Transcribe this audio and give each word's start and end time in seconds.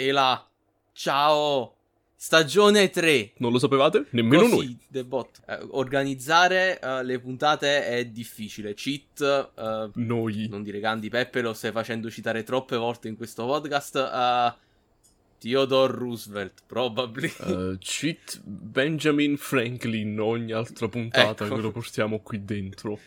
E 0.00 0.12
là, 0.12 0.46
ciao! 0.92 1.74
Stagione 2.14 2.88
3. 2.88 3.32
Non 3.38 3.50
lo 3.50 3.58
sapevate? 3.58 4.06
Nemmeno 4.10 4.42
Così, 4.42 4.54
noi. 4.54 4.78
The 4.90 5.04
Bot. 5.04 5.40
Eh, 5.44 5.58
organizzare 5.70 6.78
eh, 6.80 7.02
le 7.02 7.18
puntate 7.18 7.84
è 7.84 8.04
difficile. 8.06 8.74
Cheat, 8.74 9.50
eh, 9.58 9.90
Noi. 9.94 10.46
non 10.48 10.62
dire 10.62 10.78
Gandhi 10.78 11.08
Peppe, 11.08 11.40
lo 11.40 11.52
stai 11.52 11.72
facendo 11.72 12.08
citare 12.10 12.44
troppe 12.44 12.76
volte 12.76 13.08
in 13.08 13.16
questo 13.16 13.44
podcast. 13.44 13.96
eh, 13.96 14.54
Theodore 15.38 15.92
Roosevelt, 15.92 16.62
probably. 16.66 17.32
Eh, 17.40 17.76
cheat 17.80 18.40
Benjamin 18.44 19.36
Franklin 19.36 20.18
ogni 20.20 20.52
altra 20.52 20.88
puntata 20.88 21.42
Ecco. 21.46 21.54
che 21.56 21.60
lo 21.60 21.72
portiamo 21.72 22.20
qui 22.20 22.44
dentro. 22.44 22.98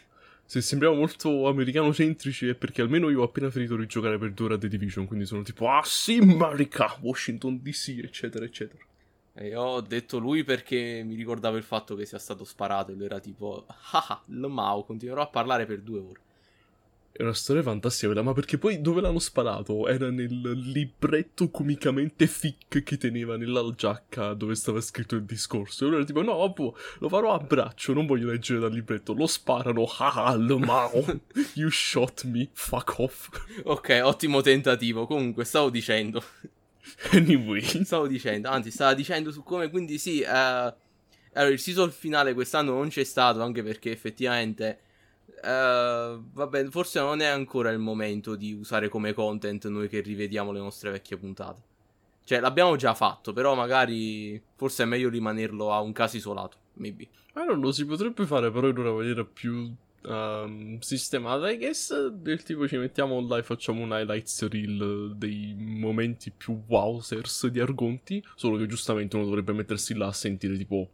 Se 0.52 0.60
sembriamo 0.60 0.96
molto 0.96 1.48
americano-centrici 1.48 2.50
è 2.50 2.56
perché 2.56 2.82
almeno 2.82 3.10
io 3.10 3.22
ho 3.22 3.24
appena 3.24 3.50
finito 3.50 3.78
di 3.78 3.86
giocare 3.86 4.18
per 4.18 4.34
due 4.34 4.48
ore 4.48 4.56
a 4.56 4.58
The 4.58 4.68
Division, 4.68 5.08
quindi 5.08 5.26
sono 5.26 5.44
tipo, 5.44 5.70
ah 5.70 5.82
sì, 5.86 6.18
America, 6.22 6.98
Washington 7.00 7.62
DC, 7.62 8.02
eccetera, 8.04 8.44
eccetera. 8.44 8.84
E 9.34 9.48
io 9.48 9.62
ho 9.62 9.80
detto 9.80 10.18
lui 10.18 10.44
perché 10.44 11.04
mi 11.06 11.16
ricordavo 11.16 11.56
il 11.56 11.64
fatto 11.64 11.96
che 11.96 12.06
sia 12.06 12.20
stato 12.20 12.44
sparato 12.44 12.92
e 12.92 12.96
lui 12.96 13.06
era 13.06 13.22
tipo, 13.22 13.66
ah, 13.94 14.22
lo 14.26 14.50
Mao, 14.50 14.84
continuerò 14.84 15.22
a 15.22 15.28
parlare 15.28 15.66
per 15.66 15.80
due 15.80 16.00
ore. 16.00 16.20
È 17.14 17.24
una 17.24 17.34
storia 17.34 17.62
fantastica, 17.62 18.08
quella, 18.08 18.22
ma 18.22 18.34
perché 18.34 18.58
poi 18.58 18.82
dove 18.82 19.02
l'hanno 19.02 19.20
sparato? 19.20 19.88
Era 19.88 20.10
nel 20.10 20.32
libretto 20.72 21.50
comicamente 21.50 22.26
fic 22.26 22.84
che 22.84 22.98
teneva 22.98 23.36
nella 23.38 23.70
giacca 23.76 24.34
dove 24.34 24.56
stava 24.56 24.80
scritto 24.82 25.16
il 25.16 25.24
discorso. 25.24 25.86
E 25.86 25.94
era 25.94 26.04
tipo, 26.04 26.22
no, 26.22 26.38
vabbè, 26.38 26.72
lo 27.00 27.10
farò 27.10 27.34
a 27.34 27.40
braccio, 27.40 27.94
non 27.94 28.06
voglio 28.06 28.32
leggere 28.32 28.60
dal 28.60 28.72
libretto. 28.72 29.14
Lo 29.14 29.28
sparano, 29.28 29.86
ah, 30.00 30.36
lo 30.36 30.58
mao, 30.58 31.22
you 31.56 31.70
shot 31.70 32.24
me, 32.24 32.50
fuck 32.54 33.00
off. 33.00 33.30
Ok, 33.64 34.00
ottimo 34.04 34.42
tentativo. 34.42 35.06
Comunque, 35.06 35.44
stavo 35.44 35.70
dicendo. 35.70 36.24
Anyway, 37.12 37.62
Stavo 37.84 38.08
dicendo, 38.08 38.50
anzi, 38.50 38.72
stava 38.72 38.94
dicendo 38.94 39.32
su 39.32 39.44
come, 39.44 39.70
quindi 39.70 39.98
sì, 39.98 40.22
eh, 40.22 40.28
allora, 41.34 41.54
il 41.54 41.60
season 41.60 41.92
finale 41.92 42.34
quest'anno 42.34 42.74
non 42.74 42.90
c'è 42.90 43.04
stato, 43.04 43.42
anche 43.42 43.64
perché 43.64 43.92
effettivamente, 43.92 44.80
eh, 45.44 46.20
vabbè, 46.34 46.66
forse 46.70 47.00
non 47.00 47.20
è 47.22 47.26
ancora 47.26 47.72
il 47.72 47.80
momento 47.80 48.36
di 48.36 48.54
usare 48.54 48.90
come 48.90 49.14
content 49.14 49.68
noi 49.68 49.88
che 49.88 50.02
rivediamo 50.02 50.52
le 50.52 50.60
nostre 50.60 50.92
vecchie 50.92 51.18
puntate. 51.18 51.62
Cioè, 52.24 52.40
l'abbiamo 52.40 52.76
già 52.76 52.94
fatto, 52.94 53.34
però 53.34 53.56
magari 53.56 54.42
forse 54.56 54.84
è 54.84 54.86
meglio 54.86 55.10
rimanerlo 55.10 55.72
a 55.72 55.82
un 55.82 55.92
caso 55.92 56.18
isolato, 56.18 56.58
maybe. 56.76 57.04
I 57.04 57.46
don't 57.46 57.56
know, 57.56 57.72
si 57.72 57.86
potrebbe 57.86 58.26
fare 58.26 58.52
però 58.52 58.68
in 58.68 58.78
una 58.78 58.92
maniera 58.92 59.26
più 59.26 59.74
um, 60.04 60.80
sistemata, 60.80 61.50
I 61.50 61.58
guess, 61.58 62.08
del 62.08 62.44
tipo 62.44 62.68
ci 62.68 62.78
mettiamo 62.78 63.16
online, 63.16 63.44
facciamo 63.44 63.82
un 63.82 63.90
highlights 63.90 64.48
reel 64.48 65.16
dei 65.16 65.56
momenti 65.58 66.32
più 66.32 66.62
wowsers 66.68 67.48
di 67.48 67.60
Argonti, 67.60 68.24
solo 68.36 68.58
che 68.58 68.68
giustamente 68.68 69.16
uno 69.16 69.26
dovrebbe 69.26 69.54
mettersi 69.54 69.96
là 69.96 70.08
a 70.08 70.14
sentire 70.14 70.58
tipo 70.58 70.90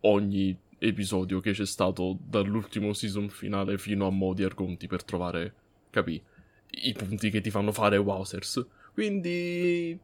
ogni 0.00 0.56
episodio 0.86 1.40
che 1.40 1.52
c'è 1.52 1.66
stato 1.66 2.18
dall'ultimo 2.20 2.92
season 2.92 3.28
finale 3.28 3.78
fino 3.78 4.06
a 4.06 4.10
mo' 4.10 4.34
di 4.34 4.44
Argonti 4.44 4.86
per 4.86 5.04
trovare, 5.04 5.54
capi, 5.90 6.22
i 6.70 6.92
punti 6.92 7.30
che 7.30 7.40
ti 7.40 7.50
fanno 7.50 7.72
fare 7.72 7.96
wowsers. 7.96 8.66
Quindi... 8.92 9.98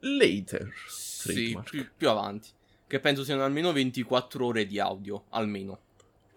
later. 0.00 0.72
Sì, 0.86 1.32
Trademark. 1.32 1.70
più, 1.70 1.86
più 1.96 2.08
avanti. 2.08 2.48
Che 2.86 3.00
penso 3.00 3.22
siano 3.24 3.44
almeno 3.44 3.72
24 3.72 4.46
ore 4.46 4.66
di 4.66 4.78
audio, 4.78 5.24
almeno, 5.30 5.80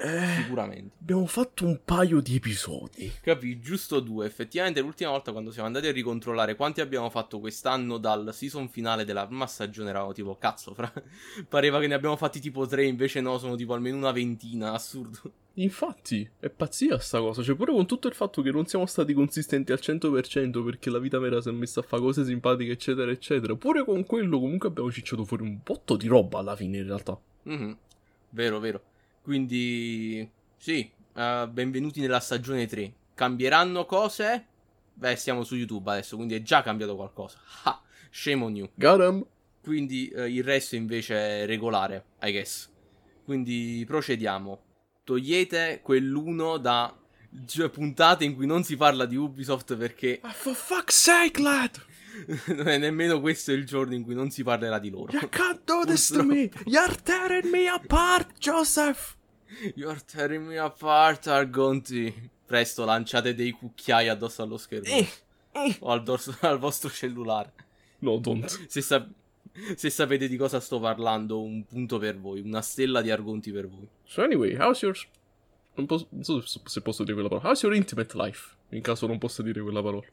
Eh, 0.02 0.42
sicuramente. 0.42 0.96
abbiamo 1.00 1.28
fatto 1.28 1.66
un 1.66 1.80
paio 1.86 2.22
di 2.22 2.36
episodi. 2.36 3.12
Capì, 3.22 3.60
giusto 3.60 4.00
due. 4.00 4.26
Effettivamente 4.26 4.82
l'ultima 4.82 5.12
volta 5.12 5.32
quando 5.32 5.52
siamo 5.52 5.68
andati 5.68 5.88
a 5.88 5.92
ricontrollare 5.92 6.56
quanti 6.56 6.82
abbiamo 6.82 7.10
fatto 7.10 7.40
quest'anno 7.40 7.98
dal 7.98 8.34
season 8.34 8.68
finale 8.68 9.06
della 9.06 9.28
prima 9.28 9.46
stagione 9.46 9.90
eravamo 9.90 10.14
tipo 10.14 10.36
cazzo, 10.38 10.74
fra... 10.74 10.92
pareva 11.48 11.80
che 11.80 11.88
ne 11.88 11.94
abbiamo 11.94 12.16
fatti 12.16 12.40
tipo 12.40 12.66
tre, 12.66 12.86
invece 12.86 13.22
no, 13.22 13.38
sono 13.38 13.56
tipo 13.56 13.74
almeno 13.74 13.98
una 13.98 14.12
ventina, 14.12 14.74
assurdo. 14.74 15.20
Infatti, 15.56 16.28
è 16.40 16.50
pazzia 16.50 16.98
sta 16.98 17.20
cosa. 17.20 17.44
Cioè, 17.44 17.56
pure 17.56 17.74
con 17.74 17.86
tutto 17.86 18.08
il 18.08 18.14
fatto 18.14 18.42
che 18.42 18.52
non 18.52 18.66
siamo 18.66 18.86
stati 18.86 19.14
consistenti 19.14 19.72
al 19.72 19.80
100% 19.82 20.64
perché 20.64 20.90
la 20.90 21.00
vita 21.00 21.20
vera 21.20 21.42
si 21.42 21.50
è 21.50 21.52
messa 21.52 21.82
a 21.82 21.84
fare 21.84 22.02
cose 22.02 22.24
simpatiche, 22.24 22.72
eccetera, 22.72 23.12
eccetera. 23.12 23.56
Pure 23.56 23.84
con 23.84 24.06
quello, 24.06 24.40
comunque, 24.40 24.70
abbiamo 24.70 24.92
cicciato 24.92 25.26
fuori 25.26 25.44
un 25.44 25.60
botto 25.64 25.98
di 25.98 26.08
roba 26.08 26.40
alla 26.40 26.56
fine, 26.56 26.78
in 26.78 26.86
realtà. 26.86 27.20
Mhm. 27.44 27.78
Vero, 28.30 28.60
vero. 28.60 28.82
Quindi, 29.22 30.28
sì, 30.58 30.90
eh, 31.16 31.48
benvenuti 31.50 32.00
nella 32.02 32.20
stagione 32.20 32.66
3. 32.66 32.92
Cambieranno 33.14 33.86
cose? 33.86 34.46
Beh, 34.94 35.16
siamo 35.16 35.44
su 35.44 35.56
YouTube 35.56 35.92
adesso, 35.92 36.16
quindi 36.16 36.36
è 36.36 36.42
già 36.42 36.62
cambiato 36.62 36.96
qualcosa. 36.96 37.40
Ah, 37.64 37.80
shame 38.10 38.44
on 38.44 38.56
you. 38.56 38.70
Got 38.74 39.00
'em. 39.02 39.26
Quindi 39.62 40.08
eh, 40.10 40.32
il 40.32 40.44
resto 40.44 40.76
invece 40.76 41.44
è 41.44 41.46
regolare, 41.46 42.06
I 42.22 42.32
guess. 42.32 42.70
Quindi 43.24 43.84
procediamo. 43.86 44.60
Togliete 45.04 45.82
quell'uno 45.84 46.58
da 46.58 46.96
gi- 47.30 47.70
puntate 47.70 48.24
in 48.26 48.34
cui 48.36 48.48
non 48.48 48.64
si 48.64 48.76
parla 48.76 49.06
di 49.06 49.16
Ubisoft 49.16 49.76
perché 49.76 50.20
Ah, 50.24 50.32
for 50.32 50.56
fuck's 50.56 50.96
sake, 51.00 51.40
lad! 51.40 51.80
non 52.56 52.68
è 52.68 52.78
nemmeno 52.78 53.20
questo 53.20 53.52
il 53.52 53.66
giorno 53.66 53.94
in 53.94 54.04
cui 54.04 54.14
non 54.14 54.30
si 54.32 54.44
parlerà 54.44 54.80
di 54.80 54.90
loro. 54.90 55.12
You 55.12 55.30
can't 55.30 55.62
do 55.66 55.84
this 55.88 56.08
to 56.08 56.24
me! 56.24 56.50
You're 56.66 56.96
tearing 57.04 57.46
me 57.46 57.68
apart, 57.68 58.38
Joseph! 58.38 59.16
You're 59.76 60.02
tearing 60.06 60.46
me 60.46 60.58
apart, 60.58 61.28
Argonti. 61.28 62.30
Presto 62.46 62.84
lanciate 62.86 63.34
dei 63.34 63.52
cucchiai 63.52 64.08
addosso 64.10 64.42
allo 64.42 64.58
schermo. 64.58 64.88
Eh, 64.88 65.08
eh. 65.54 65.76
O 65.80 65.92
al, 65.92 66.04
dorso- 66.04 66.36
al 66.42 66.60
vostro 66.60 66.90
cellulare. 66.90 67.52
No, 68.00 68.18
don't. 68.18 68.68
Se, 68.68 68.82
sa- 68.82 69.08
se 69.76 69.90
sapete 69.90 70.28
di 70.28 70.36
cosa 70.38 70.60
sto 70.60 70.80
parlando, 70.80 71.42
un 71.42 71.66
punto 71.66 71.98
per 71.98 72.18
voi. 72.20 72.42
Una 72.42 72.62
stella 72.62 73.02
di 73.02 73.12
Argonti 73.12 73.52
per 73.52 73.68
voi. 73.68 73.88
So, 74.04 74.22
anyway, 74.22 74.56
how's 74.58 74.82
yours... 74.82 75.08
Non, 75.76 75.86
posso- 75.86 76.08
non 76.10 76.24
so 76.24 76.42
se 76.42 76.82
posso 76.82 77.04
dire 77.04 77.14
quella 77.14 77.30
parola. 77.30 77.50
How's 77.50 77.62
your 77.62 77.74
intimate 77.76 78.18
life? 78.18 78.56
In 78.70 78.82
caso 78.82 79.08
non 79.08 79.18
possa 79.18 79.42
dire 79.44 79.62
quella 79.62 79.82
parola. 79.82 80.06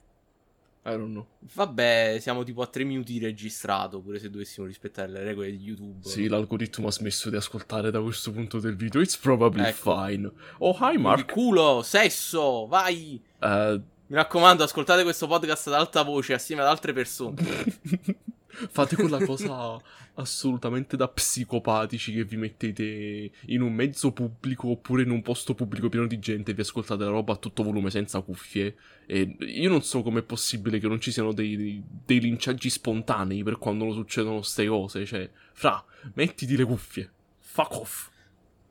I 0.92 0.96
don't 0.96 1.10
know. 1.10 1.26
Vabbè, 1.54 2.18
siamo 2.20 2.42
tipo 2.44 2.62
a 2.62 2.66
3 2.66 2.84
minuti 2.84 3.12
di 3.14 3.18
registrato, 3.18 4.00
pure 4.00 4.18
se 4.18 4.30
dovessimo 4.30 4.66
rispettare 4.66 5.10
le 5.10 5.22
regole 5.22 5.50
di 5.50 5.62
YouTube. 5.62 6.08
Sì, 6.08 6.28
l'algoritmo 6.28 6.86
ha 6.88 6.92
smesso 6.92 7.30
di 7.30 7.36
ascoltare 7.36 7.90
da 7.90 8.00
questo 8.00 8.30
punto 8.32 8.58
del 8.60 8.76
video. 8.76 9.00
It's 9.00 9.16
probably 9.16 9.64
Ecco. 9.64 9.94
fine. 10.04 10.30
Oh, 10.58 10.72
hi 10.72 10.76
Quindi 10.78 10.98
Mark. 11.02 11.32
culo, 11.32 11.82
sesso, 11.82 12.66
vai! 12.66 13.22
Eh, 13.40 13.80
Mi 14.06 14.14
raccomando, 14.16 14.62
ascoltate 14.64 15.02
questo 15.02 15.26
podcast 15.26 15.66
ad 15.68 15.74
alta 15.74 16.02
voce 16.02 16.32
assieme 16.32 16.62
ad 16.62 16.68
altre 16.68 16.92
persone. 16.92 17.36
fate 18.70 18.96
quella 18.96 19.24
cosa 19.24 19.80
assolutamente 20.14 20.96
da 20.96 21.08
psicopatici 21.08 22.12
che 22.12 22.24
vi 22.24 22.36
mettete 22.36 23.30
in 23.46 23.62
un 23.62 23.72
mezzo 23.72 24.12
pubblico 24.12 24.68
oppure 24.68 25.02
in 25.02 25.10
un 25.10 25.22
posto 25.22 25.54
pubblico 25.54 25.88
pieno 25.88 26.06
di 26.06 26.18
gente 26.18 26.50
e 26.50 26.54
vi 26.54 26.60
ascoltate 26.60 27.04
la 27.04 27.10
roba 27.10 27.34
a 27.34 27.36
tutto 27.36 27.62
volume 27.62 27.90
senza 27.90 28.20
cuffie. 28.20 28.76
E 29.06 29.36
io 29.38 29.68
non 29.68 29.82
so 29.82 30.02
com'è 30.02 30.22
possibile 30.22 30.78
che 30.78 30.88
non 30.88 31.00
ci 31.00 31.12
siano 31.12 31.32
dei, 31.32 31.82
dei 32.04 32.20
linciaggi 32.20 32.68
spontanei 32.68 33.42
per 33.42 33.58
quando 33.58 33.92
succedono 33.92 34.42
ste 34.42 34.66
cose. 34.66 35.04
Cioè, 35.04 35.30
fra, 35.52 35.82
mettiti 36.14 36.56
le 36.56 36.64
cuffie. 36.64 37.10
Fuck 37.38 37.74
off. 37.76 38.10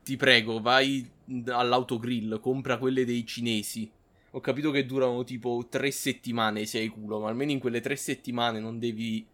Ti 0.03 0.15
prego, 0.15 0.61
vai 0.61 1.09
all'autogrill, 1.47 2.39
compra 2.39 2.77
quelle 2.77 3.05
dei 3.05 3.25
cinesi. 3.25 3.91
Ho 4.31 4.39
capito 4.39 4.71
che 4.71 4.85
durano 4.85 5.23
tipo 5.23 5.65
tre 5.69 5.91
settimane 5.91 6.65
se 6.65 6.79
hai 6.79 6.87
culo, 6.89 7.19
ma 7.19 7.29
almeno 7.29 7.51
in 7.51 7.59
quelle 7.59 7.81
tre 7.81 7.95
settimane 7.95 8.59
non 8.59 8.77
devi 8.77 9.25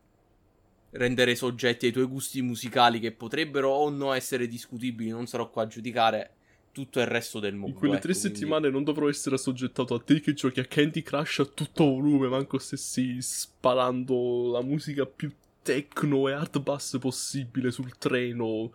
rendere 0.94 1.36
soggetti 1.36 1.86
ai 1.88 1.92
tuoi 1.92 2.06
gusti 2.06 2.42
musicali 2.42 3.00
che 3.00 3.12
potrebbero 3.12 3.70
o 3.70 3.90
no 3.90 4.14
essere 4.14 4.48
discutibili, 4.48 5.09
non 5.09 5.28
sarò 5.28 5.50
qua 5.50 5.64
a 5.64 5.68
giudicare 5.68 6.36
tutto 6.72 7.00
il 7.00 7.06
resto 7.06 7.40
del 7.40 7.54
mondo. 7.54 7.68
In 7.70 7.74
quelle 7.76 7.94
ecco, 7.96 8.04
tre 8.04 8.14
quindi- 8.14 8.30
settimane 8.36 8.70
non 8.70 8.84
dovrò 8.84 9.08
essere 9.09 9.36
assoggettato 9.36 9.94
a 9.94 10.00
te 10.00 10.20
che 10.22 10.34
giochi 10.34 10.59
a 10.59 10.66
Candy 10.66 11.02
Crush 11.04 11.40
a 11.40 11.46
tutto 11.46 11.84
volume, 11.86 12.28
manco 12.28 12.58
stessi 12.58 13.22
sparando 13.22 14.50
la 14.52 14.62
musica 14.62 15.06
più 15.06 15.31
techno 15.62 16.28
e 16.28 16.34
hard 16.34 16.60
bass 16.62 16.98
possibile 17.00 17.72
sul 17.72 17.95
treno. 17.98 18.72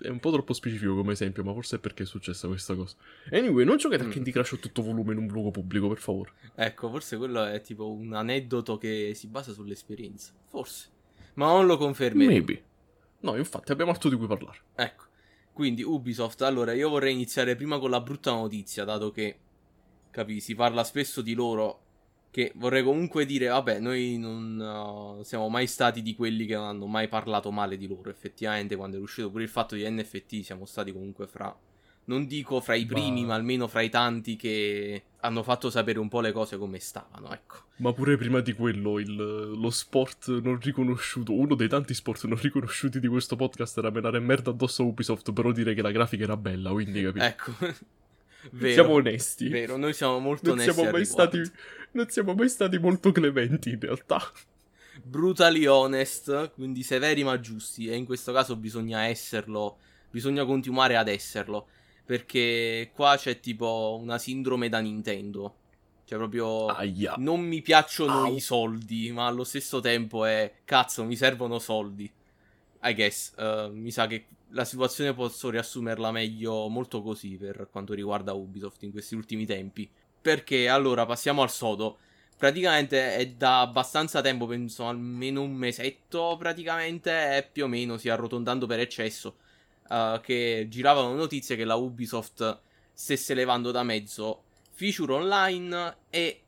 È 0.00 0.08
un 0.08 0.18
po' 0.20 0.30
troppo 0.30 0.52
specifico 0.52 0.94
come 0.94 1.12
esempio, 1.12 1.42
ma 1.44 1.52
forse 1.54 1.76
è 1.76 1.78
perché 1.78 2.02
è 2.02 2.06
successa 2.06 2.46
questa 2.48 2.74
cosa. 2.74 2.94
Anyway, 3.30 3.64
non 3.64 3.76
giocate 3.78 4.02
a 4.02 4.06
Mm. 4.06 4.10
Candy 4.10 4.30
Crush 4.32 4.52
a 4.54 4.56
tutto 4.56 4.82
volume 4.82 5.12
in 5.12 5.18
un 5.18 5.28
luogo 5.28 5.50
pubblico, 5.50 5.88
per 5.88 5.98
favore. 5.98 6.32
Ecco, 6.54 6.90
forse 6.90 7.16
quello 7.16 7.44
è 7.44 7.60
tipo 7.62 7.90
un 7.90 8.12
aneddoto 8.12 8.76
che 8.76 9.12
si 9.14 9.28
basa 9.28 9.52
sull'esperienza. 9.52 10.32
Forse. 10.48 10.88
Ma 11.38 11.46
non 11.52 11.66
lo 11.66 11.76
confermeremo. 11.76 12.30
Maybe. 12.30 12.64
No, 13.20 13.36
infatti, 13.36 13.70
abbiamo 13.72 13.92
altro 13.92 14.10
di 14.10 14.16
cui 14.16 14.26
parlare. 14.26 14.58
Ecco, 14.74 15.04
quindi 15.52 15.82
Ubisoft, 15.82 16.42
allora 16.42 16.72
io 16.72 16.88
vorrei 16.88 17.12
iniziare 17.12 17.54
prima 17.54 17.78
con 17.78 17.90
la 17.90 18.00
brutta 18.00 18.32
notizia, 18.32 18.84
dato 18.84 19.10
che, 19.12 19.38
capi, 20.10 20.40
si 20.40 20.56
parla 20.56 20.82
spesso 20.82 21.22
di 21.22 21.34
loro, 21.34 21.82
che 22.30 22.52
vorrei 22.56 22.82
comunque 22.82 23.24
dire, 23.24 23.46
vabbè, 23.46 23.78
noi 23.78 24.18
non 24.18 25.18
uh, 25.20 25.22
siamo 25.22 25.48
mai 25.48 25.68
stati 25.68 26.02
di 26.02 26.16
quelli 26.16 26.44
che 26.44 26.54
non 26.54 26.64
hanno 26.64 26.86
mai 26.86 27.06
parlato 27.06 27.52
male 27.52 27.76
di 27.76 27.86
loro, 27.86 28.10
effettivamente, 28.10 28.74
quando 28.74 28.96
è 28.96 29.00
uscito 29.00 29.30
pure 29.30 29.44
il 29.44 29.48
fatto 29.48 29.76
di 29.76 29.88
NFT 29.88 30.40
siamo 30.40 30.64
stati 30.64 30.92
comunque 30.92 31.28
fra 31.28 31.56
non 32.08 32.26
dico 32.26 32.60
fra 32.60 32.74
i 32.74 32.84
primi, 32.84 33.22
ma... 33.22 33.28
ma 33.28 33.34
almeno 33.34 33.68
fra 33.68 33.80
i 33.80 33.90
tanti 33.90 34.36
che 34.36 35.02
hanno 35.20 35.42
fatto 35.42 35.70
sapere 35.70 35.98
un 35.98 36.08
po' 36.08 36.20
le 36.20 36.32
cose 36.32 36.58
come 36.58 36.78
stavano, 36.78 37.32
ecco. 37.32 37.66
Ma 37.76 37.92
pure 37.92 38.16
prima 38.16 38.40
di 38.40 38.52
quello, 38.52 38.98
il, 38.98 39.14
lo 39.14 39.70
sport 39.70 40.28
non 40.40 40.58
riconosciuto, 40.60 41.32
uno 41.32 41.54
dei 41.54 41.68
tanti 41.68 41.94
sport 41.94 42.24
non 42.24 42.38
riconosciuti 42.40 42.98
di 42.98 43.08
questo 43.08 43.36
podcast 43.36 43.78
era 43.78 43.90
menare 43.90 44.18
merda 44.18 44.50
addosso 44.50 44.82
a 44.82 44.86
Ubisoft, 44.86 45.32
però 45.32 45.52
dire 45.52 45.74
che 45.74 45.82
la 45.82 45.90
grafica 45.90 46.24
era 46.24 46.36
bella, 46.36 46.70
quindi 46.70 47.02
capito? 47.02 47.24
Ecco. 47.24 47.52
Vero, 48.52 48.72
siamo 48.72 48.94
onesti. 48.94 49.48
Vero, 49.48 49.76
noi 49.76 49.92
siamo 49.92 50.18
molto 50.18 50.48
non 50.48 50.58
onesti. 50.58 50.72
Siamo 50.72 50.90
mai 50.90 51.04
stati, 51.04 51.42
non 51.92 52.08
siamo 52.08 52.34
mai 52.34 52.48
stati 52.48 52.78
molto 52.78 53.12
clementi 53.12 53.70
in 53.70 53.80
realtà. 53.80 54.20
Brutally 55.02 55.66
honest, 55.66 56.52
quindi 56.54 56.82
severi 56.82 57.22
ma 57.24 57.38
giusti. 57.38 57.88
E 57.88 57.96
in 57.96 58.04
questo 58.04 58.32
caso 58.32 58.56
bisogna 58.56 59.06
esserlo. 59.06 59.78
Bisogna 60.10 60.44
continuare 60.44 60.96
ad 60.96 61.08
esserlo. 61.08 61.66
Perché 62.08 62.90
qua 62.94 63.18
c'è 63.18 63.38
tipo 63.38 63.98
una 64.00 64.16
sindrome 64.16 64.70
da 64.70 64.78
Nintendo. 64.78 65.56
Cioè, 66.06 66.16
proprio. 66.16 66.64
Aia. 66.68 67.16
Non 67.18 67.40
mi 67.40 67.60
piacciono 67.60 68.20
Au. 68.20 68.34
i 68.34 68.40
soldi, 68.40 69.12
ma 69.12 69.26
allo 69.26 69.44
stesso 69.44 69.80
tempo 69.80 70.24
è. 70.24 70.60
Cazzo, 70.64 71.04
mi 71.04 71.16
servono 71.16 71.58
soldi. 71.58 72.10
I 72.84 72.94
guess. 72.94 73.34
Uh, 73.36 73.70
mi 73.74 73.90
sa 73.90 74.06
che 74.06 74.24
la 74.52 74.64
situazione 74.64 75.12
posso 75.12 75.50
riassumerla 75.50 76.10
meglio 76.10 76.68
molto 76.68 77.02
così 77.02 77.36
per 77.36 77.68
quanto 77.70 77.92
riguarda 77.92 78.32
Ubisoft 78.32 78.82
in 78.84 78.90
questi 78.90 79.14
ultimi 79.14 79.44
tempi. 79.44 79.86
Perché 80.22 80.66
allora 80.66 81.04
passiamo 81.04 81.42
al 81.42 81.50
sodo. 81.50 81.98
Praticamente 82.38 83.16
è 83.16 83.26
da 83.32 83.60
abbastanza 83.60 84.22
tempo, 84.22 84.46
penso 84.46 84.86
almeno 84.86 85.42
un 85.42 85.52
mesetto 85.52 86.36
praticamente, 86.38 87.36
e 87.36 87.42
più 87.42 87.64
o 87.64 87.66
meno 87.66 87.98
si 87.98 88.08
arrotondando 88.08 88.64
per 88.64 88.80
eccesso, 88.80 89.36
uh, 89.88 90.20
che 90.20 90.66
giravano 90.68 91.14
notizie 91.14 91.56
che 91.56 91.64
la 91.64 91.74
Ubisoft 91.76 92.60
stesse 92.92 93.34
levando 93.34 93.70
da 93.70 93.82
mezzo 93.82 94.42
feature 94.72 95.12
online 95.12 95.96
e 96.10 96.42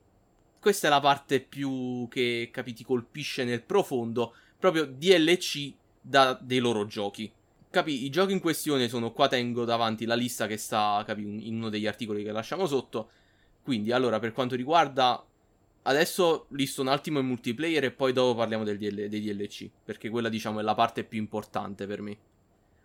questa 0.60 0.86
è 0.86 0.90
la 0.90 1.00
parte 1.00 1.40
più 1.40 2.06
che 2.10 2.50
capiti 2.52 2.84
colpisce 2.84 3.44
nel 3.44 3.62
profondo, 3.62 4.34
proprio 4.58 4.84
DLC 4.84 5.72
da, 6.00 6.38
dei 6.40 6.58
loro 6.58 6.86
giochi. 6.86 7.32
Capi, 7.70 8.04
i 8.04 8.10
giochi 8.10 8.32
in 8.32 8.40
questione 8.40 8.88
sono 8.88 9.12
qua 9.12 9.26
tengo 9.26 9.64
davanti 9.64 10.04
la 10.04 10.14
lista 10.14 10.46
che 10.46 10.56
sta, 10.56 11.02
capi, 11.06 11.22
in 11.48 11.56
uno 11.56 11.70
degli 11.70 11.86
articoli 11.86 12.22
che 12.22 12.32
lasciamo 12.32 12.66
sotto. 12.66 13.10
Quindi, 13.62 13.90
allora, 13.92 14.18
per 14.18 14.32
quanto 14.32 14.54
riguarda 14.54 15.24
adesso 15.82 16.46
listo 16.50 16.82
un 16.82 16.88
attimo 16.88 17.20
il 17.20 17.24
multiplayer 17.24 17.84
e 17.84 17.90
poi 17.90 18.12
dopo 18.12 18.36
parliamo 18.36 18.64
del 18.64 18.76
DL- 18.76 19.08
dei 19.08 19.20
DLC, 19.20 19.70
perché 19.84 20.10
quella, 20.10 20.28
diciamo, 20.28 20.60
è 20.60 20.62
la 20.62 20.74
parte 20.74 21.04
più 21.04 21.18
importante 21.18 21.86
per 21.86 22.02
me. 22.02 22.18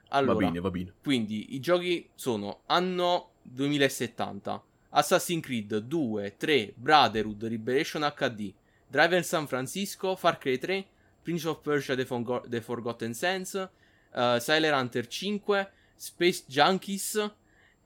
Allora, 0.09 0.33
va 0.33 0.39
bene, 0.39 0.59
va 0.59 0.71
bene. 0.71 0.93
Quindi, 1.01 1.55
i 1.55 1.59
giochi 1.59 2.09
sono 2.15 2.61
anno 2.67 3.31
2070, 3.41 4.63
Assassin's 4.89 5.43
Creed 5.43 5.77
2, 5.77 6.35
3, 6.37 6.73
Brotherhood, 6.75 7.47
Liberation 7.47 8.01
HD, 8.15 8.53
Driver 8.87 9.23
San 9.23 9.47
Francisco, 9.47 10.15
Far 10.15 10.37
Cry 10.37 10.57
3, 10.57 10.85
Prince 11.21 11.47
of 11.47 11.61
Persia 11.61 11.95
The, 11.95 12.05
Forgo- 12.05 12.43
The 12.47 12.61
Forgotten 12.61 13.13
Sands, 13.13 13.69
uh, 14.13 14.37
Silent 14.37 14.73
Hunter 14.73 15.07
5, 15.07 15.71
Space 15.95 16.43
Junkies 16.47 17.31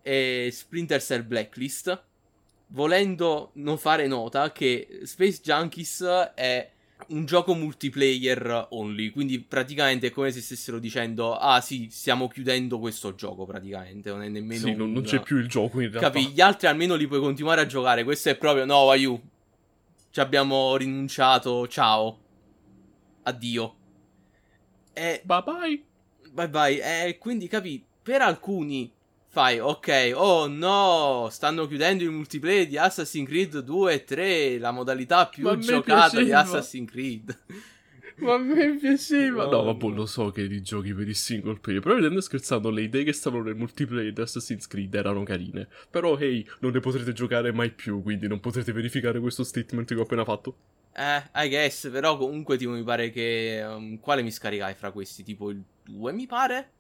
e 0.02 0.50
Splinter 0.52 1.02
Cell 1.02 1.26
Blacklist. 1.26 2.04
Volendo 2.72 3.52
non 3.54 3.78
fare 3.78 4.06
nota 4.06 4.52
che 4.52 5.02
Space 5.04 5.40
Junkies 5.42 6.04
è 6.36 6.70
un 7.08 7.26
gioco 7.26 7.56
multiplayer 7.56 8.68
only, 8.72 9.10
quindi 9.10 9.40
praticamente 9.40 10.08
è 10.08 10.12
come 10.12 10.32
se 10.32 10.42
stessero 10.42 10.80
dicendo 10.80 11.36
"Ah 11.36 11.62
sì, 11.62 11.88
stiamo 11.90 12.28
chiudendo 12.28 12.78
questo 12.78 13.16
gioco 13.16 13.46
praticamente, 13.46 14.10
non 14.10 14.22
è 14.22 14.28
nemmeno 14.30 14.68
Sì, 14.68 14.76
non, 14.76 14.92
non 14.92 15.04
c'è 15.04 15.22
più 15.22 15.38
il 15.38 15.48
gioco 15.48 15.80
in 15.80 15.90
realtà. 15.90 16.12
Capi, 16.12 16.28
gli 16.28 16.42
altri 16.42 16.68
almeno 16.68 16.96
li 16.96 17.08
puoi 17.08 17.20
continuare 17.20 17.62
a 17.62 17.66
giocare, 17.66 18.04
questo 18.04 18.30
è 18.30 18.38
proprio 18.38 18.66
no, 18.66 18.84
Waiu. 18.84 19.22
Ci 20.12 20.20
abbiamo 20.20 20.76
rinunciato, 20.76 21.68
ciao. 21.68 22.20
Addio. 23.24 23.76
E 24.94 25.22
bye 25.24 25.44
bye. 25.44 25.84
Bye 26.32 26.50
bye. 26.50 27.06
E 27.08 27.18
quindi 27.18 27.48
capi, 27.48 27.84
per 28.02 28.22
alcuni 28.22 28.92
fai, 29.32 29.60
ok, 29.60 30.12
oh 30.16 30.48
no, 30.48 31.28
stanno 31.30 31.68
chiudendo 31.68 32.04
il 32.04 32.12
multiplayer 32.12 32.68
di 32.68 32.78
Assassin's 32.78 33.28
Creed 33.28 33.60
2 33.60 33.94
e 33.94 34.04
3, 34.04 34.58
la 34.58 34.72
modalità 34.72 35.28
più 35.28 35.56
giocata 35.58 36.10
piaceva. 36.10 36.24
di 36.24 36.32
Assassin's 36.34 36.90
Creed. 36.90 37.38
Ma 38.20 38.34
a 38.34 38.38
me 38.38 38.76
piaceva. 38.76 39.46
No, 39.46 39.52
no 39.52 39.64
vabbè, 39.64 39.88
lo 39.94 40.06
so 40.06 40.30
che 40.32 40.44
li 40.44 40.62
giochi 40.62 40.94
per 40.94 41.08
il 41.08 41.16
single 41.16 41.60
player. 41.60 41.82
Però 41.82 41.96
ridendo 41.96 42.20
scherzando, 42.20 42.70
le 42.70 42.82
idee 42.82 43.04
che 43.04 43.14
stavano 43.14 43.44
nel 43.44 43.56
multiplayer 43.56 44.12
di 44.12 44.22
Assassin's 44.22 44.68
Creed 44.68 44.94
erano 44.94 45.24
carine. 45.24 45.68
Però, 45.90 46.18
hey, 46.18 46.46
non 46.60 46.72
ne 46.72 46.80
potrete 46.80 47.14
giocare 47.14 47.52
mai 47.54 47.72
più. 47.72 48.02
Quindi 48.02 48.28
non 48.28 48.40
potrete 48.40 48.72
verificare 48.72 49.20
questo 49.20 49.44
statement 49.44 49.88
che 49.88 49.96
ho 49.96 50.04
appena 50.04 50.26
fatto. 50.26 50.56
Eh, 50.94 51.44
I 51.46 51.48
guess. 51.48 51.90
Però 51.90 52.18
comunque, 52.18 52.58
tipo, 52.58 52.72
mi 52.72 52.84
pare 52.84 53.10
che. 53.10 53.64
Um, 53.66 54.00
quale 54.00 54.22
mi 54.22 54.32
scaricai 54.32 54.74
fra 54.74 54.92
questi? 54.92 55.24
Tipo 55.24 55.50
il 55.50 55.64
2, 55.86 56.12
mi 56.12 56.28
pare? 56.28 56.72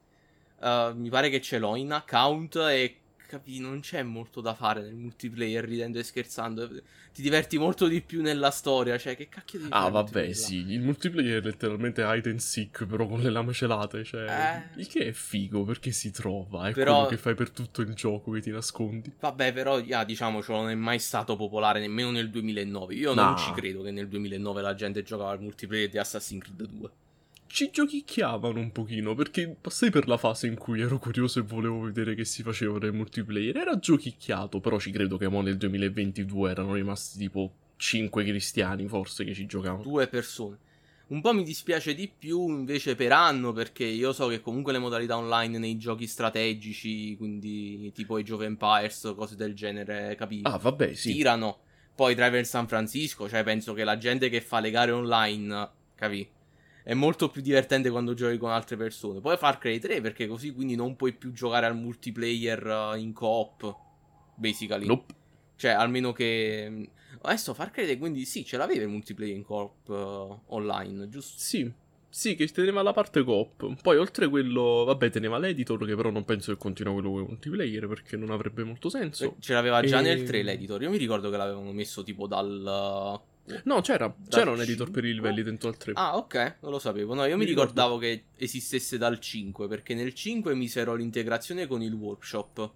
Uh, 0.60 0.94
mi 0.96 1.10
pare 1.10 1.30
che 1.30 1.42
ce 1.42 1.58
l'ho 1.58 1.76
in 1.76 1.92
account 1.92 2.56
e 2.56 3.00
capi, 3.30 3.60
non 3.60 3.80
c'è 3.80 4.02
molto 4.02 4.42
da 4.42 4.56
fare 4.56 4.82
nel 4.82 4.96
multiplayer 4.96 5.64
ridendo 5.64 6.00
e 6.00 6.04
scherzando. 6.04 6.68
Ti 6.68 7.22
diverti 7.22 7.58
molto 7.58 7.88
di 7.88 8.02
più 8.02 8.22
nella 8.22 8.50
storia, 8.50 8.98
cioè 8.98 9.16
che 9.16 9.30
cacchio 9.30 9.60
di 9.60 9.68
Ah, 9.70 9.90
vabbè, 9.90 10.34
sì, 10.34 10.72
il 10.72 10.82
multiplayer 10.82 11.42
è 11.42 11.46
letteralmente 11.46 12.02
hide 12.04 12.30
and 12.30 12.40
seek, 12.40 12.86
però 12.86 13.08
con 13.08 13.22
le 13.22 13.30
lame 13.30 13.54
celate, 13.54 14.04
cioè 14.04 14.26
eh... 14.76 14.80
il 14.80 14.88
che 14.88 15.08
è 15.08 15.12
figo 15.12 15.64
perché 15.64 15.92
si 15.92 16.12
trova, 16.12 16.70
è 16.70 16.74
però... 16.74 16.94
quello 16.94 17.10
che 17.10 17.18
fai 17.18 17.36
per 17.36 17.52
tutto 17.52 17.82
il 17.82 17.94
gioco 17.94 18.32
che 18.32 18.42
ti 18.42 18.52
nascondi. 18.52 19.14
Vabbè, 19.20 19.54
però 19.54 19.80
yeah, 19.80 20.04
diciamocelo, 20.04 20.58
non 20.62 20.70
è 20.72 20.76
mai 20.76 21.00
stato 21.00 21.36
popolare 21.36 21.80
nemmeno 21.80 22.12
nel 22.12 22.30
2009. 22.30 22.96
Io 22.96 23.14
no. 23.14 23.24
non 23.24 23.38
ci 23.38 23.52
credo 23.52 23.84
che 23.84 23.92
nel 23.92 24.08
2009 24.08 24.62
la 24.62 24.74
gente 24.74 25.04
giocava 25.04 25.32
al 25.32 25.42
multiplayer 25.42 25.90
di 25.90 25.98
Assassin's 25.98 26.44
Creed 26.44 26.64
2 26.64 26.90
ci 27.50 27.72
giochicchiavano 27.72 28.60
un 28.60 28.72
pochino 28.72 29.16
perché 29.16 29.56
passai 29.60 29.90
per 29.90 30.08
la 30.08 30.18
fase 30.18 30.48
in 30.48 30.56
cui 30.56 30.82
ero 30.82 31.00
curioso 31.00 31.40
e 31.40 31.42
volevo 31.42 31.82
vedere 31.82 32.14
che 32.14 32.24
si 32.24 32.44
faceva 32.44 32.78
nel 32.78 32.94
multiplayer. 32.94 33.58
Era 33.58 33.78
giochicchiato, 33.78 34.60
però 34.60 34.80
ci 34.80 34.92
credo 34.92 35.18
che 35.18 35.28
mo 35.28 35.42
nel 35.42 35.58
2022 35.58 36.52
erano 36.52 36.74
rimasti 36.76 37.18
tipo 37.18 37.52
5 37.78 38.24
cristiani 38.24 38.88
forse 38.88 39.26
che 39.26 39.34
ci 39.34 39.46
giocavano. 39.46 39.82
Due 39.82 40.08
persone. 40.08 40.58
Un 41.08 41.22
po' 41.22 41.34
mi 41.34 41.44
dispiace 41.44 41.96
di 41.96 42.08
più 42.08 42.48
invece 42.50 42.96
per 42.96 43.12
anno 43.14 43.52
perché 43.52 43.84
io 43.84 44.14
so 44.14 44.28
che 44.28 44.42
comunque 44.42 44.72
le 44.72 44.78
modalità 44.78 45.18
online 45.18 45.58
nei 45.58 45.78
giochi 45.78 46.06
strategici, 46.06 47.16
quindi 47.18 47.92
tipo 47.94 48.18
Age 48.18 48.34
of 48.34 48.42
Empires, 48.44 49.14
cose 49.16 49.36
del 49.36 49.56
genere, 49.56 50.16
capi? 50.16 50.42
Ah, 50.44 50.58
vabbè, 50.58 50.94
sì. 50.94 51.14
Tirano. 51.14 51.62
Poi 51.96 52.14
Driver 52.14 52.46
San 52.46 52.68
Francisco, 52.68 53.28
cioè 53.28 53.44
penso 53.44 53.74
che 53.74 53.84
la 53.84 53.98
gente 53.98 54.30
che 54.30 54.40
fa 54.40 54.60
le 54.60 54.70
gare 54.70 54.92
online, 54.92 55.70
capi? 55.96 56.30
È 56.90 56.96
molto 56.96 57.30
più 57.30 57.44
divertente 57.44 57.92
quando 57.92 58.16
giochi 58.16 58.40
con 58.40 58.50
altre 58.50 58.76
persone. 58.76 59.20
Poi 59.20 59.38
Far 59.38 59.60
Cry 59.60 59.78
3 59.78 60.02
perché 60.02 60.26
così 60.26 60.52
quindi 60.52 60.74
non 60.74 60.96
puoi 60.96 61.14
più 61.14 61.32
giocare 61.32 61.68
al 61.68 61.78
multiplayer 61.78 62.66
uh, 62.66 62.98
in 62.98 63.14
coop, 63.14 63.76
basically. 64.34 64.88
Nope. 64.88 65.14
Cioè, 65.56 65.70
almeno 65.70 66.14
che... 66.14 66.66
Mm, 66.68 66.84
adesso 67.22 67.54
Far 67.54 67.70
Cry 67.70 67.86
3 67.86 68.00
quindi 68.00 68.26
sì, 68.26 68.44
ce 68.44 68.58
l'aveva 68.58 68.82
il 68.82 68.88
multiplayer 68.88 69.36
in 69.36 69.44
coop 69.44 69.88
uh, 69.88 70.42
online, 70.48 71.10
giusto? 71.10 71.38
Sì. 71.38 71.72
Sì, 72.10 72.34
che 72.34 72.48
teneva 72.48 72.82
la 72.82 72.92
parte 72.92 73.24
coop. 73.24 73.84
Poi, 73.84 73.98
oltre 73.98 74.28
quello, 74.28 74.84
vabbè, 74.86 75.12
teneva 75.12 75.38
l'editor, 75.38 75.86
che 75.86 75.96
però 75.96 76.10
non 76.10 76.26
penso 76.26 76.52
che 76.52 76.58
continua 76.58 76.94
quello 76.94 77.12
con 77.12 77.22
multiplayer 77.22 77.88
perché 77.88 78.18
non 78.18 78.32
avrebbe 78.32 78.64
molto 78.64 78.90
senso. 78.90 79.26
Eh, 79.26 79.34
ce 79.38 79.54
l'aveva 79.54 79.84
già 79.84 80.00
e... 80.00 80.02
nel 80.02 80.24
3 80.24 80.42
l'editor. 80.42 80.82
Io 80.82 80.90
mi 80.90 80.98
ricordo 80.98 81.30
che 81.30 81.38
l'avevano 81.38 81.72
messo 81.72 82.02
tipo 82.02 82.26
dal 82.26 83.22
No, 83.64 83.82
c'era, 83.82 84.14
c'era 84.28 84.52
un 84.52 84.62
editor 84.62 84.92
per 84.92 85.06
i 85.06 85.14
livelli 85.14 85.44
dentro 85.44 85.70
al 85.70 85.78
3. 85.78 85.94
Ah, 85.96 86.18
ok, 86.18 86.58
non 86.62 86.72
lo 86.72 86.80
sapevo. 86.80 87.14
No, 87.14 87.26
io 87.26 87.38
mi, 87.38 87.44
mi 87.44 87.50
ricordavo 87.50 87.98
che 87.98 88.26
esistesse 88.36 88.98
dal 88.98 89.20
5, 89.20 89.68
perché 89.68 89.94
nel 89.94 90.14
5 90.14 90.54
misero 90.56 90.96
l'integrazione 90.96 91.68
con 91.68 91.82
il 91.82 91.94
workshop. 91.94 92.72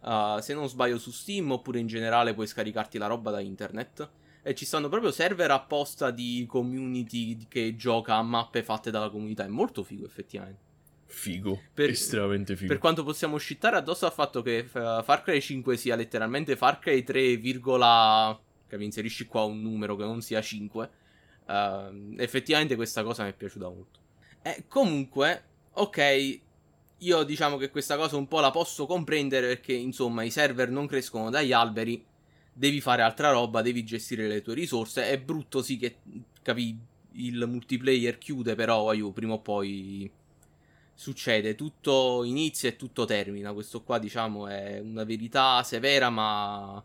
Uh, 0.00 0.38
se 0.40 0.52
non 0.52 0.68
sbaglio 0.68 0.98
su 0.98 1.10
Steam, 1.10 1.50
oppure 1.50 1.78
in 1.78 1.86
generale 1.86 2.34
puoi 2.34 2.46
scaricarti 2.46 2.98
la 2.98 3.06
roba 3.06 3.30
da 3.30 3.40
internet. 3.40 4.08
E 4.42 4.54
ci 4.54 4.66
stanno 4.66 4.90
proprio 4.90 5.10
server 5.10 5.50
apposta 5.50 6.10
di 6.10 6.44
community 6.46 7.46
che 7.48 7.76
gioca 7.76 8.16
a 8.16 8.22
mappe 8.22 8.62
fatte 8.62 8.90
dalla 8.90 9.08
comunità. 9.08 9.44
È 9.44 9.48
molto 9.48 9.82
figo, 9.82 10.04
effettivamente. 10.04 10.72
Figo, 11.06 11.60
per, 11.72 11.90
estremamente 11.90 12.56
figo. 12.56 12.68
Per 12.68 12.78
quanto 12.78 13.04
possiamo 13.04 13.38
scittare 13.38 13.76
addosso 13.76 14.04
al 14.04 14.12
fatto 14.12 14.42
che 14.42 14.64
Far 14.64 15.22
Cry 15.22 15.40
5 15.40 15.76
sia 15.76 15.96
letteralmente 15.96 16.56
Far 16.56 16.78
Cry 16.78 17.02
3, 17.02 17.38
capi? 18.74 18.84
Inserisci 18.84 19.26
qua 19.26 19.44
un 19.44 19.62
numero 19.62 19.96
che 19.96 20.04
non 20.04 20.20
sia 20.22 20.40
5. 20.40 20.90
Uh, 21.46 21.52
ehm, 21.52 22.14
effettivamente 22.18 22.76
questa 22.76 23.02
cosa 23.02 23.24
mi 23.24 23.30
è 23.30 23.34
piaciuta 23.34 23.68
molto. 23.68 24.00
E 24.42 24.64
comunque, 24.68 25.44
ok, 25.72 26.40
io 26.98 27.22
diciamo 27.22 27.56
che 27.56 27.70
questa 27.70 27.96
cosa 27.96 28.16
un 28.16 28.28
po' 28.28 28.40
la 28.40 28.50
posso 28.50 28.86
comprendere 28.86 29.48
perché 29.48 29.72
insomma 29.72 30.22
i 30.22 30.30
server 30.30 30.70
non 30.70 30.86
crescono 30.86 31.30
dagli 31.30 31.52
alberi, 31.52 32.04
devi 32.52 32.80
fare 32.80 33.02
altra 33.02 33.30
roba, 33.30 33.62
devi 33.62 33.84
gestire 33.84 34.26
le 34.28 34.42
tue 34.42 34.54
risorse. 34.54 35.08
È 35.10 35.18
brutto 35.18 35.62
sì 35.62 35.76
che, 35.76 35.96
capi, 36.42 36.78
il 37.12 37.44
multiplayer 37.46 38.18
chiude, 38.18 38.54
però 38.54 38.88
aiuto, 38.88 39.12
prima 39.12 39.34
o 39.34 39.40
poi 39.40 40.10
succede, 40.94 41.54
tutto 41.54 42.22
inizia 42.24 42.68
e 42.68 42.76
tutto 42.76 43.04
termina. 43.04 43.52
Questo 43.52 43.82
qua, 43.82 43.98
diciamo, 43.98 44.46
è 44.46 44.78
una 44.80 45.04
verità 45.04 45.62
severa 45.62 46.10
ma, 46.10 46.82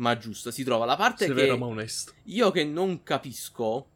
ma 0.00 0.16
giusta. 0.16 0.50
Si 0.50 0.64
trova 0.64 0.84
la 0.84 0.96
parte 0.96 1.26
Severa 1.26 1.52
che 1.52 1.58
ma 1.58 1.66
onesta. 1.66 2.12
io 2.24 2.50
che 2.50 2.64
non 2.64 3.02
capisco, 3.02 3.88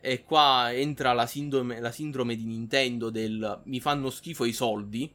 e 0.00 0.22
qua 0.24 0.72
entra 0.72 1.12
la 1.12 1.26
sindrome, 1.26 1.80
la 1.80 1.90
sindrome 1.90 2.36
di 2.36 2.44
Nintendo 2.44 3.10
del 3.10 3.60
mi 3.64 3.80
fanno 3.80 4.10
schifo 4.10 4.44
i 4.44 4.52
soldi, 4.52 5.12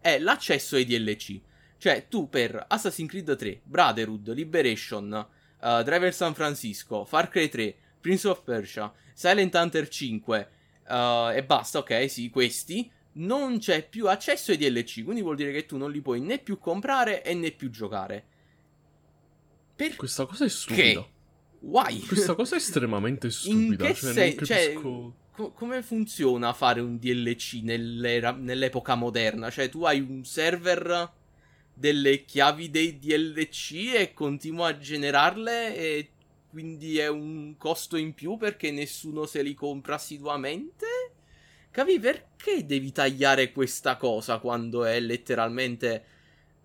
è 0.00 0.18
l'accesso 0.18 0.76
ai 0.76 0.84
DLC. 0.84 1.40
Cioè, 1.78 2.06
tu 2.08 2.28
per 2.28 2.64
Assassin's 2.68 3.08
Creed 3.08 3.36
3, 3.36 3.60
Brotherhood, 3.64 4.32
Liberation, 4.32 5.26
uh, 5.60 5.82
Driver 5.82 6.12
San 6.12 6.34
Francisco, 6.34 7.04
Far 7.04 7.28
Cry 7.28 7.48
3, 7.48 7.76
Prince 8.00 8.28
of 8.28 8.42
Persia, 8.42 8.92
Silent 9.12 9.54
Hunter 9.54 9.86
5 9.88 10.50
uh, 10.88 11.30
e 11.34 11.44
basta, 11.44 11.78
ok, 11.78 12.10
sì, 12.10 12.30
questi, 12.30 12.90
non 13.14 13.58
c'è 13.58 13.86
più 13.86 14.08
accesso 14.08 14.50
ai 14.50 14.56
DLC, 14.56 15.04
quindi 15.04 15.22
vuol 15.22 15.36
dire 15.36 15.52
che 15.52 15.66
tu 15.66 15.76
non 15.76 15.90
li 15.90 16.00
puoi 16.00 16.20
né 16.20 16.38
più 16.38 16.58
comprare 16.58 17.22
e 17.22 17.34
né 17.34 17.50
più 17.50 17.70
giocare. 17.70 18.24
Perché? 19.76 19.96
Questa 19.96 20.24
cosa 20.24 20.46
è 20.46 20.48
stupida. 20.48 21.06
Why? 21.60 22.00
Questa 22.00 22.34
cosa 22.34 22.54
è 22.54 22.58
estremamente 22.58 23.30
stupida. 23.30 23.86
che 23.86 23.94
cioè, 23.94 24.12
sen- 24.12 24.34
non 24.36 24.44
cioè, 24.44 24.72
capisco... 24.72 25.14
Co- 25.32 25.52
come 25.52 25.82
funziona 25.82 26.54
fare 26.54 26.80
un 26.80 26.98
DLC 26.98 27.60
nell'epoca 27.62 28.94
moderna? 28.94 29.50
Cioè, 29.50 29.68
tu 29.68 29.84
hai 29.84 30.00
un 30.00 30.24
server 30.24 31.12
delle 31.74 32.24
chiavi 32.24 32.70
dei 32.70 32.98
DLC 32.98 33.92
e 33.94 34.14
continua 34.14 34.68
a 34.68 34.78
generarle 34.78 35.76
e 35.76 36.10
quindi 36.48 36.96
è 36.96 37.08
un 37.08 37.56
costo 37.58 37.98
in 37.98 38.14
più 38.14 38.38
perché 38.38 38.70
nessuno 38.70 39.26
se 39.26 39.42
li 39.42 39.52
compra 39.52 39.96
assiduamente? 39.96 40.86
Capi 41.70 41.98
perché 41.98 42.64
devi 42.64 42.90
tagliare 42.92 43.52
questa 43.52 43.96
cosa 43.98 44.38
quando 44.38 44.84
è 44.84 44.98
letteralmente 44.98 46.04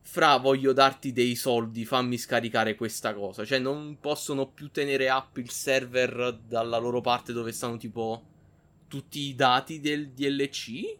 fra 0.01 0.37
voglio 0.37 0.73
darti 0.73 1.11
dei 1.11 1.35
soldi, 1.35 1.85
fammi 1.85 2.17
scaricare 2.17 2.75
questa 2.75 3.13
cosa. 3.13 3.45
Cioè 3.45 3.59
non 3.59 3.97
possono 3.99 4.47
più 4.47 4.69
tenere 4.69 5.09
up 5.09 5.37
il 5.37 5.49
server 5.49 6.39
dalla 6.47 6.77
loro 6.77 7.01
parte 7.01 7.33
dove 7.33 7.51
stanno 7.51 7.77
tipo 7.77 8.23
tutti 8.87 9.19
i 9.19 9.35
dati 9.35 9.79
del 9.79 10.09
DLC? 10.09 10.97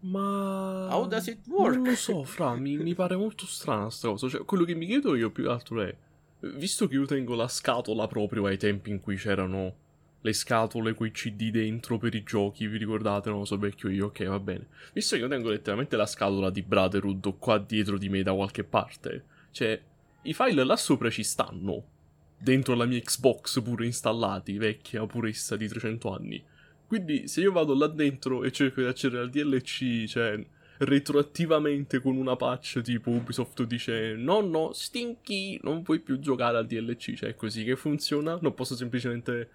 Ma... 0.00 0.88
How 0.90 1.06
does 1.06 1.28
it 1.28 1.46
work? 1.46 1.76
Non 1.76 1.84
lo 1.84 1.94
so, 1.94 2.24
Fra, 2.24 2.54
mi, 2.54 2.76
mi 2.76 2.94
pare 2.94 3.16
molto 3.16 3.46
strana 3.46 3.90
sta 3.90 4.08
cosa. 4.08 4.28
Cioè, 4.28 4.44
quello 4.44 4.64
che 4.64 4.74
mi 4.74 4.86
chiedo 4.86 5.14
io 5.14 5.30
più 5.30 5.44
che 5.44 5.50
altro 5.50 5.80
è... 5.82 5.96
Visto 6.40 6.88
che 6.88 6.94
io 6.94 7.06
tengo 7.06 7.34
la 7.34 7.48
scatola 7.48 8.06
proprio 8.06 8.44
ai 8.46 8.58
tempi 8.58 8.90
in 8.90 9.00
cui 9.00 9.16
c'erano 9.16 9.76
le 10.24 10.32
scatole 10.32 10.94
con 10.94 11.06
i 11.06 11.10
CD 11.10 11.50
dentro 11.50 11.98
per 11.98 12.14
i 12.14 12.22
giochi, 12.22 12.66
vi 12.66 12.78
ricordate? 12.78 13.28
Non 13.28 13.40
lo 13.40 13.44
so 13.44 13.58
vecchio 13.58 13.90
io, 13.90 14.06
ok, 14.06 14.24
va 14.24 14.40
bene. 14.40 14.68
Visto 14.94 15.16
che 15.16 15.22
io 15.22 15.28
tengo 15.28 15.50
letteralmente 15.50 15.96
la 15.96 16.06
scatola 16.06 16.48
di 16.48 16.62
Brotherhood 16.62 17.34
qua 17.38 17.58
dietro 17.58 17.98
di 17.98 18.08
me 18.08 18.22
da 18.22 18.32
qualche 18.32 18.64
parte, 18.64 19.24
cioè, 19.50 19.78
i 20.22 20.32
file 20.32 20.64
là 20.64 20.76
sopra 20.76 21.10
ci 21.10 21.22
stanno. 21.22 21.92
Dentro 22.38 22.74
la 22.74 22.86
mia 22.86 23.00
Xbox 23.00 23.62
pure 23.62 23.84
installati, 23.84 24.56
vecchia, 24.56 25.04
pure 25.04 25.28
essa 25.28 25.56
di 25.56 25.68
300 25.68 26.14
anni. 26.14 26.42
Quindi 26.86 27.28
se 27.28 27.42
io 27.42 27.52
vado 27.52 27.74
là 27.74 27.86
dentro 27.86 28.44
e 28.44 28.50
cerco 28.50 28.80
di 28.80 28.86
accedere 28.86 29.22
al 29.22 29.30
DLC, 29.30 30.04
cioè 30.06 30.42
retroattivamente 30.78 32.00
con 32.00 32.16
una 32.16 32.34
patch 32.34 32.80
tipo 32.80 33.10
Ubisoft 33.10 33.62
dice 33.62 34.14
no 34.16 34.40
no 34.40 34.72
stinky 34.72 35.60
non 35.62 35.82
puoi 35.82 36.00
più 36.00 36.18
giocare 36.18 36.56
al 36.56 36.66
DLC 36.66 37.14
cioè 37.14 37.28
è 37.28 37.36
così 37.36 37.62
che 37.62 37.76
funziona 37.76 38.36
non 38.40 38.54
posso 38.54 38.74
semplicemente 38.74 39.50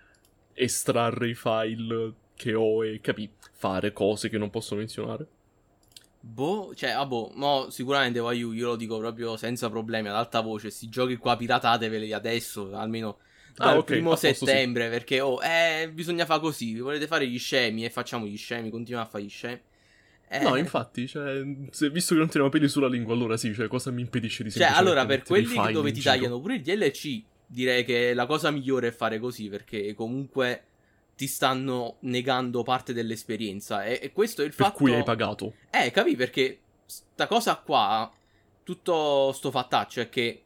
estrarre 0.59 1.29
i 1.29 1.35
file 1.35 2.13
che 2.35 2.53
ho 2.53 2.85
e 2.85 2.99
capi 3.01 3.29
fare 3.53 3.91
cose 3.93 4.29
che 4.29 4.37
non 4.37 4.49
posso 4.49 4.75
menzionare? 4.75 5.27
Boh, 6.21 6.73
cioè, 6.75 6.89
ah 6.89 7.05
boh, 7.05 7.31
mo 7.35 7.69
sicuramente 7.69 8.19
voglio, 8.19 8.51
io 8.51 8.67
lo 8.67 8.75
dico 8.75 8.97
proprio 8.97 9.37
senza 9.37 9.69
problemi, 9.69 10.09
ad 10.09 10.15
alta 10.15 10.41
voce, 10.41 10.69
sti 10.69 10.89
giochi 10.89 11.15
qua 11.15 11.37
piratateveli 11.37 12.11
adesso, 12.11 12.75
almeno 12.75 13.19
dal 13.55 13.75
Ah, 13.75 13.77
ok, 13.77 13.85
primo 13.85 14.15
settembre, 14.15 14.89
perché, 14.89 15.21
oh, 15.21 15.41
eh, 15.41 15.89
bisogna 15.91 16.25
fare 16.25 16.41
così, 16.41 16.77
volete 16.77 17.07
fare 17.07 17.25
gli 17.25 17.39
scemi 17.39 17.85
e 17.85 17.89
facciamo 17.89 18.25
gli 18.25 18.37
scemi, 18.37 18.69
continuiamo 18.69 19.07
a 19.07 19.09
fare 19.09 19.23
gli 19.23 19.29
scemi. 19.29 19.61
Eh, 20.31 20.41
no 20.41 20.55
infatti 20.57 21.07
cioè, 21.07 21.41
se, 21.71 21.89
visto 21.89 22.13
che 22.13 22.19
non 22.19 22.27
teniamo 22.29 22.49
peli 22.49 22.69
sulla 22.69 22.87
lingua 22.87 23.15
allora 23.15 23.35
sì 23.35 23.51
cioè 23.51 23.67
cosa 23.67 23.89
mi 23.89 24.01
impedisce 24.01 24.43
di 24.43 24.51
Cioè, 24.51 24.67
allora, 24.75 25.03
per 25.07 25.23
quelli 25.23 25.71
dove 25.71 25.91
ti 25.91 26.01
tagliano 26.01 26.39
pure 26.39 26.55
il 26.55 26.61
DLC, 26.61 27.23
direi 27.51 27.83
che 27.83 28.13
la 28.13 28.25
cosa 28.25 28.51
migliore 28.51 28.89
è 28.89 28.91
fare 28.91 29.19
così, 29.19 29.49
perché 29.49 29.93
comunque 29.95 30.63
ti 31.15 31.27
stanno 31.27 31.97
negando 32.01 32.63
parte 32.63 32.93
dell'esperienza, 32.93 33.83
e, 33.83 33.99
e 34.01 34.11
questo 34.13 34.41
è 34.41 34.45
il 34.45 34.53
per 34.53 34.67
fatto... 34.67 34.77
cui 34.77 34.93
hai 34.93 35.03
pagato 35.03 35.53
Eh, 35.69 35.91
capì? 35.91 36.15
Perché 36.15 36.59
sta 36.85 37.27
cosa 37.27 37.55
qua, 37.57 38.09
tutto 38.63 39.31
sto 39.33 39.51
fattaccio 39.51 39.99
è 40.01 40.09
che 40.09 40.43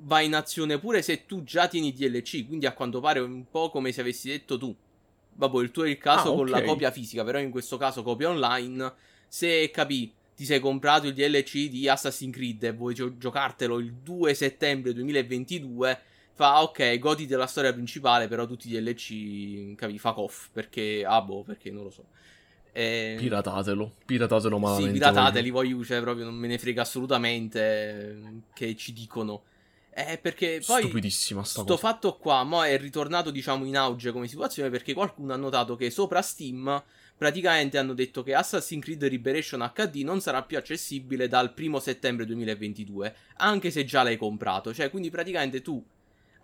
va 0.00 0.20
in 0.20 0.34
azione 0.34 0.78
pure 0.78 1.00
se 1.02 1.26
tu 1.26 1.44
già 1.44 1.68
tieni 1.68 1.92
DLC, 1.92 2.46
quindi 2.46 2.66
a 2.66 2.72
quanto 2.72 3.00
pare 3.00 3.20
è 3.20 3.22
un 3.22 3.44
po' 3.50 3.70
come 3.70 3.92
se 3.92 4.00
avessi 4.00 4.28
detto 4.28 4.58
tu. 4.58 4.74
Vabbè, 5.34 5.58
il 5.62 5.70
tuo 5.70 5.84
è 5.84 5.88
il 5.90 5.98
caso 5.98 6.32
Ah, 6.32 6.34
con 6.34 6.48
la 6.48 6.58
ok. 6.58 6.64
copia 6.64 6.90
fisica, 6.90 7.22
però 7.22 7.38
in 7.38 7.50
questo 7.50 7.76
caso 7.76 8.02
copia 8.02 8.30
online. 8.30 8.92
Se 9.28 9.70
capì, 9.70 10.12
ti 10.34 10.44
sei 10.44 10.60
comprato 10.60 11.06
il 11.06 11.14
DLC 11.14 11.68
di 11.68 11.88
Assassin's 11.88 12.34
Creed 12.34 12.62
e 12.64 12.72
vuoi 12.72 12.94
gio- 12.94 13.16
giocartelo 13.16 13.78
il 13.78 13.92
2 13.92 14.34
settembre 14.34 14.92
2022, 14.94 16.00
fa 16.36 16.62
ok, 16.62 16.98
goditi 16.98 17.28
della 17.28 17.46
storia 17.46 17.72
principale, 17.72 18.28
però 18.28 18.44
tutti 18.46 18.70
i 18.70 18.78
DLC, 18.78 19.74
capì, 19.74 19.98
fuck 19.98 20.18
off, 20.18 20.48
perché, 20.52 21.02
ah 21.02 21.22
boh, 21.22 21.42
perché 21.42 21.70
non 21.70 21.84
lo 21.84 21.90
so. 21.90 22.04
Eh, 22.72 23.16
piratatelo 23.16 23.90
piratatelo 24.04 24.58
malamente 24.58 24.92
sì, 24.92 24.98
piratateli, 24.98 25.48
voglio, 25.48 25.82
cioè 25.82 26.02
proprio 26.02 26.26
non 26.26 26.34
me 26.34 26.46
ne 26.46 26.58
frega 26.58 26.82
assolutamente 26.82 27.60
eh, 27.60 28.16
che 28.52 28.76
ci 28.76 28.92
dicono. 28.92 29.44
Eh, 29.88 30.18
perché 30.20 30.60
poi 30.64 30.82
stupidissima 30.82 31.42
sta 31.42 31.62
sto 31.62 31.64
cosa 31.64 31.78
fatto 31.78 32.16
qua, 32.18 32.44
mo 32.44 32.62
è 32.62 32.76
ritornato 32.76 33.30
diciamo 33.30 33.64
in 33.64 33.78
auge 33.78 34.12
come 34.12 34.28
situazione 34.28 34.68
perché 34.68 34.92
qualcuno 34.92 35.32
ha 35.32 35.36
notato 35.36 35.74
che 35.74 35.88
sopra 35.88 36.20
Steam 36.20 36.82
praticamente 37.16 37.78
hanno 37.78 37.94
detto 37.94 38.22
che 38.22 38.34
Assassin's 38.34 38.84
Creed 38.84 39.08
Liberation 39.08 39.72
HD 39.74 40.02
non 40.02 40.20
sarà 40.20 40.42
più 40.42 40.58
accessibile 40.58 41.28
dal 41.28 41.54
primo 41.54 41.80
settembre 41.80 42.26
2022, 42.26 43.14
anche 43.36 43.70
se 43.70 43.86
già 43.86 44.02
l'hai 44.02 44.18
comprato. 44.18 44.74
Cioè, 44.74 44.90
quindi 44.90 45.08
praticamente 45.08 45.62
tu 45.62 45.82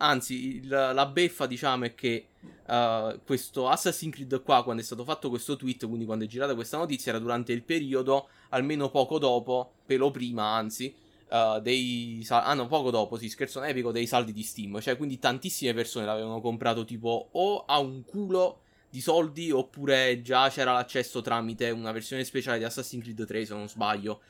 Anzi, 0.05 0.57
il- 0.57 0.67
la 0.69 1.07
beffa, 1.07 1.47
diciamo, 1.47 1.85
è 1.85 1.95
che 1.95 2.27
uh, 2.67 3.21
questo 3.25 3.69
Assassin's 3.69 4.13
Creed 4.13 4.43
qua, 4.43 4.65
quando 4.65 4.83
è 4.83 4.85
stato 4.85 5.05
fatto 5.05 5.29
questo 5.29 5.55
tweet, 5.57 5.87
quindi 5.87 6.05
quando 6.05 6.25
è 6.25 6.27
girata 6.27 6.55
questa 6.57 6.77
notizia, 6.77 7.13
era 7.13 7.21
durante 7.21 7.53
il 7.53 7.63
periodo, 7.63 8.29
almeno 8.49 8.91
poco 8.91 9.19
dopo, 9.19 9.75
pelo 9.87 10.11
prima, 10.11 10.43
anzi, 10.55 10.93
uh, 11.31 11.61
dei... 11.61 12.21
sal- 12.25 12.43
ah 12.45 12.55
no, 12.55 12.67
poco 12.67 12.91
dopo, 12.91 13.17
sì, 13.17 13.29
scherzo 13.29 13.63
epico, 13.63 13.93
dei 13.93 14.07
saldi 14.09 14.33
di 14.33 14.43
Steam. 14.43 14.81
Cioè, 14.81 14.97
quindi 14.97 15.21
tantissime 15.21 15.73
persone 15.73 16.05
l'avevano 16.05 16.41
comprato 16.41 16.85
tipo 16.85 17.29
o 17.33 17.65
a 17.65 17.79
un 17.79 18.05
culo 18.05 18.59
di 18.91 19.01
soldi, 19.01 19.53
oppure 19.53 20.21
già 20.23 20.49
c'era 20.51 20.73
l'accesso 20.73 21.21
tramite 21.23 21.71
una 21.71 21.93
versione 21.93 22.25
speciale 22.25 22.59
di 22.59 22.65
Assassin's 22.65 23.03
Creed 23.05 23.25
3, 23.25 23.45
se 23.47 23.55
non 23.55 23.69
sbaglio. 23.69 24.21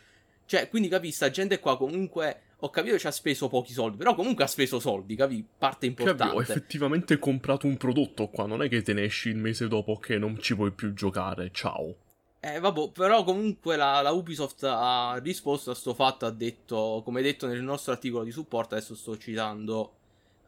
Cioè, 0.45 0.69
quindi 0.69 0.89
capi, 0.89 1.11
sta 1.11 1.31
gente 1.31 1.59
qua 1.61 1.77
comunque... 1.79 2.43
Ho 2.65 2.71
capito 2.71 2.95
che 2.95 3.01
ci 3.01 3.09
ha 3.09 3.13
speso 3.13 3.49
pochi 3.49 3.73
soldi, 3.73 3.97
però 3.97 4.15
comunque 4.15 4.45
ha 4.45 4.47
speso 4.47 4.79
soldi, 4.79 5.17
capi? 5.17 5.45
Parte 5.59 5.87
importante. 5.87 6.37
ho 6.37 6.41
effettivamente 6.41 7.19
comprato 7.19 7.67
un 7.67 7.77
prodotto 7.77 8.29
qua, 8.29 8.47
non 8.47 8.63
è 8.63 8.69
che 8.69 8.83
te 8.83 8.93
ne 8.93 9.03
esci 9.03 9.31
il 9.31 9.37
mese 9.37 9.67
dopo 9.67 9.97
che 9.97 10.17
non 10.17 10.39
ci 10.39 10.55
puoi 10.55 10.71
più 10.71 10.93
giocare, 10.93 11.51
ciao. 11.53 11.97
Eh, 12.39 12.61
vabbè, 12.61 12.91
però 12.93 13.25
comunque 13.25 13.75
la, 13.75 14.01
la 14.01 14.13
Ubisoft 14.13 14.63
ha 14.63 15.19
risposto 15.21 15.73
a 15.73 15.75
sto 15.75 15.93
fatto, 15.93 16.25
ha 16.25 16.31
detto, 16.31 17.03
come 17.05 17.21
detto 17.21 17.49
nel 17.49 17.63
nostro 17.63 17.93
articolo 17.93 18.23
di 18.23 18.31
supporto, 18.31 18.77
adesso 18.77 18.95
sto 18.95 19.19
citando 19.19 19.95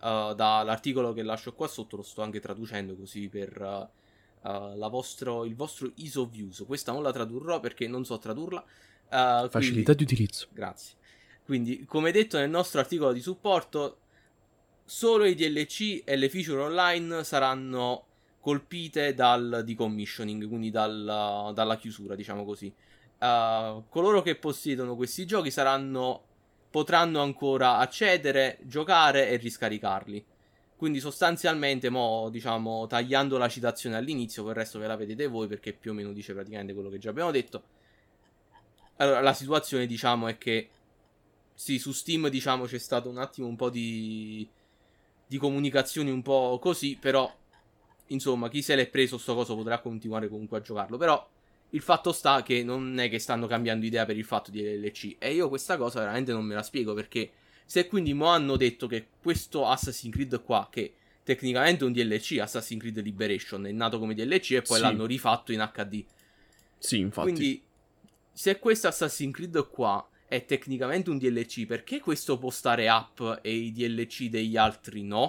uh, 0.01 0.35
dall'articolo 0.35 1.13
che 1.13 1.25
lascio 1.25 1.53
qua 1.53 1.67
sotto, 1.67 1.97
lo 1.97 2.03
sto 2.03 2.23
anche 2.23 2.39
traducendo 2.39 2.95
così 2.95 3.29
per 3.29 3.61
uh, 3.61 4.49
uh, 4.49 4.77
la 4.77 4.87
vostro, 4.87 5.45
il 5.45 5.57
vostro 5.57 5.91
ease 5.97 6.21
of 6.21 6.31
use. 6.33 6.65
Questa 6.65 6.93
non 6.93 7.03
la 7.03 7.13
tradurrò 7.13 7.59
perché 7.59 7.89
non 7.89 8.05
so 8.05 8.19
tradurla. 8.19 8.65
uh, 9.11 9.49
quindi- 9.51 9.83
di 9.83 10.03
utilizzo. 10.03 10.47
Grazie. 10.53 11.03
Quindi, 11.45 11.85
come 11.85 12.11
detto 12.11 12.39
nel 12.39 12.51
nostro 12.51 12.81
articolo 12.81 13.13
di 13.13 13.21
supporto, 13.21 13.99
solo 14.85 15.25
i 15.25 15.35
DLC 15.35 16.03
e 16.05 16.17
le 16.17 16.29
feature 16.29 16.63
online 16.63 17.25
saranno 17.25 18.07
colpite 18.41 19.15
dal 19.15 19.63
decommissioning, 19.65 20.47
quindi 20.49 20.71
dal- 20.71 21.53
dalla 21.55 21.77
chiusura, 21.77 22.15
diciamo 22.15 22.45
così. 22.45 22.73
Uh, 23.19 23.85
coloro 23.89 24.21
che 24.21 24.37
possiedono 24.37 24.97
questi 24.97 25.25
giochi 25.25 25.51
saranno 25.51 26.23
potranno 26.75 27.21
ancora 27.21 27.77
accedere, 27.77 28.59
giocare 28.63 29.29
e 29.29 29.37
riscaricarli. 29.37 30.25
Quindi 30.77 30.99
sostanzialmente, 30.99 31.89
mo, 31.89 32.29
diciamo, 32.31 32.87
tagliando 32.89 33.39
la 33.39 33.49
citazione 33.49 33.97
all'inizio, 33.97 34.43
poi 34.43 34.51
il 34.51 34.59
resto 34.59 34.81
ve 34.81 34.89
la 34.89 34.97
vedete 34.97 35.29
voi 35.29 35.47
perché 35.47 35.73
più 35.73 35.93
o 35.93 35.95
meno 35.95 36.13
dice 36.13 36.35
praticamente 36.35 36.75
quello 36.75 36.91
che 36.91 36.99
già 36.99 37.11
abbiamo 37.11 37.31
detto. 37.31 37.63
Allora, 38.97 39.21
la 39.21 39.33
situazione, 39.33 39.87
diciamo, 39.87 40.27
è 40.27 40.37
che 40.37 40.69
sì, 41.55 41.79
su 41.79 41.93
Steam, 41.93 42.29
diciamo, 42.29 42.65
c'è 42.67 42.79
stato 42.79 43.09
un 43.09 43.19
attimo 43.19 43.47
un 43.47 43.57
po' 43.57 43.71
di 43.71 44.47
di 45.27 45.39
comunicazioni 45.39 46.11
un 46.11 46.23
po' 46.23 46.59
così, 46.61 46.97
però 47.01 47.33
insomma, 48.09 48.49
chi 48.51 48.61
se 48.63 48.75
l'è 48.77 48.87
preso 48.89 49.17
sto 49.19 49.35
coso 49.35 49.57
potrà 49.57 49.79
continuare 49.81 50.29
comunque 50.29 50.59
a 50.59 50.61
giocarlo, 50.61 50.97
però 50.99 51.27
Il 51.71 51.81
fatto 51.81 52.13
sta 52.13 52.43
che 52.45 52.63
non 52.63 52.99
è 53.01 53.09
che 53.09 53.19
stanno 53.19 53.49
cambiando 53.49 53.85
idea 53.85 54.05
per 54.05 54.17
il 54.17 54.25
fatto 54.25 54.53
di 54.53 54.63
DLC. 54.63 55.17
E 55.19 55.35
io 55.35 55.49
questa 55.49 55.77
cosa 55.77 55.99
veramente 56.01 56.31
non 56.33 56.45
me 56.45 56.55
la 56.55 56.63
spiego 56.63 56.95
perché 56.95 57.33
se 57.65 57.89
quindi 57.89 58.15
mo 58.15 58.27
hanno 58.27 58.57
detto 58.57 58.87
che 58.87 59.09
questo 59.21 59.67
Assassin's 59.67 60.15
Creed 60.15 60.43
qua, 60.43 60.69
che 60.71 60.95
tecnicamente 61.25 61.83
è 61.83 61.87
un 61.87 61.93
DLC, 61.93 62.39
Assassin's 62.41 62.81
Creed 62.81 63.01
Liberation, 63.03 63.67
è 63.67 63.73
nato 63.73 63.99
come 63.99 64.15
DLC 64.15 64.53
e 64.53 64.63
poi 64.63 64.77
Sì. 64.77 64.83
l'hanno 64.83 65.05
rifatto 65.05 65.51
in 65.51 65.69
HD. 65.75 66.05
Sì, 66.79 66.99
infatti. 66.99 67.33
Quindi, 67.33 67.63
se 68.33 68.59
questo 68.61 68.87
Assassin's 68.87 69.33
Creed 69.35 69.69
qua 69.69 70.07
è 70.35 70.45
tecnicamente 70.45 71.11
un 71.11 71.19
DLC, 71.19 71.65
perché 71.67 72.01
questo 72.01 72.39
può 72.39 72.51
stare 72.51 72.89
up 72.89 73.39
e 73.43 73.53
i 73.53 73.73
DLC 73.73 74.29
degli 74.29 74.57
altri 74.57 75.03
no? 75.03 75.29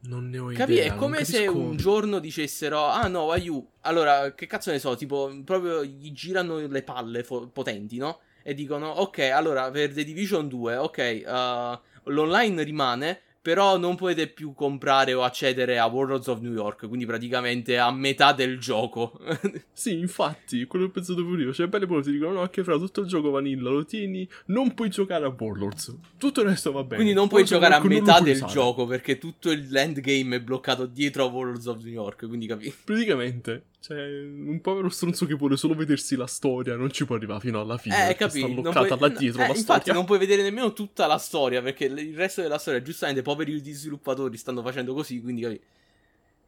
Non 0.00 0.28
ne 0.30 0.38
ho 0.38 0.46
Capì? 0.46 0.72
idea. 0.74 0.94
È 0.94 0.96
come 0.96 1.24
se 1.24 1.46
un 1.46 1.76
giorno 1.76 2.18
dicessero: 2.18 2.84
Ah 2.84 3.08
no, 3.08 3.30
aiù. 3.30 3.66
Allora, 3.82 4.34
che 4.34 4.46
cazzo 4.46 4.70
ne 4.70 4.78
so? 4.78 4.94
Tipo, 4.94 5.32
proprio 5.44 5.84
gli 5.84 6.12
girano 6.12 6.58
le 6.66 6.82
palle 6.82 7.22
fo- 7.24 7.48
potenti, 7.48 7.96
no? 7.96 8.20
E 8.42 8.54
dicono: 8.54 8.88
Ok, 8.88 9.18
allora 9.18 9.70
per 9.70 9.92
The 9.92 10.04
Division 10.04 10.48
2, 10.48 10.76
ok, 10.76 10.98
eh, 10.98 11.80
l'online 12.04 12.62
rimane. 12.62 13.20
Però 13.46 13.78
non 13.78 13.94
potete 13.94 14.26
più 14.26 14.54
comprare 14.54 15.14
o 15.14 15.22
accedere 15.22 15.78
a 15.78 15.86
Warlords 15.86 16.26
of 16.26 16.40
New 16.40 16.52
York. 16.52 16.88
Quindi 16.88 17.06
praticamente 17.06 17.78
a 17.78 17.92
metà 17.92 18.32
del 18.32 18.58
gioco. 18.58 19.20
Sì, 19.76 19.98
infatti, 19.98 20.64
quello 20.64 20.86
che 20.86 20.90
ho 20.90 20.94
pensato 20.94 21.22
pure 21.22 21.42
io. 21.42 21.52
Cioè, 21.52 21.68
belle 21.68 21.86
ti 22.02 22.10
dicono, 22.10 22.32
no, 22.40 22.48
che 22.48 22.64
fra 22.64 22.76
tutto 22.78 23.02
il 23.02 23.06
gioco 23.06 23.30
vanilla 23.30 23.70
lo 23.70 23.84
tieni, 23.84 24.26
non 24.46 24.74
puoi 24.74 24.88
giocare 24.88 25.26
a 25.26 25.28
Warlords. 25.28 25.96
Tutto 26.16 26.40
il 26.40 26.48
resto 26.48 26.72
va 26.72 26.82
bene. 26.82 26.96
Quindi 26.96 27.12
non 27.12 27.28
puoi 27.28 27.42
Poi 27.42 27.50
giocare 27.50 27.74
a 27.74 27.84
metà 27.84 28.18
del 28.18 28.36
usare. 28.36 28.52
gioco 28.52 28.86
perché 28.86 29.18
tutto 29.18 29.50
il 29.50 29.76
endgame 29.76 30.36
è 30.36 30.40
bloccato 30.40 30.86
dietro 30.86 31.24
a 31.24 31.26
Warlords 31.26 31.66
of 31.66 31.82
New 31.84 31.92
York. 31.92 32.26
Quindi 32.26 32.46
capi? 32.46 32.74
Praticamente, 32.84 33.66
cioè, 33.86 34.20
un 34.24 34.60
povero 34.60 34.88
stronzo 34.88 35.26
che 35.26 35.34
vuole 35.34 35.56
solo 35.56 35.74
vedersi 35.74 36.16
la 36.16 36.26
storia, 36.26 36.74
non 36.74 36.90
ci 36.90 37.04
può 37.06 37.14
arrivare 37.14 37.38
fino 37.40 37.60
alla 37.60 37.78
fine. 37.78 37.94
Eh, 37.94 38.06
perché 38.08 38.24
capi? 38.26 38.38
Sta 38.38 38.46
Non 38.48 38.60
bloccata 38.62 38.96
puoi- 38.96 39.10
là 39.12 39.16
dietro 39.18 39.42
eh, 39.42 39.46
la 39.46 39.54
infatti, 39.54 39.62
storia. 39.80 39.92
non 39.94 40.04
puoi 40.04 40.18
vedere 40.18 40.42
nemmeno 40.42 40.72
tutta 40.72 41.06
la 41.06 41.18
storia 41.18 41.62
perché 41.62 41.84
il 41.84 42.16
resto 42.16 42.42
della 42.42 42.58
storia, 42.58 42.82
giustamente, 42.82 43.22
poveri 43.22 43.62
sviluppatori 43.72 44.36
stanno 44.36 44.62
facendo 44.62 44.92
così. 44.92 45.20
Quindi 45.20 45.42
capi? 45.42 45.60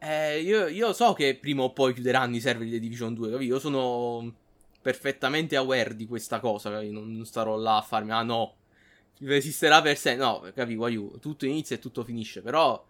Eh, 0.00 0.40
io, 0.40 0.66
io 0.66 0.92
so 0.92 1.12
che 1.12 1.36
prima 1.36 1.62
o 1.62 1.72
poi 1.72 1.92
chiuderanno 1.94 2.34
i 2.36 2.40
server 2.40 2.66
di 2.68 2.80
Division 2.80 3.14
2, 3.14 3.30
capi? 3.30 3.44
Io 3.44 3.58
sono 3.60 4.34
perfettamente 4.82 5.54
aware 5.56 5.94
di 5.94 6.06
questa 6.06 6.40
cosa, 6.40 6.70
capi? 6.70 6.90
Non, 6.90 7.14
non 7.14 7.24
starò 7.24 7.56
là 7.56 7.76
a 7.76 7.82
farmi, 7.82 8.10
ah 8.10 8.22
no, 8.22 8.56
resisterà 9.20 9.80
per 9.82 9.96
sé. 9.96 10.16
No, 10.16 10.44
capi? 10.54 10.74
Guaiu, 10.74 11.18
tutto 11.20 11.46
inizia 11.46 11.76
e 11.76 11.78
tutto 11.78 12.02
finisce. 12.04 12.42
Però, 12.42 12.84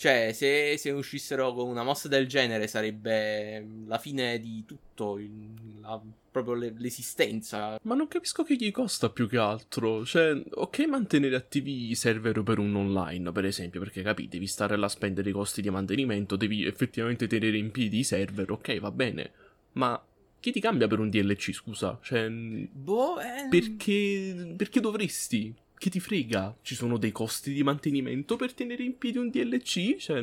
cioè, 0.00 0.30
se, 0.32 0.78
se 0.78 0.90
uscissero 0.92 1.52
con 1.52 1.68
una 1.68 1.82
mossa 1.82 2.08
del 2.08 2.26
genere 2.26 2.66
sarebbe 2.66 3.62
la 3.86 3.98
fine 3.98 4.40
di 4.40 4.64
tutto, 4.64 5.18
il- 5.18 5.78
la- 5.82 6.00
proprio 6.30 6.54
le- 6.54 6.74
l'esistenza. 6.78 7.78
Ma 7.82 7.94
non 7.94 8.08
capisco 8.08 8.42
che 8.42 8.54
gli 8.56 8.70
costa 8.70 9.10
più 9.10 9.28
che 9.28 9.36
altro. 9.36 10.02
Cioè, 10.06 10.42
ok 10.52 10.86
mantenere 10.86 11.36
attivi 11.36 11.90
i 11.90 11.94
server 11.94 12.42
per 12.42 12.58
un 12.58 12.74
online, 12.76 13.30
per 13.30 13.44
esempio, 13.44 13.78
perché 13.80 14.00
capi, 14.00 14.26
devi 14.26 14.46
stare 14.46 14.76
là 14.78 14.86
a 14.86 14.88
spendere 14.88 15.28
i 15.28 15.32
costi 15.34 15.60
di 15.60 15.68
mantenimento, 15.68 16.36
devi 16.36 16.64
effettivamente 16.64 17.26
tenere 17.26 17.58
in 17.58 17.70
piedi 17.70 17.98
i 17.98 18.04
server, 18.04 18.50
ok, 18.52 18.78
va 18.80 18.90
bene. 18.90 19.32
Ma 19.72 20.02
chi 20.40 20.50
ti 20.50 20.60
cambia 20.60 20.88
per 20.88 20.98
un 21.00 21.10
DLC, 21.10 21.52
scusa? 21.52 21.98
Cioè, 22.02 22.26
Boh, 22.30 23.20
eh, 23.20 23.48
perché, 23.50 24.54
perché 24.56 24.80
dovresti? 24.80 25.52
Che 25.80 25.90
ti 25.90 25.98
frega? 25.98 26.58
Ci 26.62 26.76
sono 26.76 26.96
dei 26.96 27.10
costi 27.10 27.52
di 27.52 27.64
mantenimento 27.64 28.36
per 28.36 28.54
tenere 28.54 28.84
in 28.84 28.96
piedi 28.98 29.18
un 29.18 29.30
DLC? 29.30 29.96
Cioè, 29.96 30.20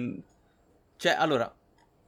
Cioè, 0.96 1.12
allora, 1.14 1.54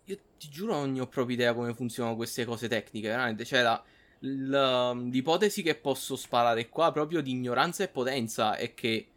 io 0.05 0.17
ti 0.37 0.49
giuro 0.49 0.73
non 0.73 0.99
ho 0.99 1.07
proprio 1.07 1.35
idea 1.35 1.53
come 1.53 1.73
funzionano 1.73 2.15
queste 2.15 2.45
cose 2.45 2.67
tecniche, 2.67 3.07
veramente. 3.07 3.45
Cioè, 3.45 3.61
la, 3.61 3.83
l- 4.19 5.09
l'ipotesi 5.09 5.61
che 5.61 5.75
posso 5.75 6.15
sparare 6.15 6.69
qua 6.69 6.91
proprio 6.91 7.21
di 7.21 7.31
ignoranza 7.31 7.83
e 7.83 7.87
potenza 7.89 8.55
è 8.55 8.73
che 8.73 9.09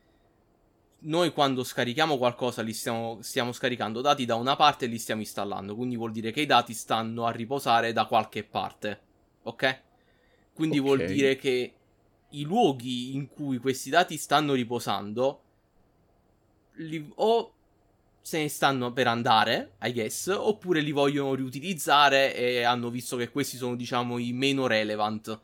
noi 1.05 1.33
quando 1.33 1.65
scarichiamo 1.65 2.17
qualcosa 2.17 2.63
li 2.63 2.73
stiamo, 2.73 3.19
stiamo 3.23 3.51
scaricando 3.53 4.01
dati 4.01 4.25
da 4.25 4.37
una 4.37 4.55
parte 4.55 4.85
e 4.85 4.89
li 4.89 4.99
stiamo 4.99 5.21
installando. 5.21 5.75
Quindi 5.75 5.97
vuol 5.97 6.13
dire 6.13 6.31
che 6.31 6.43
i 6.43 6.47
dati 6.47 6.75
stanno 6.75 7.27
a 7.27 7.31
riposare 7.31 7.93
da 7.93 8.07
qualche 8.07 8.45
parte. 8.45 9.01
Ok? 9.43 9.83
Quindi 10.53 10.79
vuol 10.79 11.03
Ok. 11.03 11.03
dire 11.03 11.37
che 11.37 11.82
i 12.33 12.45
luoghi 12.45 13.15
in 13.15 13.29
cui 13.29 13.59
questi 13.59 13.91
dati 13.91 14.17
stanno 14.17 14.53
riposando 14.53 15.41
li- 16.77 17.11
o 17.17 17.53
se 18.21 18.39
ne 18.39 18.49
stanno 18.49 18.93
per 18.93 19.09
andare, 19.09 19.73
I 19.83 19.93
guess, 19.93 20.29
oppure 20.29 20.81
li 20.81 20.93
vogliono 20.93 21.35
riutilizzare 21.35 22.35
e 22.37 22.63
hanno 22.63 22.89
visto 22.89 23.17
che 23.17 23.31
questi 23.31 23.57
sono, 23.57 23.75
diciamo, 23.75 24.19
i 24.19 24.33
meno 24.33 24.67
relevant. 24.69 25.41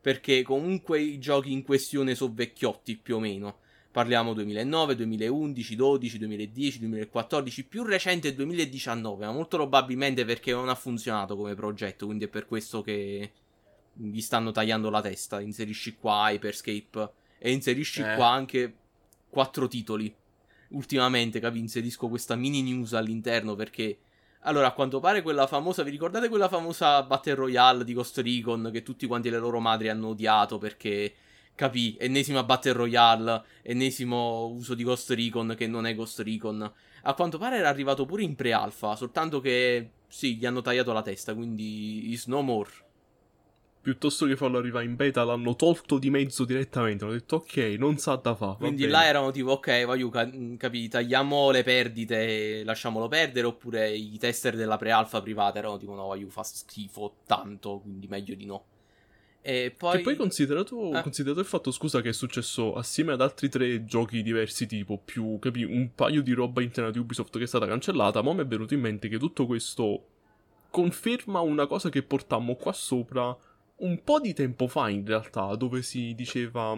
Perché 0.00 0.42
comunque 0.42 1.00
i 1.00 1.18
giochi 1.18 1.52
in 1.52 1.62
questione 1.62 2.14
sono 2.14 2.32
vecchiotti 2.34 2.96
più 2.96 3.16
o 3.16 3.20
meno. 3.20 3.58
Parliamo 3.90 4.34
2009, 4.34 4.94
2011, 4.94 5.76
12, 5.76 6.18
2010, 6.18 6.78
2014, 6.80 7.64
più 7.64 7.82
recente 7.82 8.28
è 8.28 8.34
2019, 8.34 9.26
ma 9.26 9.32
molto 9.32 9.56
probabilmente 9.56 10.24
perché 10.24 10.52
non 10.52 10.68
ha 10.68 10.74
funzionato 10.74 11.36
come 11.36 11.54
progetto, 11.54 12.06
quindi 12.06 12.24
è 12.24 12.28
per 12.28 12.46
questo 12.46 12.82
che 12.82 13.32
gli 13.96 14.20
stanno 14.20 14.50
tagliando 14.52 14.90
la 14.90 15.00
testa. 15.00 15.40
Inserisci 15.40 15.96
qua 15.96 16.30
Hyperscape 16.30 17.10
e 17.38 17.50
inserisci 17.52 18.02
Eh. 18.02 18.14
qua 18.14 18.28
anche 18.28 18.74
quattro 19.28 19.68
titoli. 19.68 20.14
Ultimamente, 20.70 21.40
capi, 21.40 21.58
inserisco 21.58 22.08
questa 22.08 22.34
mini 22.34 22.62
news 22.62 22.92
all'interno 22.92 23.54
perché 23.54 23.98
allora, 24.40 24.68
a 24.68 24.72
quanto 24.72 25.00
pare 25.00 25.22
quella 25.22 25.48
famosa, 25.48 25.82
vi 25.82 25.90
ricordate 25.90 26.28
quella 26.28 26.48
famosa 26.48 27.02
Battle 27.02 27.34
Royale 27.34 27.84
di 27.84 27.94
Ghost 27.94 28.18
Recon 28.18 28.70
che 28.72 28.84
tutti 28.84 29.06
quanti 29.06 29.28
le 29.28 29.38
loro 29.38 29.58
madri 29.58 29.88
hanno 29.88 30.08
odiato 30.08 30.58
perché 30.58 31.12
capì, 31.56 31.96
ennesima 31.98 32.44
Battle 32.44 32.72
Royale, 32.72 33.42
ennesimo 33.62 34.46
uso 34.46 34.74
di 34.74 34.84
Ghost 34.84 35.10
Recon 35.10 35.54
che 35.56 35.66
non 35.66 35.84
è 35.84 35.96
Ghost 35.96 36.20
Recon. 36.20 36.72
A 37.02 37.14
quanto 37.14 37.38
pare 37.38 37.56
era 37.56 37.68
arrivato 37.68 38.04
pure 38.04 38.22
in 38.22 38.36
pre-alpha, 38.36 38.94
soltanto 38.94 39.40
che 39.40 39.90
sì, 40.06 40.36
gli 40.36 40.46
hanno 40.46 40.62
tagliato 40.62 40.92
la 40.92 41.02
testa, 41.02 41.34
quindi 41.34 42.12
is 42.12 42.26
no 42.26 42.42
more. 42.42 42.70
Piuttosto 43.86 44.26
che 44.26 44.34
farlo 44.34 44.58
arrivare 44.58 44.84
in 44.84 44.96
beta, 44.96 45.22
l'hanno 45.22 45.54
tolto 45.54 45.98
di 45.98 46.10
mezzo 46.10 46.44
direttamente. 46.44 47.04
Hanno 47.04 47.12
detto, 47.12 47.36
ok, 47.36 47.56
non 47.78 47.98
sa 47.98 48.16
da 48.16 48.34
fa. 48.34 48.46
va 48.46 48.54
Quindi 48.56 48.80
bene." 48.82 48.90
là 48.90 49.06
erano 49.06 49.30
tipo, 49.30 49.52
ok, 49.52 49.84
voglio 49.84 50.08
ca- 50.08 50.28
capì, 50.56 50.88
tagliamo 50.88 51.52
le 51.52 51.62
perdite 51.62 52.58
e 52.60 52.64
lasciamolo 52.64 53.06
perdere, 53.06 53.46
oppure 53.46 53.92
i 53.94 54.18
tester 54.18 54.56
della 54.56 54.76
pre-alpha 54.76 55.22
privata 55.22 55.58
erano 55.58 55.76
tipo, 55.78 55.94
no, 55.94 56.02
voglio 56.06 56.28
fa 56.30 56.42
schifo 56.42 57.18
tanto, 57.26 57.78
quindi 57.78 58.08
meglio 58.08 58.34
di 58.34 58.44
no. 58.44 58.64
E 59.40 59.72
poi... 59.76 60.00
Poi 60.00 60.16
considerato, 60.16 60.92
Eh. 60.92 61.02
considerato 61.02 61.38
il 61.38 61.46
fatto, 61.46 61.70
scusa, 61.70 62.00
che 62.00 62.08
è 62.08 62.12
successo 62.12 62.74
assieme 62.74 63.12
ad 63.12 63.20
altri 63.20 63.48
tre 63.48 63.84
giochi 63.84 64.24
diversi, 64.24 64.66
tipo 64.66 64.98
più, 64.98 65.38
capi, 65.38 65.62
un 65.62 65.94
paio 65.94 66.22
di 66.22 66.32
roba 66.32 66.60
interna 66.60 66.90
di 66.90 66.98
Ubisoft 66.98 67.38
che 67.38 67.44
è 67.44 67.46
stata 67.46 67.68
cancellata, 67.68 68.20
ma 68.20 68.32
mi 68.32 68.40
è 68.40 68.46
venuto 68.46 68.74
in 68.74 68.80
mente 68.80 69.06
che 69.06 69.16
tutto 69.16 69.46
questo 69.46 70.06
conferma 70.70 71.38
una 71.38 71.68
cosa 71.68 71.88
che 71.88 72.02
portammo 72.02 72.56
qua 72.56 72.72
sopra 72.72 73.34
un 73.78 74.02
po' 74.02 74.20
di 74.20 74.32
tempo 74.32 74.68
fa 74.68 74.88
in 74.88 75.04
realtà, 75.04 75.54
dove 75.56 75.82
si 75.82 76.14
diceva, 76.14 76.76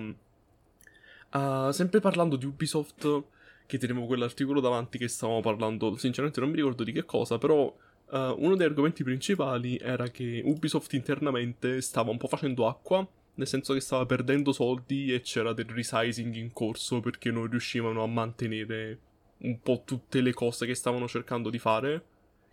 ah, 1.30 1.72
sempre 1.72 2.00
parlando 2.00 2.36
di 2.36 2.46
Ubisoft, 2.46 3.24
che 3.66 3.78
tenevo 3.78 4.06
quell'articolo 4.06 4.60
davanti 4.60 4.98
che 4.98 5.08
stavamo 5.08 5.40
parlando, 5.40 5.96
sinceramente 5.96 6.40
non 6.40 6.50
mi 6.50 6.56
ricordo 6.56 6.84
di 6.84 6.92
che 6.92 7.04
cosa, 7.04 7.38
però 7.38 7.74
Uh, 8.10 8.34
uno 8.38 8.56
degli 8.56 8.66
argomenti 8.66 9.04
principali 9.04 9.76
era 9.76 10.08
che 10.08 10.40
Ubisoft 10.42 10.94
internamente 10.94 11.82
stava 11.82 12.10
un 12.10 12.16
po' 12.16 12.26
facendo 12.26 12.66
acqua, 12.66 13.06
nel 13.34 13.46
senso 13.46 13.74
che 13.74 13.80
stava 13.80 14.06
perdendo 14.06 14.52
soldi 14.52 15.12
e 15.12 15.20
c'era 15.20 15.52
del 15.52 15.66
resizing 15.66 16.34
in 16.36 16.54
corso 16.54 17.00
perché 17.00 17.30
non 17.30 17.50
riuscivano 17.50 18.02
a 18.02 18.06
mantenere 18.06 18.98
un 19.40 19.60
po' 19.60 19.82
tutte 19.84 20.22
le 20.22 20.32
cose 20.32 20.64
che 20.64 20.74
stavano 20.74 21.06
cercando 21.06 21.50
di 21.50 21.58
fare. 21.58 22.02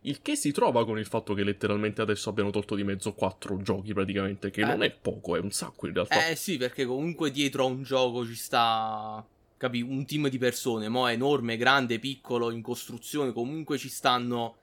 Il 0.07 0.21
che 0.21 0.35
si 0.35 0.51
trova 0.51 0.85
con 0.85 0.99
il 0.99 1.05
fatto 1.07 1.33
che 1.33 1.43
letteralmente 1.43 2.01
adesso 2.01 2.29
abbiano 2.29 2.51
tolto 2.51 2.75
di 2.75 2.83
mezzo 2.83 3.13
quattro 3.13 3.59
giochi 3.61 3.91
praticamente, 3.93 4.51
che 4.51 4.61
Eh. 4.61 4.65
non 4.65 4.83
è 4.83 4.91
poco, 4.91 5.35
è 5.35 5.39
un 5.39 5.49
sacco 5.49 5.87
in 5.87 5.93
realtà. 5.93 6.27
Eh 6.27 6.35
sì, 6.35 6.57
perché 6.57 6.85
comunque 6.85 7.31
dietro 7.31 7.63
a 7.63 7.67
un 7.67 7.81
gioco 7.81 8.23
ci 8.23 8.35
sta, 8.35 9.25
capi, 9.57 9.81
un 9.81 10.05
team 10.05 10.29
di 10.29 10.37
persone, 10.37 10.89
mo' 10.89 11.09
è 11.09 11.13
enorme, 11.13 11.57
grande, 11.57 11.97
piccolo, 11.97 12.51
in 12.51 12.61
costruzione, 12.61 13.33
comunque 13.33 13.79
ci 13.79 13.89
stanno, 13.89 14.57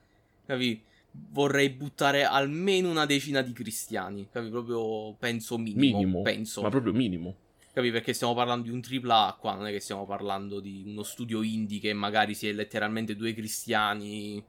capi, 0.45 0.81
vorrei 1.11 1.69
buttare 1.71 2.23
almeno 2.23 2.89
una 2.89 3.05
decina 3.05 3.41
di 3.41 3.51
cristiani, 3.51 4.29
capi, 4.31 4.47
proprio 4.47 5.13
penso 5.19 5.57
minimo, 5.57 5.97
minimo, 5.97 6.21
penso. 6.21 6.61
ma 6.61 6.69
proprio 6.69 6.93
minimo. 6.93 7.35
Capi? 7.73 7.91
Perché 7.91 8.13
stiamo 8.13 8.33
parlando 8.33 8.69
di 8.69 8.69
un 8.69 8.81
AAA 8.81 9.35
qua, 9.37 9.55
non 9.55 9.67
è 9.67 9.71
che 9.71 9.81
stiamo 9.81 10.05
parlando 10.05 10.61
di 10.61 10.83
uno 10.85 11.03
studio 11.03 11.41
indie 11.41 11.79
che 11.79 11.91
magari 11.91 12.33
si 12.33 12.47
è 12.47 12.53
letteralmente 12.53 13.15
due 13.15 13.33
cristiani 13.33 14.41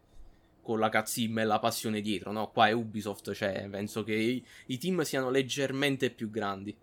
con 0.64 0.80
la 0.80 0.88
cazzimma 0.88 1.42
e 1.42 1.44
la 1.44 1.60
passione 1.60 2.00
dietro, 2.00 2.32
no? 2.32 2.50
Qua 2.50 2.66
è 2.66 2.72
Ubisoft, 2.72 3.32
cioè 3.32 3.68
penso 3.70 4.02
che 4.02 4.14
i, 4.14 4.44
i 4.66 4.78
team 4.78 5.02
siano 5.02 5.30
leggermente 5.30 6.10
più 6.10 6.30
grandi. 6.30 6.76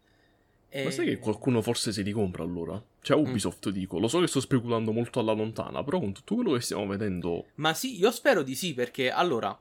E- 0.70 0.84
Ma 0.86 0.91
sai 0.91 1.08
che 1.08 1.17
qualcuno 1.17 1.62
forse 1.62 1.91
se 1.91 2.02
li 2.02 2.13
compra 2.13 2.44
allora? 2.44 2.82
Cioè 3.02 3.17
Mm. 3.17 3.26
Ubisoft 3.26 3.70
dico, 3.70 4.00
lo 4.00 4.08
so 4.08 4.22
che 4.22 4.28
sto 4.28 4.39
speculando 4.39 4.94
molto 4.94 5.20
alla 5.20 5.34
lontana, 5.34 5.84
però 5.84 6.00
con 6.00 6.13
tutto 6.13 6.36
quello 6.36 6.54
che 6.54 6.62
stiamo 6.62 6.88
vedendo... 6.88 7.48
Ma 7.56 7.74
sì, 7.74 8.00
io 8.00 8.12
spero 8.12 8.44
di 8.44 8.56
sì, 8.56 8.74
perché 8.74 9.12
allora, 9.12 9.60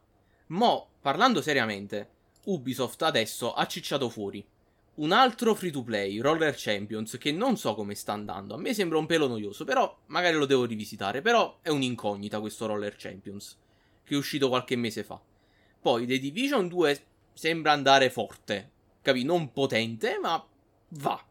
mo, 0.49 0.91
parlando 1.01 1.43
seriamente, 1.43 2.09
Ubisoft 2.45 3.03
adesso 3.03 3.53
ha 3.55 3.67
cicciato 3.67 4.09
fuori 4.09 4.45
un 5.01 5.13
altro 5.13 5.55
free 5.55 5.71
to 5.71 5.83
play, 5.83 6.19
Roller 6.19 6.55
Champions, 6.57 7.17
che 7.19 7.33
non 7.33 7.57
so 7.57 7.75
come 7.75 7.95
sta 7.95 8.13
andando. 8.13 8.55
A 8.55 8.59
me 8.59 8.75
sembra 8.75 8.99
un 8.99 9.07
pelo 9.07 9.29
noioso, 9.29 9.65
però 9.65 9.97
magari 10.07 10.37
lo 10.37 10.45
devo 10.45 10.67
rivisitare. 10.67 11.23
Però 11.23 11.59
è 11.63 11.71
un'incognita 11.71 12.39
questo 12.39 12.67
Roller 12.67 12.95
Champions, 12.97 13.57
che 14.11 14.17
è 14.17 14.19
uscito 14.19 14.49
qualche 14.49 14.75
mese 14.75 15.05
fa. 15.05 15.21
Poi 15.81 16.05
The 16.05 16.19
Division 16.19 16.67
2 16.67 17.01
sembra 17.33 17.71
andare 17.71 18.11
forte, 18.11 18.71
capi? 19.03 19.23
Non 19.23 19.53
potente, 19.53 20.19
ma 20.21 20.45
va. 20.89 21.25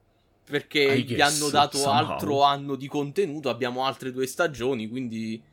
Perché 0.46 1.02
gli 1.02 1.20
hanno 1.20 1.50
dato 1.50 1.78
somehow. 1.78 2.12
altro 2.12 2.44
anno 2.44 2.76
di 2.76 2.88
contenuto, 2.88 3.50
abbiamo 3.50 3.84
altre 3.84 4.14
due 4.14 4.26
stagioni, 4.26 4.88
quindi 4.88 5.44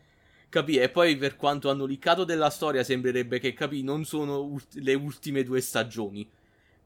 capì? 0.49 0.77
E 0.77 0.89
poi 0.89 1.17
per 1.17 1.35
quanto 1.35 1.69
hanno 1.69 1.85
liccato 1.85 2.23
della 2.23 2.49
storia 2.49 2.85
sembrerebbe 2.85 3.41
che, 3.41 3.53
capì, 3.55 3.83
non 3.83 4.05
sono 4.05 4.41
ult- 4.43 4.77
le 4.77 4.95
ultime 4.95 5.43
due 5.43 5.61
stagioni. 5.61 6.31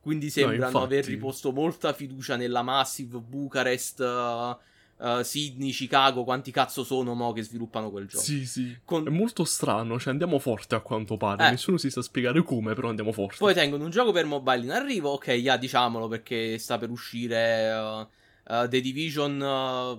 Quindi 0.01 0.31
sembrano 0.31 0.79
no, 0.79 0.85
aver 0.85 1.05
riposto 1.05 1.53
molta 1.53 1.93
fiducia 1.93 2.37
nella 2.37 2.63
Massive, 2.63 3.19
Bucarest, 3.19 4.01
uh, 4.01 4.57
uh, 5.01 5.23
Sydney, 5.23 5.71
Chicago, 5.71 6.25
quanti 6.25 6.51
cazzo 6.51 6.85
sono 6.85 7.15
mo 7.15 7.33
che 7.33 7.43
sviluppano 7.43 7.91
quel 7.91 8.07
gioco. 8.07 8.23
Sì, 8.23 8.47
sì. 8.47 8.77
Con... 8.85 9.07
È 9.07 9.11
molto 9.11 9.45
strano, 9.45 9.99
cioè 9.99 10.13
andiamo 10.13 10.39
forte 10.39 10.75
a 10.75 10.81
quanto 10.81 11.17
pare. 11.17 11.47
Eh. 11.47 11.51
Nessuno 11.51 11.77
si 11.77 11.91
sa 11.91 12.03
spiegare 12.03 12.43
come, 12.43 12.75
però 12.75 12.89
andiamo 12.89 13.13
forte. 13.13 13.37
Poi 13.39 13.55
tengono 13.55 13.85
un 13.85 13.91
gioco 13.91 14.13
per 14.13 14.27
mobile 14.27 14.65
in 14.65 14.71
arrivo, 14.71 15.11
ok, 15.11 15.29
yeah, 15.29 15.57
diciamolo 15.57 16.09
perché 16.09 16.59
sta 16.59 16.79
per 16.79 16.91
uscire 16.91 18.07
uh, 18.45 18.69
The 18.69 18.81
Division 18.81 19.99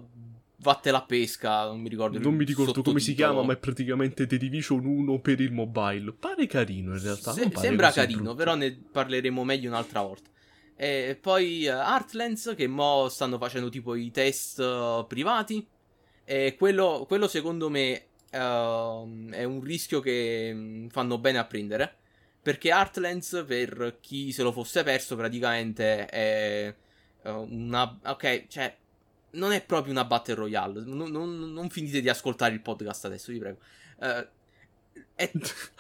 vatte 0.62 0.92
la 0.92 1.02
pesca, 1.02 1.66
non 1.66 1.82
mi 1.82 1.90
ricordo. 1.90 2.20
Non 2.20 2.36
mi 2.36 2.46
ricordo 2.46 2.82
come 2.82 3.00
si 3.00 3.14
chiama, 3.14 3.42
ma 3.44 3.54
è 3.54 3.58
praticamente 3.58 4.28
The 4.28 4.38
Division 4.38 4.86
1 4.86 5.20
per 5.20 5.42
il 5.42 5.52
mobile. 5.52 6.14
Pare 6.14 6.46
carino 6.48 6.94
in 6.94 7.02
realtà. 7.02 7.32
Se, 7.32 7.52
sembra 7.56 7.92
carino, 7.92 8.22
brutto. 8.22 8.36
però 8.36 8.56
ne 8.56 8.72
parleremo 8.92 9.44
meglio 9.44 9.70
un'altra 9.70 10.02
volta. 10.02 10.30
E 10.82 11.16
poi 11.22 11.68
uh, 11.68 11.74
Heartlands, 11.74 12.56
che 12.58 12.66
mo 12.66 13.08
stanno 13.08 13.38
facendo 13.38 13.70
tipo 13.70 13.94
i 13.94 14.10
test 14.10 14.58
uh, 14.58 15.06
privati. 15.06 15.64
E 16.26 16.56
quello, 16.58 17.06
quello 17.08 17.28
secondo 17.28 17.70
me 17.70 18.06
uh, 18.32 19.30
è 19.30 19.44
un 19.44 19.62
rischio 19.62 20.00
che 20.00 20.50
um, 20.52 20.90
fanno 20.90 21.20
bene 21.20 21.38
a 21.38 21.46
prendere. 21.46 21.98
Perché 22.42 22.70
Heartlands, 22.70 23.44
per 23.46 23.98
chi 24.02 24.32
se 24.32 24.42
lo 24.42 24.52
fosse 24.52 24.82
perso, 24.82 25.16
praticamente 25.16 26.08
è 26.08 26.74
una... 27.26 28.00
Ok, 28.06 28.48
cioè 28.48 28.76
non 29.34 29.52
è 29.52 29.64
proprio 29.64 29.92
una 29.92 30.06
battle 30.06 30.34
royale. 30.34 30.82
Non, 30.84 31.12
non, 31.12 31.54
non, 31.54 31.70
finite 31.70 32.02
di 32.02 32.10
ascoltare 32.10 32.56
il 32.56 32.62
podcast 32.62 33.06
adesso, 33.06 33.32
vi 33.32 33.38
prego. 33.38 33.60
Uh, 33.98 34.28
è, 35.14 35.32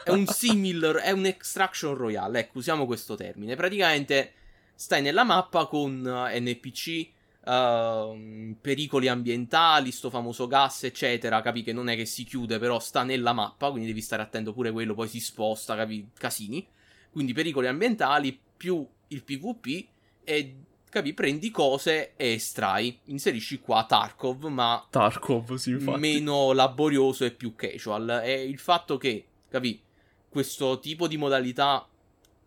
è, 0.03 0.11
un 0.11 0.27
similar, 0.29 0.97
è 0.97 1.09
un 1.09 1.25
extraction 1.25 1.95
royale. 1.95 2.41
Ecco, 2.41 2.59
usiamo 2.59 2.85
questo 2.85 3.15
termine. 3.15 3.55
Praticamente 3.55 4.33
stai 4.81 5.03
nella 5.03 5.23
mappa 5.23 5.67
con 5.67 6.03
uh, 6.03 6.39
NPC, 6.39 7.09
uh, 7.45 8.57
pericoli 8.59 9.07
ambientali, 9.07 9.91
sto 9.91 10.09
famoso 10.09 10.47
gas, 10.47 10.85
eccetera. 10.85 11.39
Capi 11.41 11.61
che 11.61 11.71
non 11.71 11.87
è 11.87 11.95
che 11.95 12.05
si 12.05 12.23
chiude, 12.23 12.57
però 12.57 12.79
sta 12.79 13.03
nella 13.03 13.31
mappa, 13.31 13.69
quindi 13.69 13.87
devi 13.87 14.01
stare 14.01 14.23
attento 14.23 14.53
pure 14.53 14.71
quello, 14.71 14.95
poi 14.95 15.07
si 15.07 15.19
sposta, 15.19 15.75
capi? 15.75 16.09
Casini. 16.17 16.67
Quindi 17.11 17.31
pericoli 17.31 17.67
ambientali 17.67 18.37
più 18.57 18.83
il 19.09 19.23
PvP 19.23 19.87
e 20.23 20.55
capi, 20.89 21.13
prendi 21.13 21.51
cose 21.51 22.13
e 22.15 22.33
estrai. 22.33 23.01
Inserisci 23.05 23.59
qua 23.59 23.85
Tarkov, 23.85 24.45
ma 24.45 24.83
Tarkov, 24.89 25.53
sì, 25.55 25.71
infatti. 25.71 25.99
meno 25.99 26.53
laborioso 26.53 27.23
e 27.23 27.29
più 27.29 27.53
casual. 27.53 28.21
E 28.23 28.45
il 28.45 28.57
fatto 28.57 28.97
che, 28.97 29.25
capi, 29.47 29.79
questo 30.27 30.79
tipo 30.79 31.07
di 31.07 31.17
modalità 31.17 31.87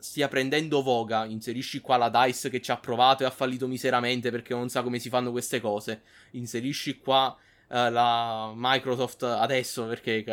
stia 0.05 0.29
prendendo 0.29 0.83
voga, 0.83 1.25
inserisci 1.25 1.81
qua 1.81 1.97
la 1.97 2.11
DICE 2.11 2.51
che 2.51 2.61
ci 2.61 2.71
ha 2.71 2.77
provato 2.77 3.23
e 3.23 3.27
ha 3.27 3.31
fallito 3.31 3.67
miseramente 3.67 4.31
perché 4.31 4.53
non 4.53 4.69
sa 4.69 4.83
come 4.83 4.99
si 4.99 5.09
fanno 5.09 5.31
queste 5.31 5.61
cose. 5.61 6.03
Inserisci 6.33 6.99
qua 6.99 7.35
uh, 7.69 7.75
la 7.75 8.53
Microsoft 8.55 9.23
adesso 9.23 9.87
perché 9.87 10.25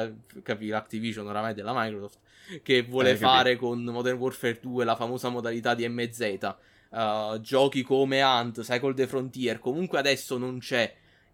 capi 0.43 0.67
l'Activision 0.67 1.25
oramai 1.25 1.53
della 1.53 1.73
Microsoft 1.73 2.19
che 2.63 2.81
vuole 2.83 3.11
eh, 3.11 3.15
fare 3.15 3.55
con 3.55 3.81
Modern 3.81 4.17
Warfare 4.17 4.59
2 4.61 4.83
la 4.83 4.97
famosa 4.97 5.29
modalità 5.29 5.73
di 5.73 5.87
MZ 5.87 6.55
uh, 6.89 7.39
giochi 7.39 7.81
come 7.81 8.21
Hunt, 8.21 8.61
Cycle 8.61 8.93
the 8.93 9.07
Frontier, 9.07 9.59
comunque 9.59 9.99
adesso 9.99 10.37
non 10.37 10.59
c'è 10.59 10.93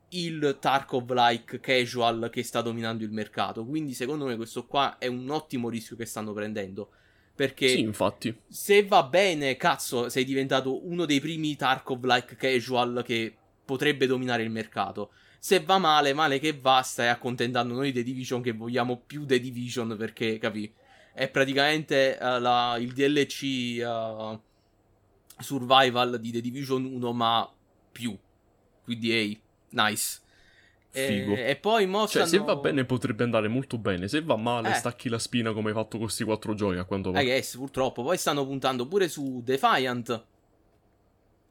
il 0.10 0.58
Tarkov-like 0.60 1.60
casual 1.60 2.30
che 2.32 2.43
sta 2.43 2.62
dominando 2.62 3.04
il 3.04 3.12
mercato. 3.12 3.65
Quindi, 3.65 3.93
secondo 3.93 4.26
me, 4.26 4.36
questo 4.36 4.65
qua 4.65 4.97
è 4.97 5.08
un 5.08 5.30
ottimo 5.30 5.69
rischio 5.69 5.95
che 5.95 6.06
stanno 6.06 6.34
prendendo. 6.34 6.91
Perché 7.38 7.69
sì, 7.69 7.82
infatti. 7.82 8.36
se 8.47 8.84
va 8.84 9.04
bene, 9.04 9.58
cazzo, 9.58 10.10
sei 10.10 10.26
diventato 10.26 10.88
uno 10.88 11.06
dei 11.06 11.19
primi 11.19 11.56
Tarkov-like 11.56 12.36
casual 12.36 13.04
che 13.06 13.32
potrebbe 13.63 14.08
dominare 14.08 14.41
il 14.41 14.50
mercato. 14.50 15.12
Se 15.38 15.60
va 15.60 15.78
male, 15.78 16.13
male 16.13 16.39
che 16.39 16.58
va, 16.60 16.82
stai 16.82 17.10
accontentando 17.10 17.76
noi 17.76 17.91
The 17.91 18.02
Division 18.02 18.41
che 18.41 18.54
vogliamo 18.54 19.04
più 19.06 19.23
The 19.28 19.39
Division 19.39 19.95
perché, 19.95 20.39
capi? 20.39 20.73
È 21.13 21.30
praticamente 21.30 22.17
uh, 22.19 22.39
la, 22.39 22.76
il 22.80 22.91
DLC 22.91 23.84
uh, 23.86 24.41
survival 25.38 26.19
di 26.19 26.32
The 26.32 26.41
Division 26.41 26.86
1, 26.86 27.13
ma 27.13 27.47
più. 27.91 28.17
Quindi, 28.84 29.12
ehi, 29.12 29.39
nice. 29.69 30.21
Figo. 31.06 31.36
E, 31.36 31.50
e 31.50 31.56
poi 31.56 31.86
mo 31.86 32.08
Cioè, 32.08 32.26
se 32.26 32.40
va 32.40 32.56
bene 32.56 32.86
potrebbe 32.86 33.24
andare 33.24 33.48
molto 33.48 33.78
bene. 33.78 34.08
Se 34.08 34.22
va 34.22 34.36
male, 34.36 34.72
eh. 34.72 34.74
stacchi 34.74 35.10
la 35.10 35.20
spina 35.20 35.54
come 35.54 35.70
hai 35.70 35.76
fatto 35.76 35.98
con 35.98 36.06
questi 36.06 36.24
quattro 36.24 36.54
giochi 36.54 36.78
a 36.78 36.84
quanto 36.86 37.12
pare. 37.12 37.24
I 37.24 37.28
guess, 37.28 37.56
purtroppo. 37.56 38.04
Poi 38.04 38.18
stanno 38.18 38.46
puntando 38.46 38.88
pure 38.88 39.08
su 39.08 39.42
Defiant. 39.44 40.26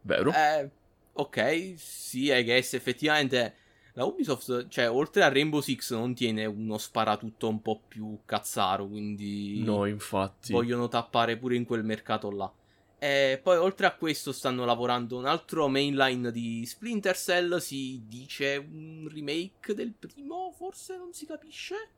Vero? 0.02 0.32
Eh, 0.32 0.70
ok, 1.12 1.74
sì, 1.76 2.32
I 2.32 2.42
guess, 2.44 2.74
effettivamente... 2.74 3.54
La 3.96 4.04
Ubisoft, 4.04 4.68
cioè, 4.68 4.90
oltre 4.90 5.22
a 5.22 5.30
Rainbow 5.30 5.60
Six, 5.60 5.92
non 5.92 6.12
tiene 6.12 6.44
uno 6.44 6.76
sparatutto 6.76 7.48
un 7.48 7.62
po' 7.62 7.80
più 7.88 8.18
cazzaro, 8.26 8.86
quindi... 8.86 9.62
No, 9.64 9.86
infatti. 9.86 10.52
Vogliono 10.52 10.86
tappare 10.88 11.38
pure 11.38 11.56
in 11.56 11.64
quel 11.64 11.82
mercato 11.82 12.30
là. 12.30 12.52
E 12.98 13.38
poi 13.42 13.58
oltre 13.58 13.86
a 13.86 13.94
questo 13.94 14.32
stanno 14.32 14.64
lavorando 14.64 15.18
un 15.18 15.26
altro 15.26 15.68
mainline 15.68 16.32
di 16.32 16.64
Splinter 16.64 17.16
Cell, 17.16 17.58
si 17.58 18.02
dice 18.06 18.56
un 18.56 19.06
remake 19.12 19.74
del 19.74 19.92
primo, 19.92 20.52
forse 20.56 20.96
non 20.96 21.12
si 21.12 21.26
capisce. 21.26 21.90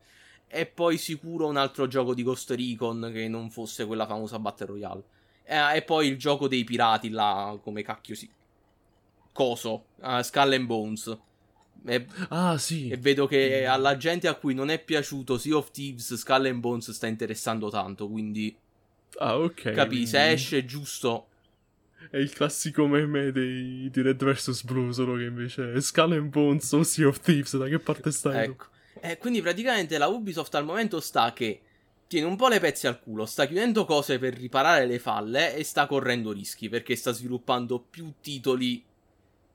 E 0.49 0.67
poi 0.67 0.99
sicuro 0.99 1.47
un 1.47 1.57
altro 1.57 1.87
gioco 1.87 2.15
di 2.15 2.23
Ghost 2.23 2.51
Recon 2.51 3.11
che 3.13 3.29
non 3.29 3.51
fosse 3.51 3.87
quella 3.87 4.07
famosa 4.07 4.39
Battle 4.39 4.67
Royale. 4.67 5.05
E, 5.45 5.77
e 5.77 5.83
poi 5.83 6.09
il 6.09 6.19
gioco 6.19 6.49
dei 6.49 6.65
pirati 6.65 7.11
là, 7.11 7.57
come 7.63 7.83
cacchio 7.83 8.15
si... 8.15 8.29
Coso, 9.33 9.85
uh, 9.97 10.21
Skull 10.21 10.53
and 10.55 10.67
Bones. 10.67 11.19
E, 11.87 12.07
ah, 12.31 12.59
sì. 12.59 12.89
E 12.89 12.97
vedo 12.97 13.27
che 13.27 13.67
alla 13.67 13.97
gente 13.97 14.27
a 14.27 14.35
cui 14.35 14.53
non 14.53 14.69
è 14.69 14.83
piaciuto 14.83 15.39
Sea 15.39 15.57
of 15.57 15.71
Thieves, 15.71 16.15
Skull 16.15 16.47
and 16.47 16.59
Bones 16.59 16.91
sta 16.91 17.07
interessando 17.07 17.71
tanto, 17.71 18.09
quindi 18.09 18.57
Ah, 19.18 19.38
ok. 19.38 19.73
Capì? 19.73 20.07
Se 20.07 20.31
esce 20.31 20.64
giusto. 20.64 21.27
È 22.11 22.16
il 22.16 22.33
classico 22.33 22.87
meme 22.87 23.33
dei, 23.33 23.88
di 23.90 24.03
Red 24.03 24.23
vs. 24.25 24.62
Blue, 24.64 24.92
solo 24.92 25.16
che 25.16 25.25
invece 25.25 25.73
è 25.73 25.81
Skull 25.81 26.12
and 26.12 26.31
Bones 26.31 26.71
o 26.73 26.83
Sea 26.83 27.09
of 27.09 27.21
Thieves. 27.21 27.57
Da 27.57 27.66
che 27.66 27.79
parte 27.79 28.11
stai? 28.11 28.44
Ecco. 28.44 28.66
Eh, 29.01 29.18
quindi 29.18 29.40
praticamente 29.42 29.99
la 29.99 30.07
Ubisoft 30.07 30.55
al 30.55 30.64
momento 30.64 31.01
sta 31.01 31.33
che 31.33 31.61
tiene 32.09 32.27
un 32.27 32.37
po' 32.37 32.49
le 32.49 32.59
pezze 32.59 32.88
al 32.88 33.01
culo, 33.01 33.27
sta 33.27 33.47
chiudendo 33.47 33.85
cose 33.85 34.18
per 34.18 34.35
riparare 34.35 34.87
le 34.87 34.99
falle 34.99 35.55
e 35.55 35.62
sta 35.62 35.87
correndo 35.87 36.33
rischi 36.33 36.68
perché 36.71 36.97
sta 36.97 37.12
sviluppando 37.12 37.79
più 37.79 38.14
titoli 38.21 38.83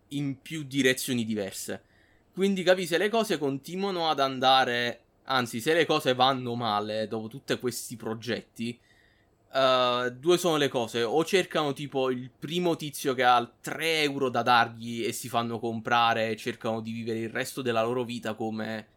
in 0.09 0.39
più 0.39 0.63
direzioni 0.63 1.25
diverse. 1.25 1.81
Quindi 2.31 2.61
capi 2.63 2.85
se 2.85 2.97
le 2.97 3.09
cose 3.09 3.39
continuano 3.39 4.07
ad 4.07 4.19
andare, 4.19 4.99
anzi 5.25 5.59
se 5.59 5.73
le 5.73 5.85
cose 5.85 6.13
vanno 6.13 6.53
male 6.53 7.07
dopo 7.07 7.27
tutti 7.27 7.57
questi 7.57 7.95
progetti, 7.95 8.79
Uh, 9.53 10.09
due 10.09 10.39
sono 10.39 10.57
le 10.57 10.67
cose, 10.67 11.03
o 11.03 11.23
cercano 11.23 11.73
tipo 11.73 12.09
il 12.09 12.31
primo 12.31 12.75
tizio 12.75 13.13
che 13.13 13.23
ha 13.23 13.47
3 13.61 14.01
euro 14.01 14.29
da 14.29 14.41
dargli 14.41 15.05
e 15.05 15.11
si 15.11 15.29
fanno 15.29 15.59
comprare 15.59 16.31
e 16.31 16.35
cercano 16.35 16.81
di 16.81 16.91
vivere 16.91 17.19
il 17.19 17.29
resto 17.29 17.61
della 17.61 17.83
loro 17.83 18.03
vita 18.03 18.33
come, 18.33 18.87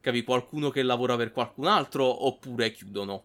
capi, 0.00 0.22
qualcuno 0.22 0.68
che 0.68 0.82
lavora 0.82 1.16
per 1.16 1.32
qualcun 1.32 1.66
altro, 1.66 2.26
oppure 2.26 2.72
chiudono 2.72 3.24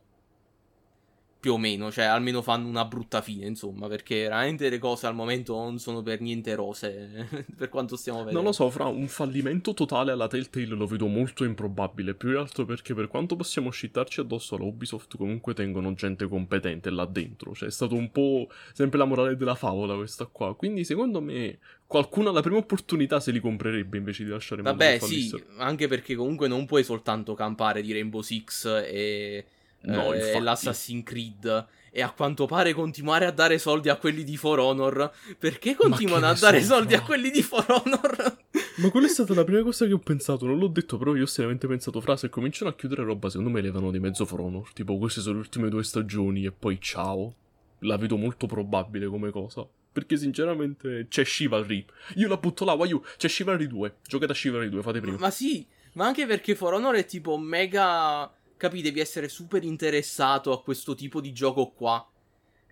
più 1.41 1.53
o 1.53 1.57
meno, 1.57 1.91
cioè 1.91 2.05
almeno 2.05 2.43
fanno 2.43 2.67
una 2.67 2.85
brutta 2.85 3.19
fine, 3.19 3.47
insomma, 3.47 3.87
perché 3.87 4.21
veramente 4.21 4.69
le 4.69 4.77
cose 4.77 5.07
al 5.07 5.15
momento 5.15 5.55
non 5.55 5.79
sono 5.79 6.03
per 6.03 6.21
niente 6.21 6.53
rose, 6.53 7.27
per 7.57 7.67
quanto 7.67 7.95
stiamo 7.95 8.19
vedendo. 8.19 8.37
Non 8.37 8.49
lo 8.49 8.53
so, 8.53 8.69
fra 8.69 8.85
un 8.85 9.07
fallimento 9.07 9.73
totale 9.73 10.11
alla 10.11 10.27
Telltale 10.27 10.67
lo 10.67 10.85
vedo 10.85 11.07
molto 11.07 11.43
improbabile, 11.43 12.13
più 12.13 12.29
che 12.29 12.37
altro 12.37 12.65
perché 12.65 12.93
per 12.93 13.07
quanto 13.07 13.35
possiamo 13.35 13.71
scittarci 13.71 14.19
addosso 14.19 14.53
alla 14.53 14.65
Ubisoft, 14.65 15.17
comunque 15.17 15.55
tengono 15.55 15.95
gente 15.95 16.27
competente 16.27 16.91
là 16.91 17.05
dentro, 17.05 17.55
cioè 17.55 17.69
è 17.69 17.71
stato 17.71 17.95
un 17.95 18.11
po' 18.11 18.47
sempre 18.71 18.99
la 18.99 19.05
morale 19.05 19.35
della 19.35 19.55
favola 19.55 19.95
questa 19.95 20.27
qua, 20.27 20.55
quindi 20.55 20.83
secondo 20.83 21.21
me 21.21 21.57
qualcuno 21.87 22.29
alla 22.29 22.41
prima 22.41 22.57
opportunità 22.57 23.19
se 23.19 23.31
li 23.31 23.39
comprerebbe 23.39 23.97
invece 23.97 24.23
di 24.23 24.29
lasciare 24.29 24.61
Vabbè, 24.61 24.99
sì, 24.99 25.43
anche 25.57 25.87
perché 25.87 26.13
comunque 26.13 26.47
non 26.47 26.67
puoi 26.67 26.83
soltanto 26.83 27.33
campare 27.33 27.81
di 27.81 27.91
Rainbow 27.93 28.21
Six 28.21 28.65
e 28.85 29.43
No, 29.83 30.13
eh, 30.13 30.17
infatti. 30.17 30.43
l'Assassin's 30.43 31.03
Creed 31.03 31.67
e 31.93 32.01
a 32.01 32.11
quanto 32.11 32.45
pare 32.45 32.73
continuare 32.73 33.25
a 33.25 33.31
dare 33.31 33.57
soldi 33.57 33.89
a 33.89 33.97
quelli 33.97 34.23
di 34.23 34.37
For 34.37 34.59
Honor. 34.59 35.11
Perché 35.37 35.75
continuano 35.75 36.27
a 36.27 36.33
dare 36.33 36.61
so, 36.61 36.75
soldi 36.75 36.93
a 36.93 37.01
quelli 37.01 37.29
di 37.29 37.41
For 37.41 37.65
Honor? 37.67 38.37
Ma 38.77 38.89
quella 38.89 39.07
è 39.07 39.09
stata 39.09 39.33
la 39.33 39.43
prima 39.43 39.61
cosa 39.61 39.85
che 39.85 39.93
ho 39.93 39.99
pensato, 39.99 40.45
non 40.45 40.57
l'ho 40.57 40.67
detto, 40.67 40.97
però 40.97 41.15
io 41.15 41.23
ho 41.23 41.27
seriamente 41.27 41.67
pensato, 41.67 41.99
fra, 41.99 42.15
se 42.15 42.29
cominciano 42.29 42.69
a 42.69 42.75
chiudere 42.75 43.03
roba, 43.03 43.29
secondo 43.29 43.51
me 43.51 43.61
levano 43.61 43.91
di 43.91 43.99
mezzo 43.99 44.25
For 44.25 44.39
Honor. 44.39 44.71
Tipo, 44.73 44.97
queste 44.97 45.19
sono 45.19 45.35
le 45.35 45.41
ultime 45.41 45.69
due 45.69 45.83
stagioni 45.83 46.45
e 46.45 46.51
poi 46.51 46.79
ciao. 46.79 47.35
La 47.79 47.97
vedo 47.97 48.15
molto 48.15 48.47
probabile 48.47 49.07
come 49.07 49.31
cosa. 49.31 49.67
Perché 49.91 50.15
sinceramente 50.15 51.07
c'è 51.09 51.25
Chivalry. 51.25 51.85
Io 52.15 52.29
la 52.29 52.37
butto 52.37 52.63
là, 52.63 52.73
voglio. 52.75 53.03
C'è 53.17 53.27
Chivalry 53.27 53.67
2. 53.67 53.95
Giocate 54.07 54.31
a 54.31 54.35
Chivalry 54.35 54.69
2, 54.69 54.81
fate 54.81 55.01
prima. 55.01 55.17
Ma 55.17 55.31
sì, 55.31 55.65
ma 55.93 56.05
anche 56.05 56.25
perché 56.25 56.55
For 56.55 56.73
Honor 56.73 56.95
è 56.95 57.05
tipo 57.05 57.37
mega. 57.37 58.31
Capi, 58.61 58.83
devi 58.83 58.99
essere 58.99 59.27
super 59.27 59.63
interessato 59.63 60.51
a 60.51 60.61
questo 60.61 60.93
tipo 60.93 61.19
di 61.19 61.33
gioco 61.33 61.71
qua. 61.71 62.07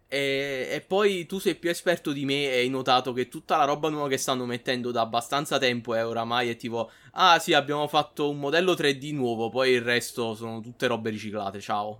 E, 0.07 0.67
e 0.71 0.81
poi 0.81 1.25
tu 1.25 1.39
sei 1.39 1.55
più 1.55 1.71
esperto 1.71 2.11
di 2.11 2.25
me 2.25 2.51
e 2.51 2.57
hai 2.59 2.69
notato 2.69 3.11
che 3.11 3.27
tutta 3.27 3.57
la 3.57 3.63
roba 3.65 3.89
nuova 3.89 4.07
che 4.07 4.17
stanno 4.17 4.45
mettendo 4.45 4.91
da 4.91 5.01
abbastanza 5.01 5.57
tempo 5.57 5.95
è 5.95 6.05
oramai 6.05 6.49
è 6.49 6.55
tipo 6.55 6.89
Ah 7.13 7.37
sì 7.39 7.53
abbiamo 7.53 7.87
fatto 7.87 8.29
un 8.29 8.39
modello 8.39 8.73
3D 8.73 9.13
nuovo 9.13 9.49
Poi 9.49 9.71
il 9.71 9.81
resto 9.81 10.33
sono 10.35 10.61
tutte 10.61 10.87
robe 10.87 11.09
riciclate 11.11 11.59
Ciao 11.59 11.97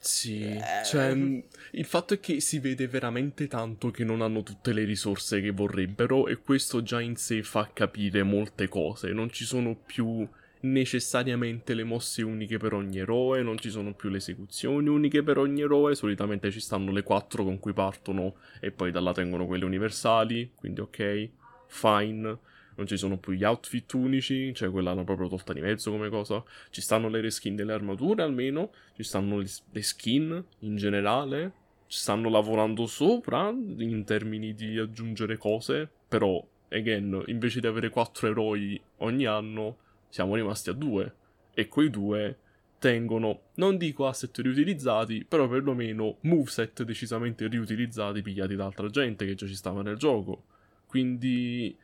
Sì, 0.00 0.42
Eh. 0.44 0.84
cioè, 0.84 1.12
mh, 1.14 1.44
il 1.72 1.84
fatto 1.84 2.14
è 2.14 2.20
che 2.20 2.40
si 2.40 2.58
vede 2.60 2.86
veramente 2.86 3.46
tanto 3.48 3.90
che 3.90 4.04
non 4.04 4.22
hanno 4.22 4.42
tutte 4.42 4.72
le 4.72 4.84
risorse 4.84 5.40
che 5.40 5.50
vorrebbero 5.50 6.28
e 6.28 6.36
questo 6.38 6.82
già 6.82 7.00
in 7.00 7.16
sé 7.16 7.42
fa 7.42 7.70
capire 7.72 8.22
molte 8.22 8.68
cose. 8.68 9.12
Non 9.12 9.30
ci 9.30 9.44
sono 9.44 9.74
più 9.74 10.26
necessariamente 10.60 11.74
le 11.74 11.84
mosse 11.84 12.22
uniche 12.22 12.58
per 12.58 12.72
ogni 12.72 12.98
eroe, 12.98 13.42
non 13.42 13.58
ci 13.58 13.70
sono 13.70 13.94
più 13.94 14.08
le 14.08 14.18
esecuzioni 14.18 14.88
uniche 14.88 15.22
per 15.22 15.38
ogni 15.38 15.62
eroe, 15.62 15.94
solitamente 15.94 16.50
ci 16.50 16.60
stanno 16.60 16.90
le 16.90 17.02
quattro 17.02 17.44
con 17.44 17.58
cui 17.58 17.72
partono 17.72 18.36
e 18.60 18.70
poi 18.70 18.90
da 18.90 19.00
là 19.00 19.12
tengono 19.12 19.46
quelle 19.46 19.64
universali, 19.64 20.52
quindi 20.54 20.80
ok, 20.80 21.28
fine. 21.66 22.38
Non 22.78 22.86
ci 22.86 22.96
sono 22.96 23.18
più 23.18 23.32
gli 23.32 23.42
outfit 23.42 23.92
unici, 23.94 24.54
cioè 24.54 24.70
quella 24.70 24.90
l'hanno 24.90 25.02
proprio 25.02 25.26
tolta 25.26 25.52
di 25.52 25.60
mezzo 25.60 25.90
come 25.90 26.08
cosa. 26.08 26.44
Ci 26.70 26.80
stanno 26.80 27.08
le 27.08 27.20
reskin 27.20 27.56
delle 27.56 27.72
armature 27.72 28.22
almeno, 28.22 28.70
ci 28.94 29.02
stanno 29.02 29.38
le, 29.38 29.48
le 29.72 29.82
skin 29.82 30.44
in 30.60 30.76
generale, 30.76 31.52
ci 31.88 31.98
stanno 31.98 32.28
lavorando 32.28 32.86
sopra 32.86 33.48
in 33.48 34.04
termini 34.04 34.54
di 34.54 34.78
aggiungere 34.78 35.36
cose, 35.36 35.90
però, 36.06 36.40
again, 36.68 37.20
invece 37.26 37.58
di 37.58 37.66
avere 37.66 37.88
quattro 37.88 38.28
eroi 38.28 38.80
ogni 38.98 39.26
anno, 39.26 39.78
siamo 40.08 40.34
rimasti 40.34 40.70
a 40.70 40.74
due. 40.74 41.14
E 41.54 41.68
quei 41.68 41.90
due 41.90 42.38
tengono, 42.78 43.40
non 43.54 43.76
dico 43.76 44.06
asset 44.06 44.36
riutilizzati, 44.38 45.24
però 45.24 45.48
perlomeno 45.48 46.18
moveset 46.22 46.82
decisamente 46.84 47.48
riutilizzati, 47.48 48.22
pigliati 48.22 48.54
da 48.54 48.64
altra 48.64 48.88
gente 48.88 49.26
che 49.26 49.34
già 49.34 49.46
ci 49.46 49.56
stava 49.56 49.82
nel 49.82 49.96
gioco. 49.96 50.44
Quindi 50.86 51.76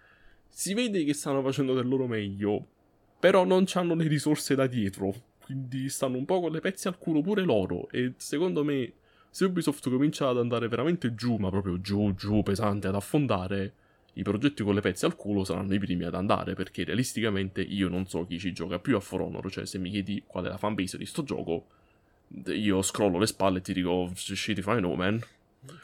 si 0.48 0.72
vede 0.72 1.04
che 1.04 1.14
stanno 1.14 1.42
facendo 1.42 1.74
del 1.74 1.88
loro 1.88 2.06
meglio, 2.06 2.66
però 3.18 3.44
non 3.44 3.64
hanno 3.74 3.94
le 3.94 4.06
risorse 4.06 4.54
da 4.54 4.66
dietro. 4.66 5.12
Quindi 5.44 5.88
stanno 5.88 6.16
un 6.16 6.24
po' 6.24 6.40
con 6.40 6.52
le 6.52 6.60
pezze 6.60 6.88
al 6.88 6.96
culo 6.96 7.20
pure 7.20 7.42
loro. 7.42 7.88
E 7.90 8.14
secondo 8.16 8.64
me, 8.64 8.92
se 9.28 9.44
Ubisoft 9.44 9.90
comincia 9.90 10.28
ad 10.28 10.38
andare 10.38 10.68
veramente 10.68 11.14
giù, 11.14 11.36
ma 11.36 11.50
proprio 11.50 11.80
giù, 11.80 12.14
giù, 12.14 12.42
pesante, 12.42 12.86
ad 12.86 12.94
affondare, 12.94 13.74
i 14.14 14.22
progetti 14.22 14.62
con 14.62 14.74
le 14.74 14.80
pezze 14.80 15.06
al 15.06 15.16
culo 15.16 15.44
saranno 15.44 15.74
i 15.74 15.78
primi 15.78 16.04
ad 16.04 16.14
andare. 16.14 16.54
Perché 16.54 16.84
realisticamente 16.84 17.60
io 17.60 17.88
non 17.88 18.06
so 18.06 18.26
chi 18.26 18.38
ci 18.38 18.52
gioca 18.52 18.78
più 18.78 18.96
a 18.96 19.00
For 19.00 19.20
Honor. 19.20 19.50
Cioè, 19.50 19.66
se 19.66 19.78
mi 19.78 19.90
chiedi 19.90 20.22
qual 20.26 20.44
è 20.44 20.48
la 20.48 20.58
fanbase 20.58 20.98
di 20.98 21.06
sto 21.06 21.22
gioco, 21.22 21.66
io 22.46 22.82
scrollo 22.82 23.18
le 23.18 23.26
spalle 23.26 23.58
e 23.58 23.60
ti 23.62 23.72
dico, 23.72 24.10
shit 24.14 24.58
if 24.58 24.66
I 24.66 24.78
know, 24.78 24.94
man. 24.94 25.20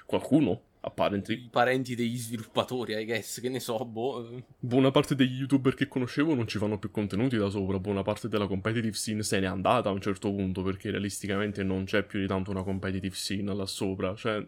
Qualcuno? 0.04 0.62
Apparently. 0.82 1.34
I 1.34 1.48
parenti 1.50 1.94
degli 1.94 2.16
sviluppatori 2.16 2.94
I 2.94 3.04
guess 3.04 3.38
Che 3.38 3.50
ne 3.50 3.60
so 3.60 3.84
boh 3.84 4.42
Buona 4.58 4.90
parte 4.90 5.14
degli 5.14 5.40
youtuber 5.40 5.74
che 5.74 5.88
conoscevo 5.88 6.34
non 6.34 6.46
ci 6.46 6.56
fanno 6.56 6.78
più 6.78 6.90
contenuti 6.90 7.36
da 7.36 7.50
sopra, 7.50 7.78
buona 7.78 8.02
parte 8.02 8.28
della 8.28 8.46
competitive 8.46 8.94
scene 8.96 9.22
se 9.22 9.40
n'è 9.40 9.46
andata 9.46 9.90
a 9.90 9.92
un 9.92 10.00
certo 10.00 10.32
punto 10.32 10.62
perché 10.62 10.90
realisticamente 10.90 11.62
non 11.62 11.84
c'è 11.84 12.02
più 12.02 12.18
di 12.18 12.26
tanto 12.26 12.50
una 12.50 12.62
competitive 12.62 13.14
scene 13.14 13.54
là 13.54 13.66
sopra, 13.66 14.14
cioè 14.14 14.42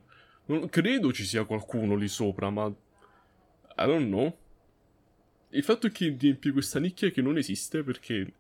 non 0.47 0.71
credo 0.71 1.13
ci 1.13 1.25
sia 1.25 1.45
qualcuno 1.45 1.97
lì 1.97 2.09
sopra, 2.09 2.49
ma 2.49 2.73
I 3.77 3.87
don't 3.87 4.07
know. 4.07 4.37
Il 5.51 5.63
fatto 5.63 5.87
è 5.87 5.91
che 5.91 6.17
riempie 6.19 6.53
questa 6.53 6.79
nicchia 6.79 7.11
che 7.11 7.21
non 7.21 7.37
esiste 7.37 7.83
perché 7.83 8.33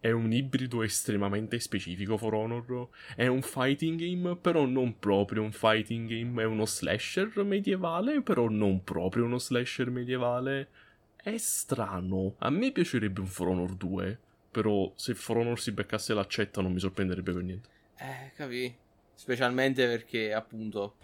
è 0.00 0.10
un 0.10 0.32
ibrido 0.32 0.82
estremamente 0.82 1.58
specifico 1.58 2.16
For 2.16 2.34
Honor, 2.34 2.88
è 3.16 3.26
un 3.26 3.42
fighting 3.42 3.98
game, 3.98 4.36
però 4.36 4.64
non 4.66 4.98
proprio 4.98 5.42
un 5.42 5.52
fighting 5.52 6.08
game, 6.08 6.42
è 6.42 6.44
uno 6.44 6.66
slasher 6.66 7.42
medievale, 7.42 8.22
però 8.22 8.48
non 8.48 8.84
proprio 8.84 9.24
uno 9.24 9.38
slasher 9.38 9.90
medievale. 9.90 10.68
È 11.16 11.36
strano. 11.38 12.36
A 12.38 12.50
me 12.50 12.70
piacerebbe 12.70 13.20
un 13.20 13.26
For 13.26 13.48
Honor 13.48 13.74
2, 13.74 14.18
però 14.50 14.92
se 14.94 15.14
For 15.14 15.38
Honor 15.38 15.58
si 15.58 15.72
beccasse 15.72 16.14
l'accetta 16.14 16.60
non 16.60 16.72
mi 16.72 16.80
sorprenderebbe 16.80 17.32
per 17.32 17.42
niente. 17.42 17.68
Eh 17.98 18.32
capì 18.34 18.72
Specialmente 19.18 19.84
perché 19.88 20.32
appunto 20.32 20.94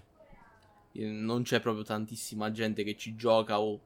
Non 1.03 1.43
c'è 1.43 1.61
proprio 1.61 1.83
tantissima 1.85 2.51
gente 2.53 2.85
che 2.85 2.97
ci 2.97 3.17
gioca 3.17 3.61
O 3.61 3.81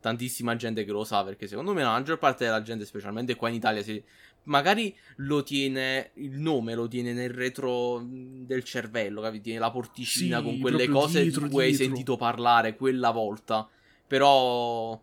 tantissima 0.00 0.56
gente 0.56 0.84
che 0.84 0.92
lo 0.92 1.04
sa 1.04 1.24
Perché 1.24 1.46
secondo 1.46 1.72
me 1.72 1.82
la 1.82 1.92
maggior 1.92 2.18
parte 2.18 2.44
della 2.44 2.62
gente 2.62 2.84
Specialmente 2.84 3.34
qua 3.34 3.48
in 3.48 3.54
Italia 3.54 3.82
si... 3.82 4.02
Magari 4.44 4.94
lo 5.16 5.42
tiene 5.42 6.10
Il 6.14 6.38
nome 6.38 6.74
lo 6.74 6.88
tiene 6.88 7.12
nel 7.12 7.30
retro 7.30 8.02
Del 8.04 8.64
cervello 8.64 9.20
Capito? 9.20 9.44
Tiene 9.44 9.58
la 9.58 9.70
porticina 9.70 10.38
Sì, 10.38 10.44
con 10.44 10.58
quelle 10.58 10.88
cose 10.88 11.22
dietro, 11.22 11.46
Di 11.46 11.50
cui 11.50 11.64
hai 11.64 11.74
sentito 11.74 12.16
parlare 12.16 12.76
Quella 12.76 13.10
volta 13.10 13.68
Però 14.06 15.00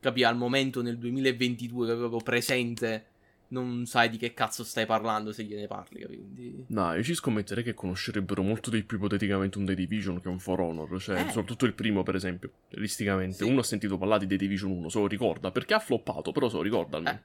Capì 0.00 0.24
al 0.24 0.36
momento 0.36 0.82
nel 0.82 0.98
2022 0.98 1.86
Che 1.86 1.94
proprio 1.94 2.20
presente 2.20 3.06
Non 3.52 3.84
sai 3.84 4.08
di 4.08 4.16
che 4.16 4.32
cazzo 4.32 4.64
stai 4.64 4.86
parlando 4.86 5.30
Se 5.30 5.44
gliene 5.44 5.66
parli? 5.66 6.04
Quindi... 6.06 6.64
No, 6.68 6.94
io 6.94 7.02
ci 7.02 7.14
scommetterei 7.14 7.62
che 7.62 7.74
conoscerebbero 7.74 8.42
molto 8.42 8.70
di 8.70 8.82
più 8.82 8.96
ipoteticamente 8.96 9.58
un 9.58 9.66
The 9.66 9.74
Division 9.74 10.20
che 10.22 10.28
un 10.28 10.38
For 10.38 10.58
Honor, 10.60 10.98
cioè 11.00 11.20
Eh. 11.20 11.26
soprattutto 11.28 11.66
il 11.66 11.74
primo 11.74 12.02
per 12.02 12.14
esempio, 12.14 12.50
realisticamente. 12.70 13.36
Sì. 13.36 13.44
Uno 13.44 13.60
ha 13.60 13.64
sentito 13.64 13.98
parlare 13.98 14.26
di 14.26 14.36
The 14.36 14.44
Division 14.44 14.70
1, 14.70 14.88
se 14.88 14.98
lo 14.98 15.06
ricorda, 15.06 15.50
perché 15.50 15.74
ha 15.74 15.80
floppato, 15.80 16.32
però 16.32 16.48
se 16.48 16.56
lo 16.56 16.62
ricorda 16.62 16.96
almeno. 16.96 17.20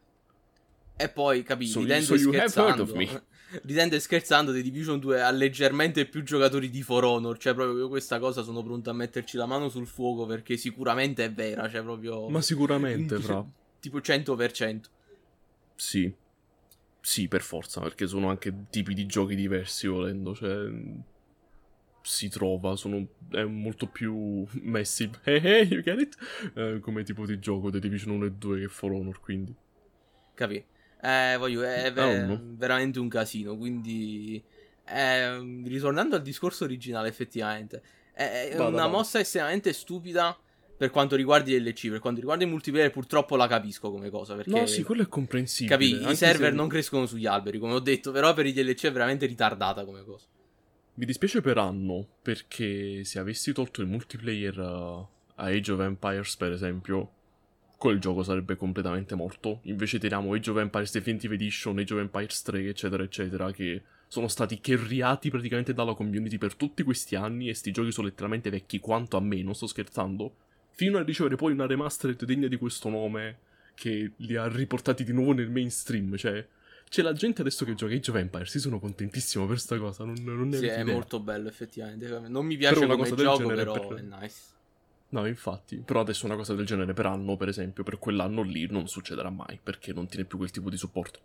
Eh. 0.97 1.03
E 1.05 1.09
poi, 1.09 1.43
capì, 1.43 1.67
So- 1.67 1.79
ridendo 1.79 2.05
so 2.05 2.15
e 2.15 2.17
scherzando, 2.17 2.87
ridendo 3.63 3.95
e 3.95 3.99
scherzando, 3.99 4.51
The 4.51 4.61
Division 4.61 4.99
2 4.99 5.21
ha 5.21 5.31
leggermente 5.31 6.07
più 6.07 6.23
giocatori 6.23 6.69
di 6.69 6.81
For 6.81 7.05
Honor, 7.05 7.37
cioè 7.37 7.53
proprio 7.53 7.77
io 7.77 7.87
questa 7.87 8.19
cosa 8.19 8.41
sono 8.41 8.61
pronto 8.63 8.89
a 8.89 8.93
metterci 8.93 9.37
la 9.37 9.45
mano 9.45 9.69
sul 9.69 9.87
fuoco 9.87 10.25
perché 10.25 10.57
sicuramente 10.57 11.23
è 11.23 11.31
vera, 11.31 11.69
cioè 11.69 11.83
proprio... 11.83 12.27
Ma 12.27 12.41
sicuramente, 12.41 13.17
fra. 13.19 13.45
Tipo 13.79 13.99
100%. 13.99 14.81
Sì. 15.77 16.13
Sì, 17.01 17.27
per 17.29 17.41
forza, 17.41 17.81
perché 17.81 18.07
sono 18.07 18.29
anche 18.29 18.67
tipi 18.69 18.93
di 18.93 19.05
giochi 19.05 19.35
diversi 19.35 19.87
volendo, 19.87 20.35
cioè 20.35 20.69
si 22.01 22.29
trova, 22.29 22.75
sono 22.75 23.05
è 23.31 23.43
molto 23.43 23.87
più 23.87 24.45
massive. 24.63 25.19
Hey, 25.25 25.39
hey, 25.43 25.67
you 25.67 25.81
get 25.81 25.99
it? 25.99 26.17
Eh, 26.55 26.79
come 26.79 27.03
tipo 27.03 27.25
di 27.25 27.39
gioco 27.39 27.69
The 27.69 27.79
Division 27.79 28.15
1 28.15 28.25
e 28.25 28.31
2 28.31 28.59
che 28.61 28.67
For 28.67 28.91
Honor, 28.91 29.19
quindi. 29.19 29.55
Capì? 30.33 30.63
Eh, 31.01 31.35
voglio, 31.37 31.61
è 31.63 31.91
Ah, 31.97 32.15
no. 32.15 32.41
veramente 32.55 32.99
un 32.99 33.07
casino, 33.09 33.57
quindi... 33.57 34.43
eh, 34.85 35.37
ritornando 35.65 36.15
al 36.15 36.21
discorso 36.21 36.63
originale, 36.63 37.07
effettivamente, 37.09 37.81
è, 38.13 38.49
è 38.51 38.57
Vada, 38.57 38.77
una 38.77 38.87
mossa 38.87 39.19
estremamente 39.19 39.73
stupida 39.73 40.37
per 40.77 40.91
quanto 40.91 41.15
riguarda 41.15 41.49
i 41.49 41.59
DLC, 41.59 41.89
per 41.89 41.99
quanto 41.99 42.19
riguarda 42.19 42.43
i 42.43 42.47
multiplayer 42.47 42.91
purtroppo 42.91 43.35
la 43.35 43.47
capisco 43.47 43.89
come 43.89 44.09
cosa, 44.09 44.35
perché... 44.35 44.51
No, 44.51 44.65
sì, 44.67 44.83
quello 44.83 45.01
è 45.01 45.07
comprensibile. 45.07 45.75
Capì? 45.75 46.09
I 46.11 46.15
server 46.15 46.51
se- 46.51 46.55
non 46.55 46.67
crescono 46.67 47.07
sugli 47.07 47.25
alberi, 47.25 47.57
come 47.57 47.73
ho 47.73 47.79
detto, 47.79 48.11
però 48.11 48.33
per 48.33 48.45
i 48.45 48.53
DLC 48.53 48.85
è 48.85 48.91
veramente 48.91 49.25
ritardata 49.25 49.83
come 49.83 50.03
cosa. 50.03 50.25
Mi 50.93 51.05
dispiace 51.05 51.41
per 51.41 51.57
anno, 51.57 52.07
perché 52.21 53.03
se 53.03 53.19
avessi 53.19 53.53
tolto 53.53 53.81
il 53.81 53.87
multiplayer 53.87 54.57
uh, 54.57 55.07
a 55.35 55.45
Age 55.45 55.71
of 55.71 55.79
Empires, 55.79 56.35
per 56.35 56.51
esempio, 56.51 57.11
quel 57.77 57.99
gioco 57.99 58.23
sarebbe 58.23 58.55
completamente 58.55 59.15
morto. 59.15 59.59
Invece 59.63 59.99
teniamo 59.99 60.33
Age 60.33 60.51
of 60.51 60.57
Empires 60.57 60.91
Definitive 60.91 61.35
Edition, 61.35 61.77
Age 61.77 61.93
of 61.93 61.99
Empires 61.99 62.41
3, 62.41 62.67
eccetera, 62.67 63.03
eccetera, 63.03 63.51
che 63.51 63.81
sono 64.07 64.27
stati 64.27 64.59
carriati 64.59 65.29
praticamente 65.29 65.73
dalla 65.73 65.93
community 65.93 66.37
per 66.37 66.55
tutti 66.55 66.83
questi 66.83 67.15
anni 67.15 67.49
e 67.49 67.53
sti 67.53 67.71
giochi 67.71 67.91
sono 67.91 68.07
letteralmente 68.07 68.49
vecchi 68.49 68.79
quanto 68.79 69.17
a 69.17 69.19
me, 69.19 69.41
non 69.43 69.53
sto 69.53 69.67
scherzando. 69.67 70.33
Fino 70.77 70.99
a 70.99 71.03
ricevere 71.03 71.35
poi 71.37 71.53
una 71.53 71.65
remastered 71.65 72.23
degna 72.23 72.47
di 72.47 72.55
questo 72.55 72.87
nome 72.87 73.39
che 73.73 74.11
li 74.17 74.35
ha 74.35 74.47
riportati 74.47 75.03
di 75.03 75.11
nuovo 75.11 75.33
nel 75.33 75.49
mainstream, 75.49 76.15
cioè... 76.17 76.45
C'è 76.87 77.01
la 77.01 77.13
gente 77.13 77.41
adesso 77.41 77.65
che 77.65 77.73
gioca 77.73 77.95
Age 77.95 78.11
of 78.11 78.17
Empires, 78.17 78.53
io 78.53 78.59
sono 78.61 78.79
contentissimo 78.79 79.47
per 79.47 79.59
sta 79.59 79.75
cosa, 79.79 80.03
non, 80.05 80.15
non 80.21 80.49
ne 80.49 80.57
Sì, 80.57 80.67
è 80.67 80.81
idea. 80.81 80.93
molto 80.93 81.19
bello 81.19 81.49
effettivamente. 81.49 82.07
Non 82.29 82.45
mi 82.45 82.55
piace 82.57 82.75
Però 82.75 82.85
una 82.85 82.95
cosa 82.95 83.15
del 83.15 83.25
gioco, 83.25 83.37
genere 83.39 83.55
però 83.65 83.87
per- 83.87 83.97
è 83.97 84.01
nice. 84.03 84.35
No, 85.09 85.25
infatti, 85.25 85.77
però 85.77 86.01
adesso 86.01 86.25
una 86.27 86.35
cosa 86.35 86.53
del 86.53 86.65
genere 86.65 86.93
per 86.93 87.07
anno, 87.07 87.35
per 87.37 87.47
esempio, 87.49 87.83
per 87.83 87.97
quell'anno 87.97 88.43
lì 88.43 88.67
non 88.69 88.87
succederà 88.87 89.29
mai, 89.31 89.59
perché 89.61 89.91
non 89.93 90.07
tiene 90.07 90.25
più 90.25 90.37
quel 90.37 90.51
tipo 90.51 90.69
di 90.69 90.77
supporto. 90.77 91.19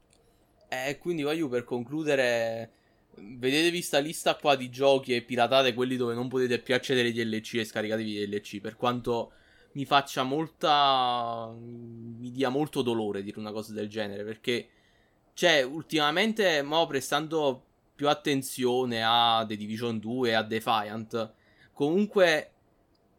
E 0.68 0.98
quindi 0.98 1.22
voglio 1.22 1.48
per 1.48 1.62
concludere, 1.64 2.70
vedetevi 3.16 3.82
sta 3.82 3.98
lista 3.98 4.34
qua 4.34 4.56
di 4.56 4.70
giochi 4.70 5.14
e 5.14 5.20
piratate 5.22 5.74
quelli 5.74 5.96
dove 5.96 6.14
non 6.14 6.26
potete 6.28 6.58
più 6.58 6.74
accedere 6.74 7.08
ai 7.08 7.12
DLC 7.12 7.54
e 7.56 7.64
scaricatevi 7.64 8.20
i 8.22 8.26
DLC. 8.26 8.60
Per 8.60 8.76
quanto 8.76 9.32
mi 9.72 9.84
faccia 9.84 10.22
molta. 10.22 11.52
mi 11.54 12.30
dia 12.30 12.48
molto 12.48 12.82
dolore 12.82 13.22
dire 13.22 13.38
una 13.38 13.52
cosa 13.52 13.72
del 13.72 13.88
genere. 13.88 14.24
Perché, 14.24 14.68
cioè, 15.34 15.62
ultimamente, 15.62 16.62
mo 16.62 16.86
prestando 16.86 17.64
più 17.94 18.08
attenzione 18.08 19.02
a 19.04 19.44
The 19.46 19.56
Division 19.56 19.98
2 19.98 20.30
e 20.30 20.32
a 20.32 20.42
Defiant, 20.42 21.32
comunque 21.72 22.50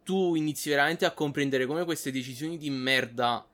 tu 0.02 0.34
inizi 0.34 0.68
veramente 0.68 1.06
a 1.06 1.12
comprendere 1.12 1.66
come 1.66 1.84
queste 1.84 2.12
decisioni 2.12 2.58
di 2.58 2.70
merda 2.70 3.46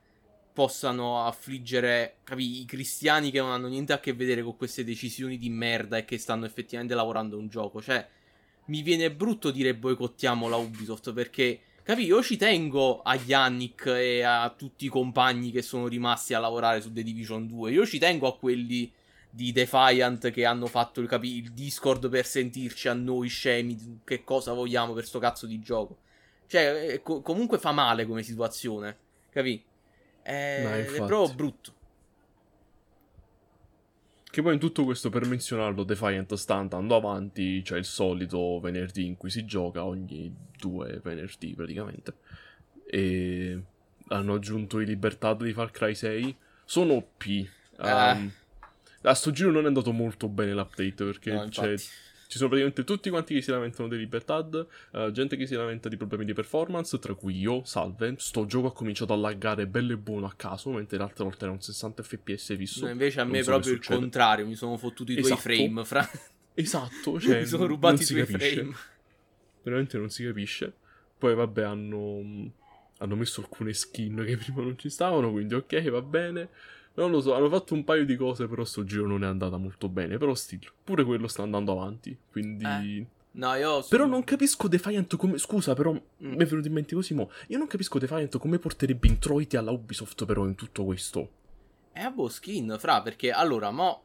possano 0.53 1.25
affliggere 1.25 2.17
capi, 2.23 2.61
i 2.61 2.65
cristiani 2.65 3.31
che 3.31 3.39
non 3.39 3.51
hanno 3.51 3.67
niente 3.67 3.93
a 3.93 3.99
che 3.99 4.13
vedere 4.13 4.43
con 4.43 4.57
queste 4.57 4.83
decisioni 4.83 5.37
di 5.37 5.49
merda 5.49 5.97
e 5.97 6.05
che 6.05 6.17
stanno 6.17 6.45
effettivamente 6.45 6.93
lavorando 6.93 7.37
un 7.37 7.47
gioco. 7.47 7.81
Cioè, 7.81 8.05
mi 8.65 8.81
viene 8.81 9.11
brutto 9.11 9.49
dire 9.51 9.75
boicottiamo 9.75 10.49
la 10.49 10.57
Ubisoft 10.57 11.13
perché, 11.13 11.61
capi, 11.83 12.03
io 12.03 12.21
ci 12.21 12.37
tengo 12.37 13.01
a 13.01 13.15
Yannick 13.15 13.85
e 13.87 14.21
a 14.23 14.49
tutti 14.55 14.85
i 14.85 14.89
compagni 14.89 15.51
che 15.51 15.61
sono 15.61 15.87
rimasti 15.87 16.33
a 16.33 16.39
lavorare 16.39 16.81
su 16.81 16.91
The 16.91 17.03
Division 17.03 17.47
2. 17.47 17.71
Io 17.71 17.85
ci 17.85 17.99
tengo 17.99 18.27
a 18.27 18.37
quelli 18.37 18.91
di 19.29 19.51
Defiant 19.51 20.29
che 20.31 20.45
hanno 20.45 20.67
fatto 20.67 20.99
il, 20.99 21.07
capi, 21.07 21.37
il 21.37 21.51
Discord 21.51 22.09
per 22.09 22.25
sentirci 22.25 22.87
a 22.87 22.93
noi 22.93 23.29
scemi 23.29 24.01
che 24.03 24.23
cosa 24.23 24.53
vogliamo 24.53 24.93
per 24.93 25.05
sto 25.05 25.19
cazzo 25.19 25.45
di 25.45 25.59
gioco. 25.59 25.97
Cioè, 26.47 26.93
eh, 26.93 27.01
co- 27.01 27.21
comunque 27.21 27.57
fa 27.57 27.71
male 27.71 28.05
come 28.05 28.23
situazione, 28.23 28.97
capi? 29.29 29.63
È, 30.21 30.61
No, 30.63 30.69
è 30.73 30.83
proprio 30.83 31.33
brutto. 31.33 31.73
Che 34.31 34.41
poi 34.41 34.53
in 34.53 34.59
tutto 34.59 34.85
questo 34.85 35.09
per 35.09 35.25
menzionarlo, 35.25 35.83
Defiant 35.83 36.33
sta 36.35 36.55
andando 36.55 36.95
avanti, 36.95 37.61
c'è 37.63 37.77
il 37.77 37.83
solito 37.83 38.59
venerdì 38.61 39.05
in 39.05 39.17
cui 39.17 39.29
si 39.29 39.43
gioca, 39.45 39.83
ogni 39.83 40.33
due 40.57 41.01
venerdì 41.03 41.53
praticamente. 41.53 42.13
E 42.85 43.61
hanno 44.07 44.33
aggiunto 44.33 44.79
i 44.79 44.85
Libertad 44.85 45.43
di 45.43 45.51
Far 45.51 45.71
Cry 45.71 45.93
6. 45.93 46.35
Sono 46.63 46.93
OP. 46.93 47.23
Ah. 47.77 48.13
Um, 48.13 48.31
a 49.03 49.13
sto 49.13 49.31
giro 49.31 49.51
non 49.51 49.63
è 49.65 49.67
andato 49.67 49.91
molto 49.91 50.29
bene 50.29 50.53
l'update 50.53 51.03
perché 51.03 51.31
No, 51.33 51.47
c'è- 51.49 51.71
infatti. 51.71 51.89
Ci 52.31 52.37
sono 52.37 52.47
praticamente 52.47 52.85
tutti 52.85 53.09
quanti 53.09 53.33
che 53.33 53.41
si 53.41 53.51
lamentano 53.51 53.89
dei 53.89 53.99
Libertad, 53.99 54.65
eh, 54.93 55.11
gente 55.11 55.35
che 55.35 55.45
si 55.45 55.53
lamenta 55.53 55.89
di 55.89 55.97
problemi 55.97 56.23
di 56.23 56.31
performance, 56.31 56.97
tra 56.97 57.13
cui 57.13 57.37
io, 57.37 57.65
salve. 57.65 58.15
Sto 58.19 58.45
gioco 58.45 58.67
ha 58.67 58.71
cominciato 58.73 59.11
a 59.11 59.17
laggare 59.17 59.67
bello 59.67 59.91
e 59.91 59.97
buono 59.97 60.27
a 60.27 60.33
caso, 60.33 60.69
mentre 60.69 60.95
le 60.97 61.03
altre 61.03 61.25
volte 61.25 61.43
erano 61.43 61.59
60 61.59 62.01
fps 62.01 62.55
fisso. 62.55 62.85
No, 62.85 62.91
invece 62.91 63.19
a 63.19 63.25
me 63.25 63.43
so 63.43 63.51
proprio 63.51 63.73
il 63.73 63.83
contrario, 63.83 64.45
mi 64.45 64.55
sono 64.55 64.77
fottuti 64.77 65.11
i 65.11 65.15
tuoi 65.15 65.33
Esatto. 65.33 65.41
frame, 65.41 65.83
fra... 65.83 66.09
Esatto, 66.53 67.19
cioè, 67.19 67.39
mi 67.41 67.45
sono 67.45 67.65
rubati 67.65 68.03
i 68.03 68.05
tuoi 68.05 68.25
capisce. 68.25 68.53
frame. 68.53 68.75
Veramente 69.63 69.97
non 69.97 70.09
si 70.09 70.23
capisce. 70.23 70.73
Poi 71.17 71.35
vabbè 71.35 71.63
hanno, 71.63 72.49
hanno 72.99 73.15
messo 73.17 73.41
alcune 73.41 73.73
skin 73.73 74.23
che 74.25 74.37
prima 74.39 74.61
non 74.61 74.77
ci 74.77 74.89
stavano, 74.89 75.31
quindi 75.31 75.53
ok, 75.53 75.89
va 75.89 76.01
bene. 76.01 76.47
Non 76.93 77.09
lo 77.09 77.21
so, 77.21 77.33
hanno 77.33 77.49
fatto 77.49 77.73
un 77.73 77.83
paio 77.83 78.05
di 78.05 78.15
cose, 78.15 78.47
però 78.47 78.63
sto 78.65 78.83
giro 78.83 79.07
non 79.07 79.23
è 79.23 79.27
andata 79.27 79.57
molto 79.57 79.87
bene. 79.89 80.17
Però 80.17 80.33
still, 80.35 80.59
pure 80.83 81.03
quello 81.03 81.27
sta 81.27 81.43
andando 81.43 81.71
avanti. 81.71 82.17
Quindi... 82.29 82.65
Eh. 82.65 83.05
No, 83.33 83.53
io... 83.55 83.81
Però 83.87 84.05
non 84.05 84.23
capisco 84.25 84.67
Defiant 84.67 85.15
come... 85.15 85.37
Scusa, 85.37 85.73
però 85.73 85.93
Mm. 85.93 86.01
mi 86.19 86.37
è 86.37 86.45
venuto 86.45 86.67
in 86.67 86.73
mente 86.73 86.93
così 86.95 87.13
mo. 87.13 87.31
Io 87.47 87.57
non 87.57 87.67
capisco 87.67 87.97
Defiant 87.97 88.37
come 88.37 88.59
porterebbe 88.59 89.07
introiti 89.07 89.55
alla 89.55 89.71
Ubisoft 89.71 90.25
però 90.25 90.45
in 90.45 90.55
tutto 90.55 90.83
questo. 90.83 91.29
È 91.93 92.01
a 92.01 92.11
boh, 92.11 92.27
skin, 92.29 92.75
fra, 92.77 93.01
perché 93.01 93.31
allora, 93.31 93.71
mo... 93.71 94.03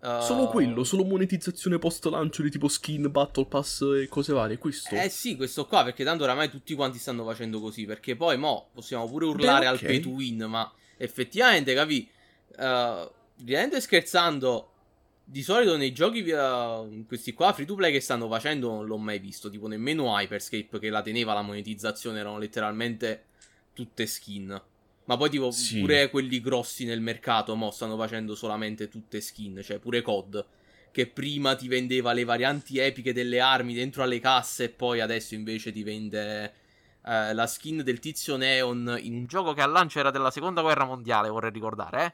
eh, 0.00 0.18
Solo 0.22 0.46
quello, 0.46 0.84
solo 0.84 1.04
monetizzazione 1.04 1.78
post 1.78 2.04
lancio 2.06 2.42
di 2.42 2.50
tipo 2.50 2.68
skin, 2.68 3.10
battle 3.10 3.46
pass 3.46 3.82
e 3.82 4.06
cose 4.08 4.32
varie. 4.32 4.58
Questo. 4.58 4.94
Eh 4.94 5.08
sì, 5.08 5.34
questo 5.36 5.66
qua, 5.66 5.82
perché 5.82 6.04
tanto 6.04 6.22
oramai 6.22 6.48
tutti 6.48 6.74
quanti 6.74 6.98
stanno 6.98 7.24
facendo 7.24 7.58
così, 7.60 7.84
perché 7.84 8.14
poi 8.16 8.38
mo 8.38 8.68
possiamo 8.72 9.08
pure 9.08 9.26
urlare 9.26 9.60
Beh, 9.64 9.66
al 9.66 9.74
ok. 9.74 9.84
pay 9.84 10.00
to 10.00 10.08
win, 10.10 10.44
ma 10.44 10.72
effettivamente, 10.96 11.74
capi, 11.74 12.08
uh, 12.56 13.10
e 13.44 13.80
scherzando, 13.80 14.72
di 15.24 15.42
solito 15.42 15.76
nei 15.76 15.92
giochi 15.92 16.24
eh, 16.24 17.04
questi 17.06 17.34
qua 17.34 17.52
free 17.52 17.66
to 17.66 17.74
play 17.74 17.92
che 17.92 18.00
stanno 18.00 18.28
facendo 18.28 18.70
non 18.70 18.86
l'ho 18.86 18.96
mai 18.96 19.18
visto, 19.18 19.50
tipo 19.50 19.68
nemmeno 19.68 20.18
Hyperscape 20.18 20.78
che 20.78 20.88
la 20.88 21.02
teneva 21.02 21.34
la 21.34 21.42
monetizzazione, 21.42 22.18
erano 22.18 22.38
letteralmente 22.38 23.24
tutte 23.74 24.06
skin. 24.06 24.60
Ma 25.04 25.16
poi 25.16 25.30
tipo 25.30 25.50
Sì. 25.50 25.80
pure 25.80 26.10
quelli 26.10 26.40
grossi 26.40 26.84
nel 26.84 27.00
mercato 27.00 27.54
mo 27.54 27.70
stanno 27.70 27.96
facendo 27.96 28.34
solamente 28.34 28.88
tutte 28.88 29.20
skin, 29.20 29.60
cioè 29.62 29.78
pure 29.78 30.02
COD 30.02 30.46
che 30.90 31.06
prima 31.06 31.54
ti 31.54 31.68
vendeva 31.68 32.12
le 32.12 32.24
varianti 32.24 32.78
epiche 32.78 33.12
delle 33.12 33.40
armi 33.40 33.74
dentro 33.74 34.02
alle 34.02 34.20
casse 34.20 34.64
e 34.64 34.68
poi 34.70 35.00
adesso 35.00 35.34
invece 35.34 35.70
ti 35.70 35.82
vende 35.82 36.52
eh, 37.04 37.34
la 37.34 37.46
skin 37.46 37.82
del 37.82 38.00
tizio 38.00 38.36
Neon 38.36 38.98
in 39.00 39.14
un 39.14 39.26
gioco 39.26 39.52
che 39.52 39.62
al 39.62 39.70
lancio 39.70 39.98
era 39.98 40.10
della 40.10 40.30
seconda 40.30 40.60
guerra 40.60 40.84
mondiale, 40.84 41.28
vorrei 41.28 41.50
ricordare, 41.52 42.04
eh. 42.04 42.12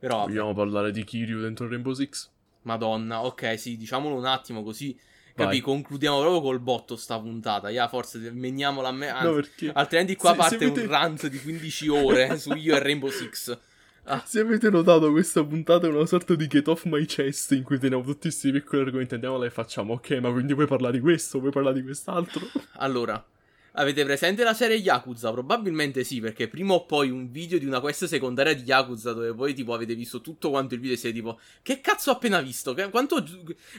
Però, 0.00 0.26
Vogliamo 0.26 0.54
parlare 0.54 0.92
di 0.92 1.04
Kiryu 1.04 1.40
dentro 1.40 1.68
Rainbow 1.68 1.92
Six? 1.92 2.30
madonna, 2.62 3.24
ok, 3.24 3.58
sì, 3.58 3.76
diciamolo 3.76 4.14
un 4.16 4.26
attimo 4.26 4.62
così, 4.62 4.98
capi, 5.34 5.60
concludiamo 5.60 6.20
proprio 6.20 6.40
col 6.40 6.60
botto 6.60 6.96
sta 6.96 7.18
puntata, 7.18 7.70
ya, 7.70 7.88
forse 7.88 8.18
meniamola 8.30 8.88
a 8.88 8.92
me, 8.92 9.08
anzi, 9.08 9.26
no, 9.26 9.34
perché... 9.34 9.72
altrimenti 9.74 10.16
qua 10.16 10.30
se- 10.30 10.34
se 10.34 10.40
parte 10.42 10.64
avete- 10.66 10.82
un 10.82 10.88
rant 10.88 11.26
di 11.28 11.40
15 11.40 11.88
ore 11.88 12.36
su 12.38 12.54
io 12.54 12.74
e 12.74 12.78
Rainbow 12.78 13.10
Six. 13.10 13.58
Ah, 14.04 14.22
Se 14.26 14.40
avete 14.40 14.70
notato, 14.70 15.10
questa 15.10 15.44
puntata 15.44 15.86
è 15.86 15.90
una 15.90 16.06
sorta 16.06 16.34
di 16.34 16.46
get 16.46 16.68
off 16.68 16.84
my 16.84 17.04
chest 17.04 17.52
in 17.52 17.62
cui 17.62 17.78
teniamo 17.78 18.02
tutti 18.02 18.22
questi 18.22 18.50
piccoli 18.50 18.82
argomenti, 18.82 19.14
andiamola 19.14 19.46
e 19.46 19.50
facciamo, 19.50 19.94
ok, 19.94 20.10
ma 20.20 20.30
quindi 20.32 20.54
vuoi 20.54 20.66
parlare 20.66 20.94
di 20.94 21.00
questo, 21.00 21.38
vuoi 21.38 21.52
parlare 21.52 21.76
di 21.76 21.82
quest'altro? 21.82 22.50
Allora, 22.78 23.22
avete 23.80 24.04
presente 24.04 24.44
la 24.44 24.54
serie 24.54 24.76
Yakuza? 24.76 25.30
Probabilmente 25.32 26.04
sì, 26.04 26.20
perché 26.20 26.48
prima 26.48 26.74
o 26.74 26.84
poi 26.84 27.10
un 27.10 27.30
video 27.30 27.58
di 27.58 27.64
una 27.66 27.80
quest 27.80 28.04
secondaria 28.04 28.54
di 28.54 28.62
Yakuza 28.62 29.12
dove 29.12 29.30
voi 29.30 29.54
tipo 29.54 29.74
avete 29.74 29.94
visto 29.94 30.20
tutto 30.20 30.50
quanto 30.50 30.74
il 30.74 30.80
video 30.80 30.96
e 30.96 30.98
siete 30.98 31.16
tipo 31.16 31.38
che 31.62 31.80
cazzo 31.80 32.10
ho 32.10 32.14
appena 32.14 32.40
visto? 32.40 32.74
Che- 32.74 32.88
quanto 32.90 33.24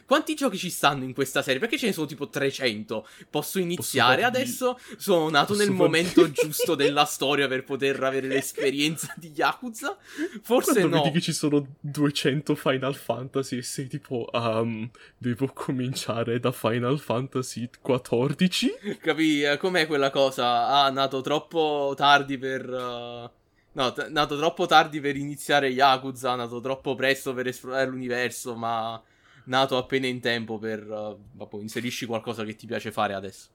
quanti 0.06 0.34
giochi 0.36 0.58
ci 0.58 0.70
stanno 0.70 1.04
in 1.04 1.14
questa 1.14 1.42
serie? 1.42 1.60
Perché 1.60 1.78
ce 1.78 1.88
ne 1.88 1.94
sono 1.94 2.08
tipo 2.08 2.28
300? 2.30 3.08
Posso 3.30 3.60
iniziare 3.60 4.22
farvi- 4.22 4.38
adesso? 4.38 4.80
Sono 4.98 5.30
nato 5.30 5.54
posso 5.54 5.66
nel 5.66 5.72
momento 5.72 6.30
giusto 6.32 6.76
della 6.76 7.06
storia 7.06 7.48
per 7.48 7.64
poter 7.64 8.02
avere 8.04 8.28
l'esperienza 8.28 9.14
di 9.18 9.32
Yakuza? 9.36 9.98
Forse 10.42 10.74
Quando 10.74 10.98
no. 10.98 11.04
vedi 11.04 11.16
che 11.16 11.22
ci 11.22 11.34
sono 11.34 11.76
200 11.80 12.56
Final 12.56 12.96
Fantasy 12.96 13.58
e 13.58 13.62
sei 13.62 13.88
tipo, 13.88 14.28
um, 14.34 14.90
devo 15.18 15.48
cominciare 15.54 16.40
da 16.40 16.52
Final 16.52 17.00
Fantasy 17.00 17.70
XIV? 17.82 18.98
Capì? 19.00 19.44
Eh, 19.44 19.58
Com'è 19.58 19.86
quella 19.92 20.10
cosa? 20.10 20.68
Ah, 20.68 20.90
nato 20.90 21.20
troppo 21.22 21.94
tardi 21.98 22.38
per. 22.38 22.62
eh, 22.70 23.30
No, 23.74 23.94
t- 23.94 24.08
nato 24.10 24.38
troppo 24.38 24.66
tardi 24.66 25.00
per 25.00 25.16
iniziare 25.16 25.68
Yakuza, 25.70 26.36
nato 26.36 26.60
troppo 26.62 26.96
presto 26.96 27.34
per 27.34 27.48
esplorare 27.48 27.90
l'universo, 27.90 28.56
ma 28.56 29.02
nato 29.46 29.78
appena 29.78 30.08
in 30.08 30.20
tempo 30.22 30.58
per. 30.58 30.80
eh, 30.80 31.16
vabbè, 31.34 31.56
inserisci 31.58 32.06
qualcosa 32.06 32.44
che 32.44 32.56
ti 32.56 32.66
piace 32.68 32.92
fare 32.92 33.14
adesso. 33.14 33.48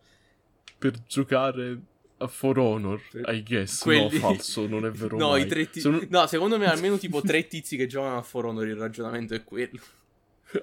Per 0.79 0.93
giocare 1.07 1.79
a 2.19 2.27
For 2.29 2.59
Honor, 2.59 3.01
I 3.27 3.43
guess. 3.43 3.83
Quelli- 3.83 4.03
No, 4.05 4.09
falso, 4.11 4.67
non 4.67 4.85
è 4.87 4.91
vero 4.93 5.17
No, 5.19 5.31
mai. 5.31 5.43
i 5.43 5.47
tre 5.47 5.65
tizi. 5.67 5.81
Sono- 5.81 6.01
No, 6.09 6.27
secondo 6.27 6.57
me 6.59 6.67
almeno 6.67 6.97
tipo 6.99 7.21
tre 7.21 7.47
tizi 7.47 7.77
che 7.77 7.87
giocano 7.87 8.17
a 8.19 8.23
For 8.23 8.47
Honor. 8.47 8.67
Il 8.67 8.77
ragionamento 8.77 9.35
è 9.35 9.43
quello. 9.45 9.79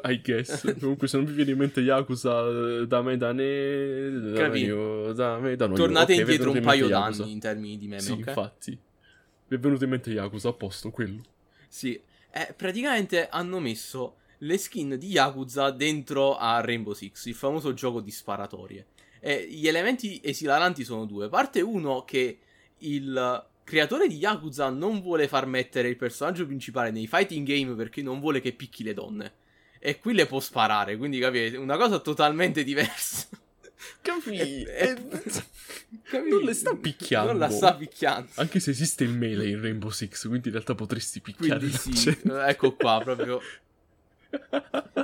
I 0.04 0.22
guess. 0.22 0.76
Comunque, 0.80 1.08
se 1.08 1.18
non 1.18 1.26
vi 1.26 1.34
viene 1.34 1.52
in 1.52 1.58
mente 1.58 1.82
Yakuza, 1.82 2.86
da 2.86 3.02
me 3.02 3.18
da 3.18 3.32
ne. 3.32 4.32
Da 4.34 4.56
io, 4.56 5.14
da 5.14 5.38
me 5.40 5.56
da 5.56 5.68
noi. 5.68 5.76
Tornate 5.76 6.14
Ok, 6.14 6.18
vi 6.18 6.24
è 6.24 6.32
indietro 6.32 6.52
un 6.52 6.58
in 6.58 6.64
paio 6.64 6.88
Yakuza. 6.88 7.22
d'anni 7.22 7.32
in 7.34 7.40
termini 7.40 7.78
di 7.78 7.88
meme, 7.88 8.02
Sì, 8.02 8.12
ok? 8.12 8.18
infatti. 8.20 8.72
Mi 9.48 9.58
è 9.58 9.60
venuto 9.60 9.84
in 9.84 9.90
mente 9.90 10.10
Yakuza, 10.12 10.50
a 10.50 10.54
posto, 10.54 10.90
quello. 10.92 11.22
Sì, 11.68 12.00
eh, 12.32 12.54
praticamente 12.56 13.28
hanno 13.30 13.60
messo 13.60 14.16
le 14.40 14.58
skin 14.58 14.98
di 14.98 15.08
Yakuza 15.10 15.72
dentro 15.72 16.36
a 16.38 16.60
Rainbow 16.62 16.94
Six, 16.94 17.26
il 17.26 17.36
famoso 17.36 17.74
gioco 17.74 18.02
di 18.02 18.12
sparatorie. 18.12 18.86
E 19.20 19.48
gli 19.50 19.68
elementi 19.68 20.20
esilaranti 20.22 20.84
sono 20.84 21.06
due. 21.06 21.30
Parte 21.30 21.62
uno 21.62 22.04
che 22.04 22.40
il 22.80 23.46
creatore 23.64 24.08
di 24.08 24.18
Yakuza 24.18 24.70
non 24.70 25.00
vuole 25.02 25.30
far 25.30 25.46
mettere 25.46 25.88
il 25.88 25.96
personaggio 25.96 26.46
principale 26.46 26.92
nei 26.92 27.08
fighting 27.08 27.48
game 27.48 27.74
perché 27.76 28.02
non 28.02 28.20
vuole 28.20 28.42
che 28.42 28.52
picchi 28.52 28.84
le 28.84 28.94
donne. 28.94 29.32
E 29.86 30.00
qui 30.00 30.14
le 30.14 30.26
può 30.26 30.40
sparare, 30.40 30.96
quindi 30.96 31.20
capite, 31.20 31.58
una 31.58 31.76
cosa 31.76 32.00
totalmente 32.00 32.64
diversa. 32.64 33.28
Capì? 34.02 34.64
E- 34.64 34.96
capì? 36.04 36.30
Non 36.30 36.42
le 36.44 36.54
sta 36.54 36.74
picchiando. 36.74 37.32
Non 37.32 37.40
la 37.40 37.50
sta 37.50 37.74
picchiando. 37.76 38.30
Anche 38.36 38.62
se 38.62 38.70
esiste 38.72 39.04
il 39.04 39.10
melee 39.10 39.50
in 39.50 39.60
Rainbow 39.60 39.90
Six, 39.90 40.28
quindi 40.30 40.48
in 40.48 40.54
realtà 40.54 40.74
potresti 40.74 41.20
picchiare 41.20 41.70
sì, 41.70 42.18
ecco 42.24 42.76
qua, 42.76 43.02
proprio 43.04 43.42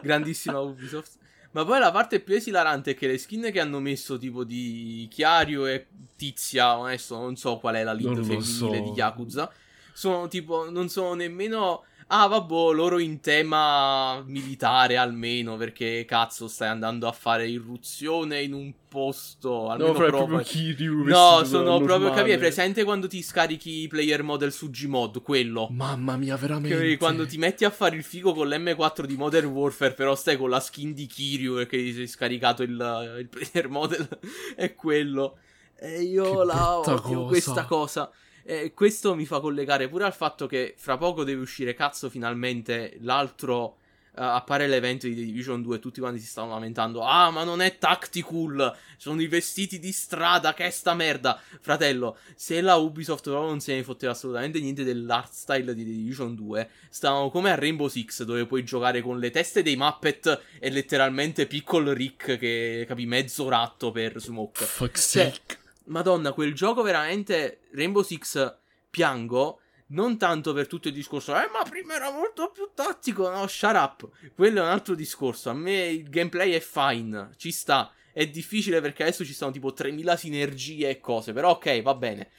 grandissima 0.01 0.59
Ubisoft. 0.59 1.17
Ma 1.51 1.65
poi 1.65 1.79
la 1.79 1.91
parte 1.91 2.21
più 2.21 2.35
esilarante 2.35 2.91
è 2.91 2.95
che 2.95 3.07
le 3.07 3.17
skin 3.17 3.49
che 3.51 3.59
hanno 3.59 3.81
messo, 3.81 4.17
tipo 4.17 4.45
di 4.45 5.07
Chiario 5.11 5.65
e 5.65 5.87
Tizia, 6.15 6.77
onesto, 6.77 7.17
non 7.17 7.35
so 7.35 7.57
qual 7.57 7.75
è 7.75 7.83
la 7.83 7.91
lead 7.91 8.05
Non 8.15 8.23
femminile 8.23 8.43
so. 8.43 8.69
di 8.69 8.91
Yakuza, 8.91 9.51
sono 9.91 10.29
tipo, 10.29 10.69
non 10.69 10.87
sono 10.87 11.15
nemmeno 11.15 11.83
ah 12.11 12.27
vabbè, 12.27 12.73
loro 12.73 12.99
in 12.99 13.19
tema 13.19 14.21
militare 14.25 14.97
almeno, 14.97 15.57
perché 15.57 16.05
cazzo 16.07 16.47
stai 16.47 16.69
andando 16.69 17.07
a 17.07 17.11
fare 17.11 17.47
irruzione 17.47 18.41
in 18.41 18.53
un 18.53 18.73
posto, 18.87 19.69
almeno 19.69 19.91
no, 19.91 19.97
proprio, 19.97 20.25
proprio... 20.25 20.39
Kiryu 20.39 21.03
No, 21.03 21.43
sono 21.43 21.79
proprio, 21.79 22.11
capi, 22.11 22.35
presente 22.37 22.83
quando 22.83 23.07
ti 23.07 23.21
scarichi 23.21 23.87
player 23.87 24.23
model 24.23 24.51
su 24.51 24.69
Gmod, 24.71 25.21
quello. 25.21 25.67
Mamma 25.71 26.17
mia, 26.17 26.35
veramente. 26.35 26.97
quando 26.97 27.27
ti 27.27 27.37
metti 27.37 27.63
a 27.65 27.69
fare 27.69 27.95
il 27.95 28.03
figo 28.03 28.33
con 28.33 28.47
l'M4 28.47 29.03
di 29.03 29.15
Modern 29.15 29.47
Warfare, 29.47 29.93
però 29.93 30.15
stai 30.15 30.37
con 30.37 30.49
la 30.49 30.59
skin 30.59 30.93
di 30.93 31.05
Kiryu 31.05 31.55
perché 31.55 31.77
ti 31.77 31.93
sei 31.93 32.07
scaricato 32.07 32.63
il, 32.63 33.17
il 33.19 33.29
player 33.29 33.69
model, 33.69 34.07
è 34.55 34.73
quello. 34.73 35.37
E 35.75 36.01
io 36.01 36.39
Che 36.39 36.45
la 36.45 36.77
odio 36.79 37.01
cosa. 37.01 37.27
questa 37.27 37.65
cosa. 37.65 38.11
E 38.49 38.73
questo 38.73 39.13
mi 39.13 39.27
fa 39.27 39.39
collegare 39.39 39.87
pure 39.87 40.05
al 40.05 40.13
fatto 40.13 40.47
che 40.47 40.73
fra 40.75 40.97
poco 40.97 41.23
deve 41.23 41.39
uscire, 41.39 41.75
cazzo, 41.75 42.09
finalmente 42.09 42.97
l'altro. 43.01 43.77
eh, 44.15 44.23
appare 44.23 44.67
l'evento 44.67 45.05
di 45.05 45.13
The 45.13 45.23
Division 45.23 45.61
2 45.61 45.75
e 45.75 45.79
tutti 45.79 45.99
quanti 45.99 46.19
si 46.19 46.25
stanno 46.25 46.49
lamentando. 46.49 47.03
Ah, 47.03 47.29
ma 47.29 47.43
non 47.43 47.61
è 47.61 47.77
tactical. 47.77 48.75
Sono 48.97 49.21
i 49.21 49.27
vestiti 49.27 49.77
di 49.77 49.91
strada. 49.91 50.55
Che 50.55 50.65
è 50.65 50.69
sta 50.71 50.95
merda. 50.95 51.39
Fratello, 51.61 52.17
se 52.35 52.59
la 52.61 52.73
Ubisoft 52.75 53.21
proprio 53.25 53.49
non 53.49 53.59
se 53.59 53.75
ne 53.75 53.83
fotteva 53.83 54.13
assolutamente 54.13 54.59
niente 54.59 54.83
dell'art 54.83 55.31
style 55.31 55.75
di 55.75 55.85
The 55.85 55.91
Division 55.91 56.33
2, 56.33 56.69
stavamo 56.89 57.29
come 57.29 57.51
a 57.51 57.55
Rainbow 57.55 57.87
Six, 57.87 58.23
dove 58.23 58.47
puoi 58.47 58.63
giocare 58.63 59.01
con 59.01 59.19
le 59.19 59.29
teste 59.29 59.61
dei 59.61 59.75
Muppet 59.75 60.41
e 60.59 60.69
letteralmente 60.71 61.45
Piccolo 61.45 61.93
Rick 61.93 62.39
che 62.39 62.83
capi 62.87 63.05
mezzo 63.05 63.47
ratto 63.47 63.91
per 63.91 64.19
Smoke. 64.19 64.65
Fuck's 64.65 65.11
Cioè, 65.11 65.25
sake. 65.31 65.57
Madonna, 65.89 66.33
quel 66.33 66.53
gioco 66.53 66.81
veramente 66.81 67.61
Rainbow 67.71 68.03
Six 68.03 68.57
piango. 68.89 69.59
Non 69.87 70.19
tanto 70.19 70.53
per 70.53 70.67
tutto 70.67 70.87
il 70.87 70.93
discorso, 70.93 71.33
eh, 71.35 71.49
ma 71.51 71.63
prima 71.67 71.95
era 71.95 72.11
molto 72.11 72.51
più 72.51 72.69
tattico. 72.75 73.27
No, 73.29 73.47
shut 73.47 73.73
up. 73.73 74.07
Quello 74.35 74.59
è 74.59 74.61
un 74.61 74.67
altro 74.67 74.93
discorso. 74.93 75.49
A 75.49 75.53
me 75.53 75.87
il 75.87 76.09
gameplay 76.09 76.51
è 76.51 76.59
fine, 76.59 77.31
ci 77.37 77.51
sta. 77.51 77.91
È 78.13 78.27
difficile 78.27 78.81
perché 78.81 79.01
adesso 79.01 79.25
ci 79.25 79.33
sono 79.33 79.51
tipo 79.51 79.73
3000 79.73 80.15
sinergie 80.15 80.89
e 80.89 80.99
cose. 80.99 81.33
Però, 81.33 81.51
ok, 81.51 81.81
va 81.81 81.95
bene. 81.95 82.29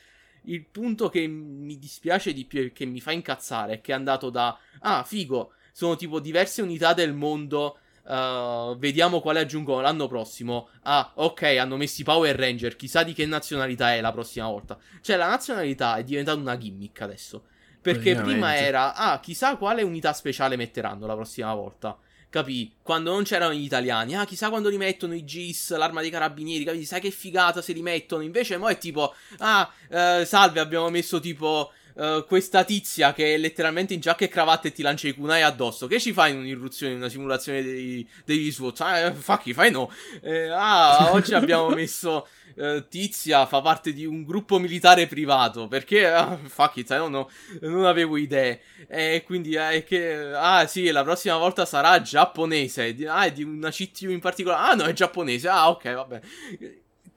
Il 0.42 0.64
punto 0.64 1.08
che 1.08 1.26
mi 1.26 1.76
dispiace 1.76 2.32
di 2.32 2.44
più 2.44 2.60
e 2.60 2.72
che 2.72 2.84
mi 2.84 3.00
fa 3.00 3.10
incazzare 3.10 3.74
è 3.74 3.80
che 3.80 3.90
è 3.90 3.96
andato 3.96 4.30
da. 4.30 4.56
Ah, 4.80 5.02
figo. 5.02 5.54
Sono 5.72 5.96
tipo 5.96 6.20
diverse 6.20 6.62
unità 6.62 6.94
del 6.94 7.14
mondo. 7.14 7.79
Uh, 8.02 8.76
vediamo 8.78 9.20
quale 9.20 9.40
aggiungono 9.40 9.80
l'anno 9.80 10.08
prossimo. 10.08 10.68
Ah, 10.82 11.12
ok, 11.14 11.42
hanno 11.42 11.76
messo 11.76 12.00
i 12.00 12.04
Power 12.04 12.36
Ranger. 12.36 12.76
Chissà 12.76 13.02
di 13.02 13.12
che 13.12 13.26
nazionalità 13.26 13.94
è 13.94 14.00
la 14.00 14.12
prossima 14.12 14.48
volta. 14.48 14.78
Cioè, 15.00 15.16
la 15.16 15.28
nazionalità 15.28 15.96
è 15.96 16.04
diventata 16.04 16.38
una 16.38 16.56
gimmick 16.56 17.00
adesso. 17.00 17.44
Perché 17.80 18.14
prima 18.14 18.56
era, 18.56 18.94
ah, 18.94 19.20
chissà 19.20 19.56
quale 19.56 19.82
unità 19.82 20.12
speciale 20.12 20.56
metteranno 20.56 21.06
la 21.06 21.14
prossima 21.14 21.54
volta. 21.54 21.96
Capì? 22.28 22.74
Quando 22.82 23.10
non 23.10 23.24
c'erano 23.24 23.54
gli 23.54 23.64
italiani, 23.64 24.16
ah, 24.16 24.24
chissà 24.24 24.50
quando 24.50 24.68
li 24.68 24.76
mettono 24.76 25.14
i 25.14 25.24
GIS, 25.24 25.76
l'arma 25.76 26.00
dei 26.00 26.10
carabinieri, 26.10 26.62
capì? 26.64 26.84
Sai 26.84 27.00
che 27.00 27.10
figata 27.10 27.62
se 27.62 27.72
li 27.72 27.82
mettono. 27.82 28.22
Invece, 28.22 28.56
mo 28.56 28.68
è 28.68 28.78
tipo, 28.78 29.14
ah, 29.38 29.68
eh, 29.88 30.24
salve, 30.24 30.60
abbiamo 30.60 30.90
messo 30.90 31.18
tipo. 31.20 31.72
Eh, 32.00 32.24
questa 32.26 32.64
tizia 32.64 33.12
che 33.12 33.34
è 33.34 33.36
letteralmente 33.36 33.92
in 33.92 34.00
giacca 34.00 34.24
e 34.24 34.28
cravatta 34.28 34.68
e 34.68 34.72
ti 34.72 34.80
lancia 34.80 35.06
i 35.06 35.14
kunai 35.14 35.42
addosso. 35.42 35.86
Che 35.86 36.00
ci 36.00 36.14
fai 36.14 36.32
in 36.32 36.38
un'irruzione, 36.38 36.92
in 36.92 36.98
una 36.98 37.10
simulazione 37.10 37.62
dei, 37.62 38.08
degli 38.24 38.50
SWAT? 38.50 38.80
Ah, 38.80 38.98
eh, 38.98 39.12
fuck, 39.12 39.52
fai 39.52 39.70
no. 39.70 39.92
Eh, 40.22 40.48
ah, 40.48 41.12
oggi 41.12 41.34
abbiamo 41.34 41.68
messo 41.68 42.26
eh, 42.56 42.86
Tizia 42.88 43.44
fa 43.44 43.60
parte 43.60 43.92
di 43.92 44.06
un 44.06 44.24
gruppo 44.24 44.58
militare 44.58 45.06
privato. 45.06 45.68
Perché, 45.68 46.06
ah, 46.06 46.38
fuck 46.42 46.78
it, 46.78 46.88
don't 46.88 47.08
know, 47.08 47.28
non 47.70 47.84
avevo 47.84 48.16
idee. 48.16 48.62
E 48.88 49.22
quindi, 49.26 49.54
eh, 49.54 49.84
che, 49.84 50.32
ah, 50.32 50.66
sì, 50.66 50.90
la 50.90 51.02
prossima 51.02 51.36
volta 51.36 51.66
sarà 51.66 52.00
giapponese. 52.00 52.96
Ah, 53.06 53.24
è 53.24 53.32
di 53.32 53.42
una 53.42 53.70
CTU 53.70 54.10
in 54.10 54.20
particolare. 54.20 54.70
Ah, 54.72 54.74
no, 54.74 54.84
è 54.84 54.92
giapponese. 54.94 55.48
Ah, 55.48 55.68
ok, 55.68 55.94
vabbè. 55.94 56.20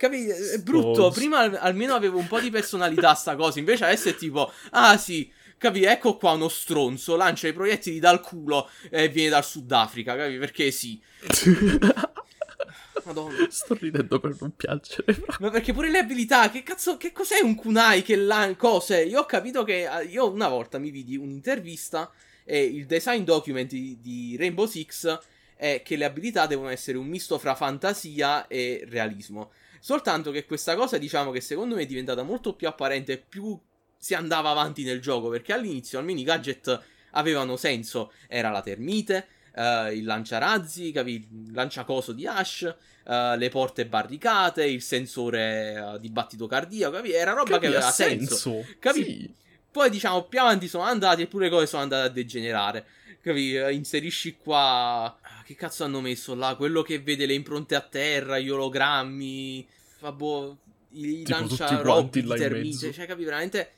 Capì? 0.04 0.28
È 0.28 0.58
brutto. 0.58 1.12
Prima 1.12 1.40
al- 1.40 1.58
almeno 1.58 1.94
avevo 1.94 2.18
un 2.18 2.28
po' 2.28 2.42
di 2.42 2.50
personalità 2.50 3.14
sta 3.14 3.38
cosa. 3.38 3.60
Invece 3.60 3.86
adesso 3.86 4.10
è 4.10 4.16
tipo, 4.16 4.52
ah, 4.72 4.98
sì. 4.98 5.32
Capì? 5.58 5.86
Ecco 5.86 6.18
qua 6.18 6.32
uno 6.32 6.50
stronzo, 6.50 7.16
lancia 7.16 7.48
i 7.48 7.54
proiettili 7.54 8.00
dal 8.00 8.20
culo 8.20 8.70
e 8.90 9.08
viene 9.08 9.30
dal 9.30 9.46
Sudafrica, 9.46 10.18
capì? 10.18 10.38
Perché 10.40 10.72
sì. 10.72 11.02
Madonna. 13.06 13.48
Sto 13.50 13.78
ridendo 13.80 14.20
per 14.20 14.36
non 14.42 14.54
piangere. 14.58 15.14
fra. 15.14 15.38
Ma 15.40 15.50
perché 15.50 15.72
pure 15.72 15.90
le 15.90 16.00
abilità, 16.00 16.50
che 16.50 16.64
cazzo, 16.64 16.98
che 16.98 17.14
cos'è 17.14 17.40
un 17.40 17.56
kunai? 17.56 18.02
Che 18.02 18.18
la, 18.18 18.54
cose? 18.58 19.04
Io 19.04 19.22
ho 19.22 19.26
capito 19.26 19.64
che, 19.64 19.90
eh, 19.90 20.04
io 20.04 20.30
una 20.30 20.50
volta 20.50 20.80
mi 20.80 20.90
vidi 20.90 21.16
un'intervista 21.16 22.12
e 22.44 22.62
il 22.62 22.86
design 22.86 23.24
document 23.24 23.72
di, 23.72 24.00
di 24.02 24.36
Rainbow 24.38 24.66
Six 24.66 25.18
è 25.56 25.82
che 25.82 25.96
le 25.96 26.04
abilità 26.04 26.46
devono 26.46 26.68
essere 26.68 26.98
un 26.98 27.08
misto 27.08 27.40
fra 27.40 27.56
fantasia 27.56 28.48
e 28.48 28.86
realismo. 28.90 29.52
Soltanto 29.84 30.32
che 30.32 30.46
questa 30.46 30.76
cosa, 30.76 30.98
diciamo 30.98 31.32
che 31.32 31.42
secondo 31.42 31.76
me 31.76 31.82
è 31.82 31.86
diventata 31.86 32.24
molto 32.24 32.54
più 32.54 32.70
apparente 32.70 33.18
più 33.18 33.60
si 33.98 34.14
andava 34.14 34.50
avanti 34.50 34.86
nel 34.86 35.02
gioco, 35.02 35.28
perché 35.28 35.52
all'inizio 35.52 36.00
almeno 36.00 36.22
i 36.22 36.24
gadget 36.24 36.82
avevano 37.12 37.58
senso, 37.58 38.14
era 38.30 38.50
la 38.50 38.62
termite, 38.62 39.28
eh, 39.54 39.94
il 39.94 40.06
lanciarazzi, 40.06 40.94
capi? 40.94 41.28
il 41.30 41.52
lanciacoso 41.52 42.14
di 42.14 42.26
Ash, 42.26 42.62
eh, 43.06 43.36
le 43.36 43.50
porte 43.50 43.86
barricate, 43.86 44.66
il 44.66 44.82
sensore 44.82 45.74
eh, 45.74 46.00
di 46.00 46.10
battito 46.10 46.48
cardiaco, 46.48 46.96
capi? 46.96 47.12
Era 47.12 47.34
roba 47.34 47.50
Capi, 47.50 47.60
che 47.60 47.68
aveva 47.68 47.86
ha 47.86 47.92
senso. 47.92 48.66
Capi? 48.80 49.04
Sì. 49.04 49.36
Poi 49.74 49.90
diciamo 49.90 50.24
più 50.26 50.40
avanti 50.40 50.68
sono 50.68 50.84
andati 50.84 51.24
e 51.24 51.28
pure 51.28 51.46
le 51.46 51.50
cose 51.52 51.66
sono 51.66 51.82
andate 51.82 52.06
a 52.08 52.10
degenerare. 52.12 52.86
Capi? 53.22 53.56
Eh, 53.56 53.74
Inserisci 53.74 54.38
qua. 54.38 55.06
ah, 55.20 55.44
Che 55.44 55.56
cazzo 55.56 55.84
hanno 55.84 56.00
messo 56.00 56.36
là? 56.36 56.56
Quello 56.56 56.84
che 56.84 57.00
vede 57.00 57.26
le 57.26 57.34
impronte 57.34 57.74
a 57.74 57.82
terra, 57.82 58.38
gli 58.38 58.50
ologrammi. 58.50 59.68
Vabbè, 60.00 60.52
i 60.92 61.24
Tipo 61.24 61.40
tutti 61.40 61.58
lancia 61.58 61.66
quanti 61.82 61.84
robi, 62.22 62.24
là 62.28 62.36
in 62.36 62.42
termite. 62.42 62.66
mezzo. 62.68 62.92
Cioè, 62.94 63.06
capi? 63.08 63.24
Veramente. 63.24 63.72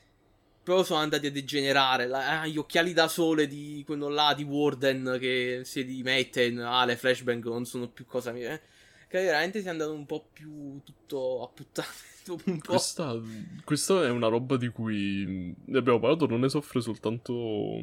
Proprio 0.62 0.84
sono 0.84 1.00
andati 1.00 1.28
a 1.28 1.30
degenerare. 1.30 2.06
La- 2.08 2.40
ah, 2.42 2.46
gli 2.46 2.58
occhiali 2.58 2.92
da 2.92 3.08
sole 3.08 3.46
di 3.46 3.82
quello 3.86 4.08
là 4.08 4.34
di 4.34 4.42
Warden 4.42 5.16
che 5.18 5.62
si 5.64 5.80
rimette. 5.80 6.52
Ah, 6.60 6.84
le 6.84 6.96
flashbang 6.96 7.42
non 7.44 7.64
sono 7.64 7.88
più 7.88 8.04
cosa 8.04 8.32
mia. 8.32 8.52
Eh. 8.52 8.60
Capi? 9.08 9.24
Veramente 9.24 9.60
si 9.60 9.66
è 9.66 9.70
andato 9.70 9.92
un 9.94 10.04
po' 10.04 10.28
più 10.32 10.78
tutto 10.84 11.42
a 11.44 11.48
puttane. 11.48 11.88
Un 12.28 12.58
po'. 12.58 12.72
Questa, 12.72 13.20
questa 13.64 14.04
è 14.04 14.10
una 14.10 14.28
roba 14.28 14.56
di 14.56 14.68
cui 14.68 15.54
ne 15.64 15.78
abbiamo 15.78 16.00
parlato, 16.00 16.26
non 16.26 16.40
ne 16.40 16.48
soffre 16.48 16.80
soltanto 16.80 17.80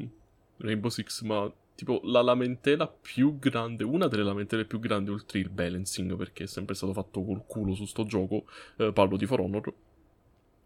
Rainbow 0.57 0.89
Six, 0.89 1.21
ma 1.21 1.51
tipo 1.75 2.01
la 2.03 2.21
lamentela 2.21 2.87
più 2.87 3.39
grande, 3.39 3.83
una 3.83 4.07
delle 4.07 4.23
lamentele 4.23 4.65
più 4.65 4.79
grandi 4.79 5.11
oltre 5.11 5.39
il 5.39 5.49
balancing, 5.49 6.15
perché 6.15 6.43
è 6.43 6.47
sempre 6.47 6.75
stato 6.75 6.93
fatto 6.93 7.23
col 7.23 7.43
culo 7.45 7.73
su 7.73 7.85
sto 7.85 8.05
gioco, 8.05 8.45
eh, 8.77 8.91
parlo 8.91 9.17
di 9.17 9.25
For 9.25 9.39
Honor. 9.39 9.73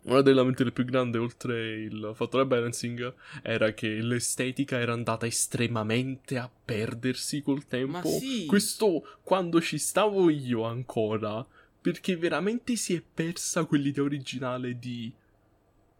Una 0.04 0.22
delle 0.22 0.36
lamentele 0.38 0.72
più 0.72 0.86
grandi 0.86 1.18
oltre 1.18 1.82
il 1.82 2.12
fattore 2.14 2.46
balancing 2.46 3.14
era 3.42 3.74
che 3.74 3.90
l'estetica 4.02 4.80
era 4.80 4.94
andata 4.94 5.26
estremamente 5.26 6.38
a 6.38 6.50
perdersi 6.50 7.42
col 7.42 7.66
tempo. 7.66 8.08
Sì. 8.08 8.46
Questo 8.46 9.18
quando 9.22 9.60
ci 9.60 9.78
stavo 9.78 10.30
io 10.30 10.64
ancora, 10.64 11.46
perché 11.88 12.18
veramente 12.18 12.76
si 12.76 12.96
è 12.96 13.02
persa 13.02 13.64
quell'idea 13.64 14.04
originale 14.04 14.78
di 14.78 15.10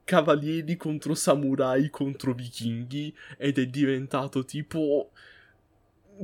cavalieri 0.04 0.76
contro 0.76 1.16
samurai 1.16 1.90
contro 1.90 2.34
vichinghi 2.34 3.16
ed 3.38 3.58
è 3.58 3.68
diventato 3.68 4.44
tipo 4.44 5.12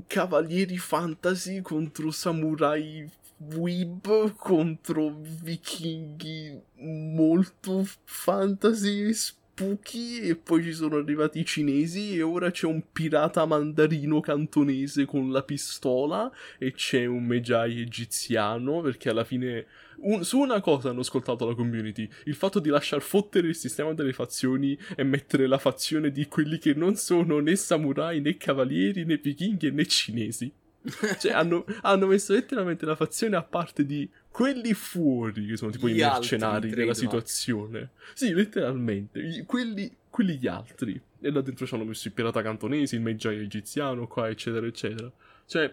cavalieri 0.05 0.78
fantasy 0.78 1.61
contro 1.61 2.11
samurai 2.11 3.09
weeb 3.55 4.36
contro 4.36 5.16
vichinghi 5.22 6.61
molto 6.82 7.88
fantasy 8.03 9.07
e 9.07 9.14
spooky 9.54 10.20
e 10.22 10.36
poi 10.36 10.64
ci 10.64 10.74
sono 10.74 10.97
arrivati 10.97 11.39
i 11.39 11.45
cinesi 11.45 12.16
e 12.16 12.24
ora 12.24 12.49
c'è 12.49 12.66
un 12.66 12.82
pirata 12.91 13.45
mandarino 13.45 14.20
cantonese 14.20 15.06
con 15.06 15.32
la 15.32 15.43
pistola 15.43 16.32
e 16.58 16.74
c'è 16.74 17.06
un 17.06 17.24
Magi 17.24 17.82
egiziano 17.82 18.82
perché 18.82 19.10
alla 19.10 19.24
fine 19.24 19.68
un- 19.97 20.24
su 20.24 20.39
una 20.39 20.60
cosa 20.60 20.89
hanno 20.89 21.01
ascoltato 21.01 21.47
la 21.47 21.54
community 21.54 22.10
il 22.26 22.34
fatto 22.36 22.60
di 22.60 22.70
lasciar 22.70 23.01
fottere 23.01 23.47
il 23.47 23.56
sistema 23.56 23.93
delle 23.93 24.14
fazioni 24.14 24.78
e 24.95 25.04
mettere 25.04 25.45
la 25.45 25.60
fazione 25.60 26.12
di 26.12 26.28
quelli 26.28 26.58
che 26.58 26.74
non 26.74 26.95
sono 26.95 27.39
né 27.39 27.56
samurai 27.56 28.22
né 28.22 28.38
cavalieri 28.38 29.06
né 29.06 29.18
vichinghi 29.18 29.72
né 29.72 29.86
cinesi. 29.86 30.51
Cioè 31.20 31.32
hanno, 31.32 31.64
hanno 31.84 32.08
messo 32.08 32.34
letteralmente 32.34 32.86
la 32.86 32.95
fazione 32.95 33.38
a 33.38 33.43
parte 33.43 33.86
di 33.86 34.10
quelli 34.34 34.73
fuori 34.73 35.45
che 35.45 35.57
sono 35.57 35.69
tipo 35.69 35.88
Gli 35.88 35.97
i 35.97 36.01
altri, 36.01 36.38
mercenari 36.38 36.69
della 36.71 36.95
situazione. 36.95 37.91
Sì 38.15 38.34
letteralmente 38.34 39.43
quelli, 39.45 39.95
quelli 40.09 40.38
gli 40.38 40.47
altri. 40.47 40.99
E 41.21 41.31
là 41.31 41.41
dentro 41.41 41.67
ci 41.67 41.75
hanno 41.75 41.86
messo 41.86 42.07
il 42.07 42.15
pirata 42.15 42.41
cantonese 42.41 42.95
il 42.95 43.03
Magi 43.03 43.27
egiziano 43.27 44.07
qua 44.07 44.29
eccetera 44.29 44.65
eccetera. 44.65 45.11
Cioè 45.45 45.71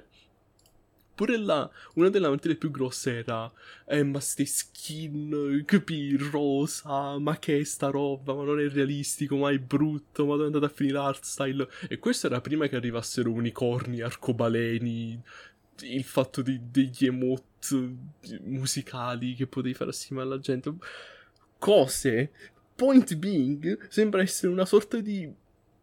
Pure 1.14 1.36
là, 1.36 1.70
una 1.96 2.08
delle 2.08 2.24
lamentele 2.24 2.54
più 2.56 2.70
grosse 2.70 3.18
era, 3.18 3.52
eh, 3.86 4.02
ma 4.02 4.20
ste 4.20 4.46
skin, 4.46 5.62
capi, 5.66 6.16
rosa, 6.16 7.18
ma 7.18 7.38
che 7.38 7.58
è 7.58 7.64
sta 7.64 7.88
roba, 7.88 8.32
ma 8.32 8.42
non 8.42 8.58
è 8.58 8.66
realistico, 8.70 9.36
ma 9.36 9.50
è 9.50 9.58
brutto, 9.58 10.24
ma 10.24 10.32
dove 10.32 10.44
è 10.44 10.46
andata 10.46 10.64
a 10.64 10.74
finire 10.74 10.96
l'art 10.96 11.24
style? 11.24 11.68
E 11.90 11.98
questo 11.98 12.26
era 12.26 12.40
prima 12.40 12.68
che 12.68 12.76
arrivassero 12.76 13.30
unicorni, 13.30 14.00
arcobaleni, 14.00 15.20
il 15.82 16.04
fatto 16.04 16.40
di, 16.40 16.58
degli 16.70 17.04
emote 17.04 17.49
musicali 18.42 19.34
che 19.34 19.46
potevi 19.46 19.74
fare 19.74 19.90
assieme 19.90 20.22
alla 20.22 20.38
gente. 20.38 20.74
Cose. 21.58 22.30
Point 22.74 23.14
being, 23.16 23.88
sembra 23.88 24.22
essere 24.22 24.50
una 24.50 24.64
sorta 24.64 24.98
di 25.00 25.30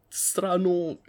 strano 0.08 1.00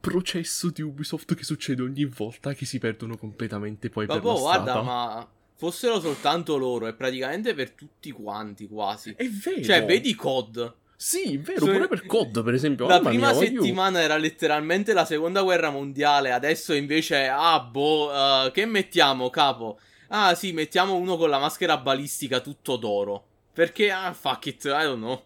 processo 0.00 0.70
di 0.70 0.82
Ubisoft 0.82 1.34
che 1.34 1.44
succede 1.44 1.82
ogni 1.82 2.04
volta 2.04 2.54
che 2.54 2.64
si 2.64 2.78
perdono 2.78 3.16
completamente 3.16 3.90
poi 3.90 4.06
ma 4.06 4.14
per 4.14 4.22
boh, 4.22 4.32
la 4.32 4.38
strada. 4.38 4.62
guarda, 4.62 4.82
ma 4.82 5.28
fossero 5.56 6.00
soltanto 6.00 6.56
loro, 6.56 6.86
è 6.86 6.94
praticamente 6.94 7.52
per 7.54 7.72
tutti 7.72 8.10
quanti 8.12 8.66
quasi. 8.66 9.12
È 9.14 9.28
vero. 9.28 9.62
Cioè, 9.62 9.84
vedi 9.84 10.14
COD. 10.14 10.74
Sì, 11.02 11.38
vero, 11.38 11.64
Cioè, 11.64 11.76
pure 11.76 11.88
per 11.88 12.04
COD, 12.04 12.44
per 12.44 12.52
esempio. 12.52 12.86
La 12.86 13.00
prima 13.00 13.32
mia, 13.32 13.34
settimana 13.34 14.02
era 14.02 14.18
letteralmente 14.18 14.92
la 14.92 15.06
seconda 15.06 15.40
guerra 15.40 15.70
mondiale, 15.70 16.30
adesso 16.30 16.74
invece, 16.74 17.26
ah 17.26 17.58
boh, 17.58 18.12
eh, 18.12 18.50
che 18.50 18.66
mettiamo, 18.66 19.30
capo? 19.30 19.80
Ah 20.08 20.34
sì, 20.34 20.52
mettiamo 20.52 20.94
uno 20.96 21.16
con 21.16 21.30
la 21.30 21.38
maschera 21.38 21.78
balistica 21.78 22.40
tutto 22.40 22.76
d'oro. 22.76 23.24
Perché, 23.50 23.90
ah, 23.90 24.12
fuck 24.12 24.44
it, 24.44 24.64
I 24.64 24.82
don't 24.82 24.98
know. 24.98 25.22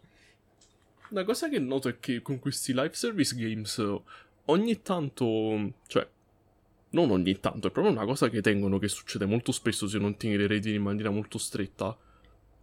Una 1.09 1.25
cosa 1.25 1.49
che 1.49 1.59
noto 1.59 1.89
è 1.89 1.99
che 1.99 2.23
con 2.23 2.39
questi 2.39 2.73
live 2.73 2.93
service 2.93 3.35
games 3.35 3.85
ogni 4.45 4.81
tanto, 4.81 5.73
cioè, 5.89 6.07
non 6.91 7.11
ogni 7.11 7.41
tanto, 7.41 7.67
è 7.67 7.71
proprio 7.73 7.93
una 7.93 8.05
cosa 8.05 8.29
che 8.29 8.41
tengono 8.41 8.79
che 8.79 8.87
succede 8.87 9.25
molto 9.27 9.51
spesso 9.51 9.89
se 9.89 9.99
non 9.99 10.17
tieni 10.17 10.37
le 10.37 10.47
redini 10.47 10.77
in 10.77 10.83
maniera 10.83 11.11
molto 11.11 11.37
stretta. 11.37 11.99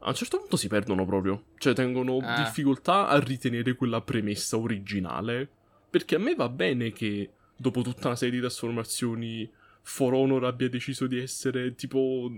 A 0.03 0.09
un 0.09 0.15
certo 0.15 0.37
punto 0.39 0.57
si 0.57 0.67
perdono 0.67 1.05
proprio, 1.05 1.45
cioè 1.57 1.73
tengono 1.73 2.17
Ah. 2.21 2.43
difficoltà 2.43 3.07
a 3.07 3.19
ritenere 3.19 3.75
quella 3.75 4.01
premessa 4.01 4.57
originale. 4.57 5.47
Perché 5.89 6.15
a 6.15 6.19
me 6.19 6.33
va 6.35 6.49
bene 6.49 6.91
che 6.91 7.29
dopo 7.55 7.81
tutta 7.81 8.07
una 8.07 8.15
serie 8.15 8.35
di 8.35 8.39
trasformazioni 8.39 9.49
For 9.83 10.13
Honor 10.13 10.45
abbia 10.45 10.69
deciso 10.69 11.05
di 11.07 11.19
essere 11.19 11.75
tipo... 11.75 12.31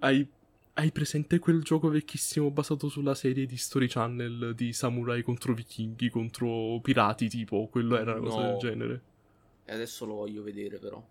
Hai, 0.00 0.26
hai 0.74 0.90
presente 0.92 1.38
quel 1.38 1.62
gioco 1.62 1.88
vecchissimo 1.88 2.50
basato 2.50 2.88
sulla 2.88 3.14
serie 3.14 3.46
di 3.46 3.56
Story 3.56 3.86
Channel 3.88 4.54
di 4.54 4.72
samurai 4.72 5.22
contro 5.22 5.54
vichinghi, 5.54 6.08
contro 6.10 6.80
pirati 6.82 7.28
tipo? 7.28 7.68
Quello 7.68 7.96
era 7.96 8.12
una 8.12 8.20
cosa 8.20 8.40
No. 8.42 8.48
del 8.50 8.58
genere. 8.58 9.02
E 9.64 9.72
adesso 9.72 10.04
lo 10.06 10.14
voglio 10.14 10.42
vedere 10.42 10.78
però. 10.78 11.04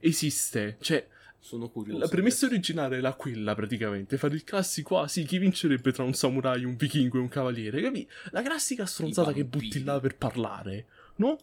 Esiste, 0.00 0.76
cioè 0.80 1.06
Sono 1.40 1.68
curioso. 1.70 1.98
la 2.00 2.08
premessa 2.08 2.46
originale 2.46 2.98
era 2.98 3.14
quella 3.14 3.54
praticamente, 3.54 4.18
fare 4.18 4.34
il 4.34 4.44
classico, 4.44 4.98
ah 4.98 5.08
sì, 5.08 5.24
chi 5.24 5.38
vincerebbe 5.38 5.92
tra 5.92 6.02
un 6.02 6.12
samurai, 6.12 6.64
un 6.64 6.76
vichingo 6.76 7.16
e 7.16 7.20
un 7.20 7.28
cavaliere, 7.28 7.80
capi? 7.80 8.06
La 8.30 8.42
classica 8.42 8.84
stronzata 8.84 9.32
che 9.32 9.44
butti 9.44 9.82
là 9.82 9.98
per 10.00 10.16
parlare, 10.16 10.86
no? 11.16 11.38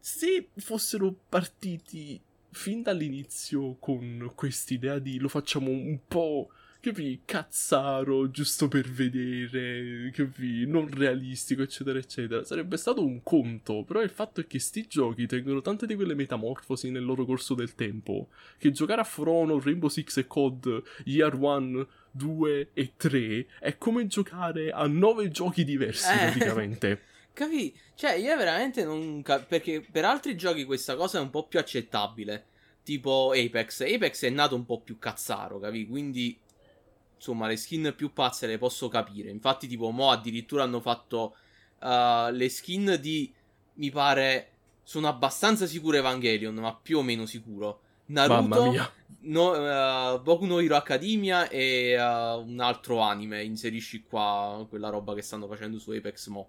Se 0.00 0.48
fossero 0.56 1.14
partiti 1.28 2.20
fin 2.50 2.82
dall'inizio 2.82 3.76
con 3.78 4.32
quest'idea 4.34 4.98
di 4.98 5.18
lo 5.18 5.28
facciamo 5.28 5.70
un 5.70 6.00
po', 6.08 6.48
capi, 6.82 7.22
cazzaro, 7.24 8.28
giusto 8.30 8.66
per 8.66 8.90
vedere, 8.90 10.10
capi, 10.10 10.66
non 10.66 10.90
realistico, 10.90 11.62
eccetera, 11.62 11.98
eccetera, 11.98 12.42
sarebbe 12.44 12.76
stato 12.76 13.04
un 13.04 13.22
conto, 13.22 13.84
però 13.84 14.02
il 14.02 14.10
fatto 14.10 14.40
è 14.40 14.46
che 14.46 14.58
sti 14.58 14.86
giochi 14.88 15.26
tengono 15.26 15.60
tante 15.60 15.86
di 15.86 15.94
quelle 15.94 16.14
metamorfosi 16.14 16.90
nel 16.90 17.04
loro 17.04 17.24
corso 17.24 17.54
del 17.54 17.76
tempo, 17.76 18.28
che 18.58 18.72
giocare 18.72 19.00
a 19.00 19.04
For 19.04 19.28
Honor, 19.28 19.62
Rainbow 19.62 19.88
Six 19.88 20.16
e 20.18 20.26
COD 20.26 20.82
Year 21.04 21.34
1, 21.34 21.88
2 22.10 22.70
e 22.74 22.92
3 22.96 23.46
è 23.60 23.78
come 23.78 24.06
giocare 24.08 24.70
a 24.70 24.86
nove 24.88 25.30
giochi 25.30 25.64
diversi 25.64 26.12
Eh. 26.12 26.16
praticamente. 26.16 27.02
Capi? 27.32 27.74
Cioè, 27.94 28.14
io 28.14 28.36
veramente 28.36 28.84
non 28.84 29.22
capisco. 29.22 29.48
Perché 29.48 29.86
per 29.88 30.04
altri 30.04 30.36
giochi 30.36 30.64
questa 30.64 30.96
cosa 30.96 31.18
è 31.18 31.22
un 31.22 31.30
po' 31.30 31.46
più 31.46 31.58
accettabile. 31.58 32.44
Tipo 32.82 33.32
Apex. 33.34 33.80
Apex 33.80 34.24
è 34.24 34.28
nato 34.28 34.54
un 34.54 34.66
po' 34.66 34.80
più 34.80 34.98
cazzaro, 34.98 35.58
capi? 35.58 35.86
Quindi, 35.86 36.36
insomma, 37.22 37.46
le 37.46 37.56
skin 37.56 37.94
più 37.96 38.12
pazze 38.12 38.48
le 38.48 38.58
posso 38.58 38.88
capire. 38.88 39.30
Infatti, 39.30 39.68
tipo, 39.68 39.90
mo 39.90 40.10
addirittura 40.10 40.64
hanno 40.64 40.80
fatto 40.80 41.36
uh, 41.80 42.30
le 42.30 42.48
skin 42.48 42.98
di. 43.00 43.32
Mi 43.74 43.90
pare. 43.90 44.48
Sono 44.82 45.06
abbastanza 45.06 45.66
sicuro 45.66 45.96
Evangelion, 45.96 46.54
ma 46.56 46.74
più 46.74 46.98
o 46.98 47.02
meno 47.02 47.24
sicuro. 47.24 47.80
Naruto. 48.06 48.90
No, 49.24 49.54
eh, 49.54 50.18
Boku 50.18 50.44
no 50.44 50.58
Hero 50.58 50.74
Academia 50.74 51.48
e 51.48 51.90
eh, 51.90 52.02
un 52.02 52.58
altro 52.58 52.98
anime. 52.98 53.44
Inserisci 53.44 54.02
qua 54.02 54.66
quella 54.68 54.88
roba 54.88 55.14
che 55.14 55.22
stanno 55.22 55.46
facendo 55.46 55.78
su 55.78 55.92
Apex 55.92 56.26
Mo. 56.26 56.48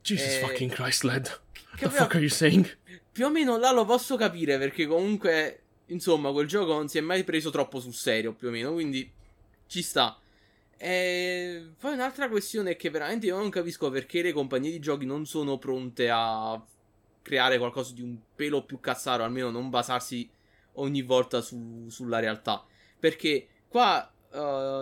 Jesus 0.00 0.36
Eh, 0.36 0.38
fucking 0.38 0.70
Christ, 0.70 1.02
lad. 1.02 1.40
Che 1.76 1.88
The 1.88 1.90
fuck 1.90 2.14
are 2.14 2.20
you 2.20 2.30
saying? 2.30 2.78
più 3.10 3.26
o 3.26 3.30
meno 3.30 3.58
là 3.58 3.72
lo 3.72 3.84
posso 3.84 4.16
capire 4.16 4.58
perché 4.58 4.86
comunque, 4.86 5.62
insomma, 5.86 6.30
quel 6.30 6.46
gioco 6.46 6.72
non 6.72 6.88
si 6.88 6.98
è 6.98 7.00
mai 7.00 7.24
preso 7.24 7.50
troppo 7.50 7.80
sul 7.80 7.94
serio, 7.94 8.32
più 8.32 8.48
o 8.48 8.50
meno, 8.52 8.72
quindi 8.72 9.10
ci 9.72 9.82
sta. 9.82 10.18
E 10.76 11.72
poi 11.78 11.94
un'altra 11.94 12.28
questione 12.28 12.72
è 12.72 12.76
che 12.76 12.90
veramente 12.90 13.26
io 13.26 13.38
non 13.38 13.48
capisco 13.48 13.88
perché 13.90 14.20
le 14.20 14.32
compagnie 14.32 14.70
di 14.70 14.80
giochi 14.80 15.06
non 15.06 15.24
sono 15.24 15.56
pronte 15.56 16.10
a 16.10 16.62
creare 17.22 17.56
qualcosa 17.56 17.94
di 17.94 18.02
un 18.02 18.18
pelo 18.36 18.64
più 18.64 18.80
cazzaro, 18.80 19.24
almeno 19.24 19.50
non 19.50 19.70
basarsi 19.70 20.28
ogni 20.74 21.02
volta 21.02 21.40
su- 21.40 21.86
sulla 21.88 22.18
realtà. 22.18 22.64
Perché 22.98 23.46
qua 23.68 24.12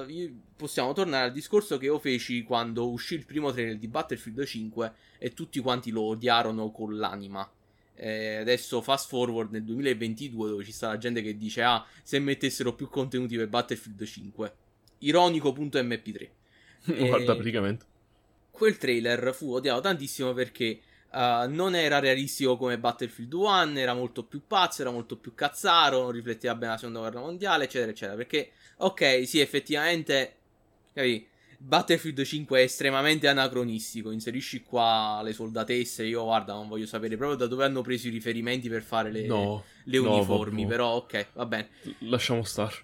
io- 0.07 0.33
possiamo 0.57 0.93
tornare 0.93 1.27
al 1.27 1.33
discorso 1.33 1.79
che 1.79 1.87
io 1.87 1.99
feci 1.99 2.43
quando 2.43 2.89
uscì 2.91 3.15
il 3.15 3.27
primo 3.27 3.53
trailer 3.53 3.79
di 3.79 3.89
Battlefield 3.89 4.45
5 4.45 4.93
e 5.19 5.33
tutti 5.35 5.61
quanti 5.61 5.91
lo 5.91 6.03
odiarono 6.03 6.71
con 6.71 6.97
l'anima. 6.97 7.49
Eh, 7.95 8.37
adesso 8.37 8.81
fast 8.81 9.09
forward 9.09 9.53
nel 9.53 9.65
2022 9.65 10.49
dove 10.49 10.65
ci 10.65 10.73
sta 10.73 10.89
la 10.89 10.97
gente 10.97 11.21
che 11.21 11.37
dice 11.37 11.63
ah 11.63 11.85
se 12.03 12.19
mettessero 12.19 12.73
più 12.73 12.89
contenuti 12.89 13.37
per 13.37 13.49
Battlefield 13.49 14.03
5 14.03 14.55
ironico.mp3 15.01 16.29
Eh, 16.87 17.07
Guarda, 17.09 17.35
praticamente. 17.35 17.85
quel 18.51 18.77
trailer 18.79 19.35
fu 19.35 19.53
odiato 19.53 19.81
tantissimo 19.83 20.33
perché 20.33 20.81
eh, 21.13 21.47
non 21.49 21.75
era 21.75 21.99
realistico 21.99 22.57
come 22.57 22.79
Battlefield 22.79 23.33
1, 23.33 23.79
era 23.79 23.95
molto 23.95 24.25
più 24.25 24.43
pazzo, 24.47 24.81
era 24.83 24.91
molto 24.91 25.17
più 25.19 25.35
cazzaro, 25.35 26.03
non 26.03 26.11
rifletteva 26.13 26.55
bene 26.55 26.73
la 26.73 26.79
seconda 26.79 27.01
guerra 27.01 27.21
mondiale, 27.21 27.65
eccetera, 27.65 27.91
eccetera. 27.91 28.17
Perché, 28.17 28.53
ok, 28.79 29.27
sì, 29.27 29.41
effettivamente, 29.41 30.37
capi, 30.95 31.27
Battlefield 31.59 32.23
5 32.23 32.61
è 32.61 32.63
estremamente 32.63 33.29
anacronistico. 33.29 34.11
Inserisci 34.11 34.63
qua 34.63 35.21
le 35.23 35.33
soldatesse. 35.35 36.05
Io, 36.05 36.25
guarda, 36.25 36.55
non 36.55 36.69
voglio 36.69 36.87
sapere 36.87 37.17
proprio 37.17 37.37
da 37.39 37.47
dove 37.47 37.65
hanno 37.67 37.83
preso 37.83 38.07
i 38.09 38.11
riferimenti 38.11 38.69
per 38.71 38.83
fare 38.83 39.11
le, 39.11 39.27
No, 39.27 39.65
le 39.85 39.99
no, 39.99 40.15
uniformi. 40.15 40.63
vabbè. 40.63 40.75
Però, 40.75 40.95
ok, 40.97 41.27
va 41.35 41.47
bene. 41.47 41.69
lasciamo 42.01 42.43
stare. 42.45 42.75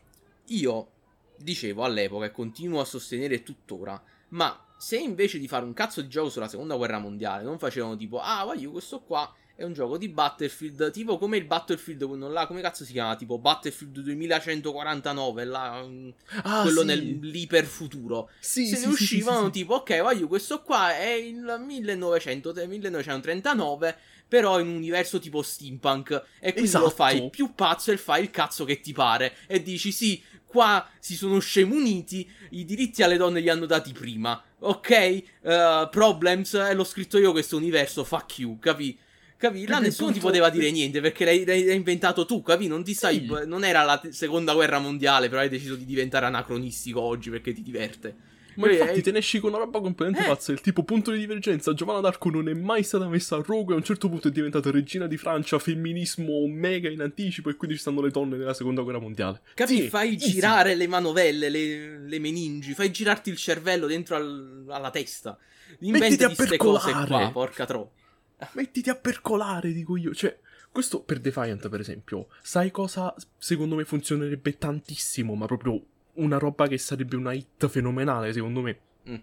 Io 0.49 0.91
dicevo 1.39 1.85
all'epoca 1.85 2.27
e 2.27 2.31
continuo 2.33 2.81
a 2.81 2.85
sostenere 2.85 3.43
tuttora, 3.43 4.01
ma 4.29 4.61
se 4.79 4.99
invece 4.99 5.39
di 5.39 5.49
fare 5.49 5.65
un 5.65 5.73
cazzo 5.73 6.03
di 6.03 6.09
gioco 6.09 6.29
sulla 6.29 6.49
seconda 6.49 6.77
guerra 6.77 6.99
mondiale 6.99 7.43
non 7.45 7.59
facevano 7.59 7.97
tipo, 7.97 8.21
ah, 8.21 8.45
voglio 8.45 8.71
questo 8.73 9.01
qua 9.01 9.33
è 9.57 9.65
un 9.65 9.73
gioco 9.73 9.97
di 9.97 10.11
Battlefield, 10.11 10.91
tipo 10.91 11.17
come 11.17 11.39
il 11.39 11.47
Battlefield 11.47 12.07
quello 12.07 12.29
là, 12.29 12.47
come 12.47 12.61
cazzo 12.61 12.85
si 12.85 12.93
chiama? 12.93 13.17
Tipo 13.17 13.39
Battlefield 13.39 14.01
2149, 14.01 15.45
là, 15.47 15.83
mm, 15.83 16.09
Ah, 16.43 16.61
quello 16.61 16.81
sì. 16.81 16.87
nell'iperfuturo. 16.87 18.29
Sì, 18.39 18.67
Se 18.67 18.77
sì, 18.77 18.85
ne 18.85 18.93
uscivano 18.93 19.47
sì, 19.47 19.53
tipo, 19.53 19.77
ok, 19.77 20.03
voglio 20.03 20.27
questo 20.29 20.61
qua 20.61 20.95
è 20.99 21.09
il 21.11 21.57
1900, 21.65 22.53
1939, 22.67 23.97
però 24.29 24.61
in 24.61 24.69
un 24.69 24.75
universo 24.77 25.19
tipo 25.19 25.41
steampunk. 25.41 26.11
E 26.39 26.53
quindi 26.53 26.71
lo 26.73 26.79
Esatto. 26.79 26.91
fai 26.91 27.31
più 27.31 27.55
pazzo 27.55 27.93
e 27.93 27.97
fai 27.97 28.23
il 28.25 28.31
cazzo 28.31 28.65
che 28.65 28.81
ti 28.81 28.93
pare. 28.93 29.37
E 29.47 29.63
dici, 29.63 29.91
sì, 29.91 30.23
qua 30.57 30.89
si 30.99 31.15
sono 31.17 31.39
scemuniti, 31.39 32.27
i 32.51 32.65
diritti 32.65 33.03
alle 33.03 33.19
donne 33.19 33.41
li 33.41 33.51
hanno 33.51 33.67
dati 33.67 33.93
prima. 33.93 34.43
Ok? 34.61 34.91
Eh, 34.91 35.89
problems, 35.91 36.55
eh, 36.55 36.73
l'ho 36.73 36.85
scritto 36.85 37.19
io 37.19 37.33
questo 37.33 37.57
universo, 37.59 38.05
fuck 38.05 38.39
you, 38.39 38.59
capi? 38.59 38.97
Capi? 39.37 39.67
Là 39.67 39.79
nessuno 39.81 40.13
ti 40.13 40.17
appunto- 40.19 40.39
poteva 40.39 40.49
dire 40.49 40.71
niente 40.71 41.03
perché 41.03 41.27
l'hai, 41.27 41.45
l'hai- 41.45 41.75
inventato 41.75 42.25
tu, 42.25 42.41
capi? 42.41 42.69
Non 42.69 42.83
ti 42.83 42.95
stai. 42.95 43.19
Sì. 43.19 43.47
Non 43.47 43.65
era 43.65 43.83
la 43.83 43.99
te- 43.99 44.13
seconda 44.13 44.55
guerra 44.55 44.79
mondiale, 44.79 45.29
però 45.29 45.43
hai 45.43 45.51
deciso 45.51 45.75
di 45.77 45.85
diventare 45.85 46.25
anacronistico 46.25 47.03
oggi 47.03 47.29
perché 47.29 47.53
ti 47.53 47.61
diverte. 47.63 48.17
Ma 48.57 48.69
Eh, 48.69 48.73
infatti 48.73 48.99
eh, 48.99 49.03
te 49.03 49.11
ne 49.13 49.19
esci 49.19 49.39
con 49.39 49.51
una 49.51 49.59
roba 49.59 49.81
completamente 49.81 50.25
Eh. 50.25 50.29
pazza, 50.29 50.53
del 50.53 50.61
tipo 50.61 50.83
punto 50.83 51.11
di 51.11 51.19
divergenza, 51.19 51.73
Giovanna 51.75 52.01
d'Arco 52.01 52.31
non 52.31 52.49
è 52.49 52.55
mai 52.55 52.83
stata 52.83 53.07
messa 53.09 53.37
a 53.37 53.43
rogo 53.45 53.71
e 53.73 53.75
a 53.75 53.77
un 53.77 53.85
certo 53.85 54.09
punto 54.09 54.29
è 54.29 54.31
diventata 54.31 54.71
regina 54.71 55.07
di 55.07 55.17
Francia, 55.17 55.59
femminismo 55.59 56.47
mega 56.49 56.89
in 56.89 57.01
anticipo 57.01 57.51
e 57.51 57.57
quindi 57.57 57.77
ci 57.77 57.83
stanno 57.83 58.01
le 58.01 58.11
donne 58.11 58.37
nella 58.37 58.55
seconda 58.55 58.83
guerra 58.83 58.99
mondiale. 59.01 59.43
Capi? 59.55 59.77
Sì, 59.83 59.89
fai 59.89 60.15
easy. 60.15 60.31
girare 60.33 60.75
le 60.75 60.87
manovelle, 60.87 61.49
le, 61.49 61.99
le 62.01 62.19
meningi, 62.19 62.73
fai 62.75 62.91
girarti 62.91 63.31
il 63.31 63.37
cervello 63.37 63.87
dentro 63.87 64.17
al- 64.17 64.65
alla 64.69 64.91
testa. 64.91 65.39
Inventati 65.81 66.35
queste 66.35 66.57
cose 66.57 66.93
qua, 66.93 67.31
porca 67.33 67.67
troppa. 67.67 68.05
Mettiti 68.53 68.89
a 68.91 68.95
percolare, 68.95 69.73
dico 69.73 69.97
io. 69.97 70.15
Cioè, 70.15 70.39
questo 70.71 71.01
per 71.03 71.19
Defiant, 71.21 71.69
per 71.69 71.81
esempio, 71.81 72.29
sai 72.43 72.71
cosa 72.71 73.15
secondo 73.39 73.75
me 73.77 73.85
funzionerebbe 73.85 74.59
tantissimo, 74.59 75.35
ma 75.35 75.47
proprio 75.47 75.83
una 76.17 76.39
roba 76.39 76.67
che 76.67 76.79
sarebbe 76.79 77.17
una 77.17 77.33
hit 77.33 77.67
fenomenale, 77.69 78.33
secondo 78.33 78.61
me. 78.61 78.79
Mm. 79.09 79.17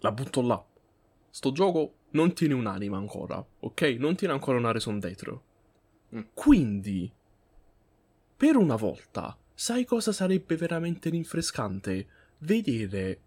La 0.00 0.12
butto 0.12 0.42
là. 0.42 0.64
Sto 1.30 1.52
gioco 1.52 1.94
non 2.10 2.32
tiene 2.32 2.54
un'anima 2.54 2.96
ancora, 2.96 3.44
ok? 3.60 3.82
Non 3.98 4.16
tiene 4.16 4.32
ancora 4.34 4.58
una 4.58 4.72
Reson 4.72 4.98
Detro. 4.98 5.42
Mm. 6.14 6.20
Quindi, 6.34 7.12
per 8.36 8.56
una 8.56 8.76
volta, 8.76 9.36
sai 9.54 9.84
cosa 9.84 10.12
sarebbe 10.12 10.56
veramente 10.56 11.10
rinfrescante? 11.10 12.06
Vedere 12.38 13.20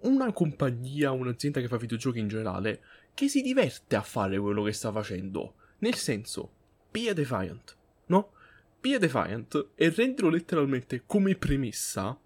una 0.00 0.32
compagnia, 0.32 1.12
un'azienda 1.12 1.60
che 1.60 1.68
fa 1.68 1.76
videogiochi 1.76 2.18
in 2.18 2.28
generale, 2.28 2.82
che 3.14 3.28
si 3.28 3.42
diverte 3.42 3.96
a 3.96 4.02
fare 4.02 4.38
quello 4.38 4.62
che 4.62 4.72
sta 4.72 4.92
facendo. 4.92 5.54
Nel 5.78 5.94
senso, 5.94 6.50
Pia 6.90 7.12
Defiant, 7.12 7.76
no? 8.06 8.32
Pia 8.80 8.98
Defiant 8.98 9.70
e 9.74 9.88
renderlo 9.88 10.28
letteralmente 10.30 11.04
come 11.06 11.34
premessa 11.36 12.18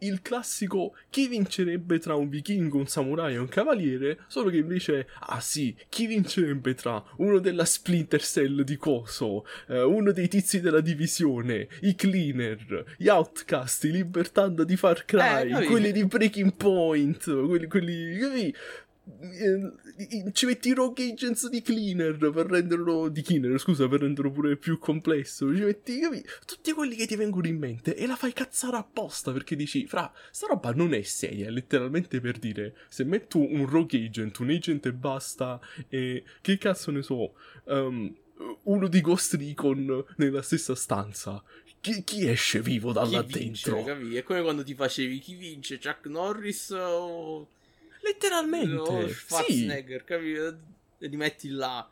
il 0.00 0.22
classico 0.22 0.94
chi 1.10 1.28
vincerebbe 1.28 1.98
tra 1.98 2.14
un 2.14 2.28
vichingo, 2.28 2.78
un 2.78 2.86
samurai 2.86 3.34
e 3.34 3.38
un 3.38 3.48
cavaliere, 3.48 4.20
solo 4.26 4.50
che 4.50 4.58
invece, 4.58 5.08
ah 5.20 5.40
sì, 5.40 5.74
chi 5.88 6.06
vincerebbe 6.06 6.74
tra 6.74 7.02
uno 7.16 7.38
della 7.38 7.64
Splinter 7.64 8.22
Cell 8.22 8.62
di 8.62 8.76
Coso, 8.76 9.44
eh, 9.68 9.82
uno 9.82 10.12
dei 10.12 10.28
tizi 10.28 10.60
della 10.60 10.80
divisione, 10.80 11.68
i 11.82 11.94
cleaner, 11.94 12.84
gli 12.96 13.08
outcast, 13.08 13.84
i 13.84 13.90
libertanda 13.92 14.64
di 14.64 14.76
Far 14.76 15.04
Cry, 15.04 15.52
Eh, 15.52 15.64
quelli 15.66 15.92
di 15.92 16.04
Breaking 16.04 16.54
Point, 16.54 17.24
quelli, 17.46 17.66
quelli? 17.66 18.54
Eh, 19.18 20.32
ci 20.32 20.46
metti 20.46 20.68
i 20.68 20.72
rogue 20.72 21.10
agents 21.10 21.48
di 21.48 21.62
cleaner 21.62 22.16
per 22.16 22.46
renderlo 22.46 23.08
di 23.08 23.22
cleaner 23.22 23.58
scusa 23.58 23.88
per 23.88 24.00
renderlo 24.00 24.30
pure 24.30 24.56
più 24.56 24.78
complesso 24.78 25.54
ci 25.54 25.62
metti 25.62 25.98
capi? 25.98 26.24
tutti 26.44 26.72
quelli 26.72 26.96
che 26.96 27.06
ti 27.06 27.16
vengono 27.16 27.46
in 27.46 27.58
mente 27.58 27.94
e 27.94 28.06
la 28.06 28.16
fai 28.16 28.32
cazzare 28.32 28.76
apposta 28.76 29.32
perché 29.32 29.56
dici 29.56 29.86
fra 29.86 30.12
sta 30.30 30.46
roba 30.46 30.72
non 30.72 30.94
è 30.94 31.02
seria 31.02 31.48
è 31.48 31.50
letteralmente 31.50 32.20
per 32.20 32.38
dire 32.38 32.76
se 32.88 33.04
metto 33.04 33.38
un 33.38 33.66
rogue 33.66 34.04
agent 34.04 34.38
un 34.38 34.50
agent 34.50 34.86
e 34.86 34.92
basta 34.92 35.60
e 35.88 36.22
che 36.40 36.58
cazzo 36.58 36.90
ne 36.90 37.02
so 37.02 37.34
ehm, 37.66 38.14
uno 38.62 38.88
di 38.88 39.00
Ghost 39.00 39.34
Recon 39.34 40.04
nella 40.16 40.42
stessa 40.42 40.74
stanza 40.74 41.42
chi, 41.80 42.04
chi 42.04 42.28
esce 42.28 42.60
vivo 42.60 42.92
da 42.92 43.04
Chi 43.04 43.12
là 43.12 43.22
vince, 43.22 43.70
dentro 43.70 43.84
capi? 43.84 44.14
È 44.14 44.22
come 44.22 44.42
quando 44.42 44.62
ti 44.62 44.74
facevi 44.74 45.18
chi 45.18 45.34
vince, 45.34 45.78
Chuck 45.78 46.06
Norris 46.06 46.70
o, 46.70 47.48
letteralmente 48.02 48.74
o 48.74 49.06
sì 49.08 49.14
Schwarzenegger, 49.14 50.04
capi? 50.04 50.32
E 50.32 51.06
li 51.06 51.16
metti 51.16 51.48
là. 51.48 51.88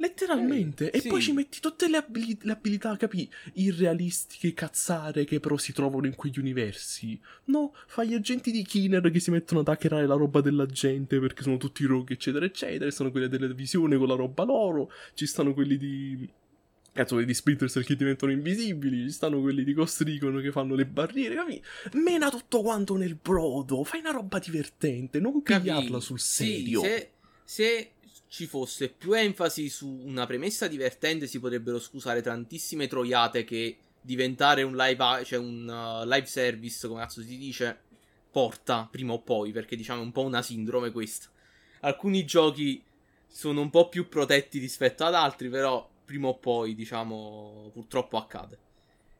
Letteralmente. 0.00 0.90
Eh, 0.90 0.98
e 0.98 1.00
sì. 1.00 1.08
poi 1.08 1.20
ci 1.20 1.32
metti 1.32 1.60
tutte 1.60 1.88
le, 1.88 1.96
abili- 1.96 2.38
le 2.42 2.52
abilità, 2.52 2.96
capi? 2.96 3.28
Irrealistiche, 3.54 4.54
cazzare, 4.54 5.24
che 5.24 5.40
però 5.40 5.56
si 5.56 5.72
trovano 5.72 6.06
in 6.06 6.14
quegli 6.14 6.38
universi. 6.38 7.18
No, 7.44 7.74
fai 7.86 8.08
gli 8.08 8.14
agenti 8.14 8.50
di 8.50 8.62
Keener 8.62 9.10
che 9.10 9.20
si 9.20 9.30
mettono 9.30 9.60
ad 9.60 9.68
hackerare 9.68 10.06
la 10.06 10.14
roba 10.14 10.40
della 10.40 10.66
gente 10.66 11.18
perché 11.18 11.42
sono 11.42 11.56
tutti 11.56 11.84
rogue, 11.84 12.14
eccetera, 12.14 12.44
eccetera. 12.44 12.86
E 12.86 12.92
sono 12.92 13.10
quelli 13.10 13.28
della 13.28 13.48
visione 13.48 13.96
con 13.96 14.06
la 14.06 14.14
roba 14.14 14.44
loro. 14.44 14.90
Ci 15.14 15.26
stanno 15.26 15.52
quelli 15.52 15.76
di. 15.76 16.28
Cazzo, 16.98 17.14
quelli 17.14 17.28
di 17.28 17.34
Splinter 17.34 17.70
Cell 17.70 17.84
che 17.84 17.94
diventano 17.94 18.32
invisibili. 18.32 19.04
Ci 19.04 19.12
stanno 19.12 19.40
quelli 19.40 19.62
di 19.62 19.72
Ghost 19.72 20.00
Recon 20.00 20.40
che 20.42 20.50
fanno 20.50 20.74
le 20.74 20.84
barriere, 20.84 21.36
capi? 21.36 21.62
Mena 21.92 22.28
tutto 22.28 22.60
quanto 22.60 22.96
nel 22.96 23.14
brodo. 23.14 23.84
Fai 23.84 24.00
una 24.00 24.10
roba 24.10 24.40
divertente, 24.40 25.20
non 25.20 25.40
pigliarla 25.40 26.00
sul 26.00 26.18
Sì, 26.18 26.44
serio. 26.44 26.80
se, 26.80 27.10
se 27.44 27.90
ci 28.26 28.46
fosse 28.46 28.88
più 28.88 29.12
enfasi 29.12 29.68
su 29.68 29.86
una 29.86 30.26
premessa 30.26 30.66
divertente, 30.66 31.28
si 31.28 31.38
potrebbero 31.38 31.78
scusare 31.78 32.20
tantissime 32.20 32.88
troiate 32.88 33.44
che 33.44 33.76
diventare 34.00 34.64
un 34.64 34.74
live, 34.74 35.22
cioè 35.24 35.38
un 35.38 35.68
uh, 35.68 36.04
live 36.04 36.26
service, 36.26 36.88
come 36.88 37.02
cazzo 37.02 37.22
si 37.22 37.38
dice, 37.38 37.78
porta 38.32 38.88
prima 38.90 39.12
o 39.12 39.20
poi, 39.20 39.52
perché 39.52 39.76
diciamo 39.76 40.00
è 40.00 40.04
un 40.04 40.10
po' 40.10 40.22
una 40.22 40.42
sindrome 40.42 40.90
questa. 40.90 41.28
Alcuni 41.82 42.24
giochi 42.24 42.82
sono 43.28 43.60
un 43.60 43.70
po' 43.70 43.88
più 43.88 44.08
protetti 44.08 44.58
rispetto 44.58 45.04
ad 45.04 45.14
altri, 45.14 45.48
però 45.48 45.88
prima 46.08 46.28
o 46.28 46.38
poi, 46.38 46.74
diciamo, 46.74 47.68
purtroppo 47.74 48.16
accade. 48.16 48.58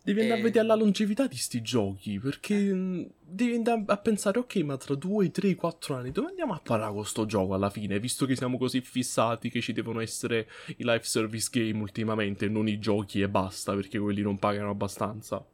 Devi 0.02 0.20
andare 0.22 0.38
Eh. 0.38 0.42
a 0.42 0.46
vedere 0.46 0.66
la 0.66 0.74
longevità 0.74 1.26
di 1.26 1.36
sti 1.36 1.60
giochi, 1.60 2.18
perché 2.18 2.54
mh, 2.72 3.10
devi 3.20 3.56
andare 3.56 3.82
a 3.88 3.96
pensare, 3.98 4.38
ok, 4.38 4.56
ma 4.62 4.78
tra 4.78 4.94
2, 4.94 5.30
3, 5.30 5.54
4 5.54 5.96
anni 5.96 6.12
dove 6.12 6.28
andiamo 6.28 6.54
a 6.54 6.60
parare 6.64 6.94
con 6.94 7.04
sto 7.04 7.26
gioco 7.26 7.52
alla 7.52 7.68
fine, 7.68 8.00
visto 8.00 8.24
che 8.24 8.34
siamo 8.34 8.56
così 8.56 8.80
fissati 8.80 9.50
che 9.50 9.60
ci 9.60 9.74
devono 9.74 10.00
essere 10.00 10.48
i 10.76 10.84
live 10.84 11.02
service 11.02 11.48
game 11.52 11.78
ultimamente, 11.82 12.48
non 12.48 12.68
i 12.68 12.78
giochi 12.78 13.20
e 13.20 13.28
basta, 13.28 13.74
perché 13.74 13.98
quelli 13.98 14.22
non 14.22 14.38
pagano 14.38 14.70
abbastanza. 14.70 15.44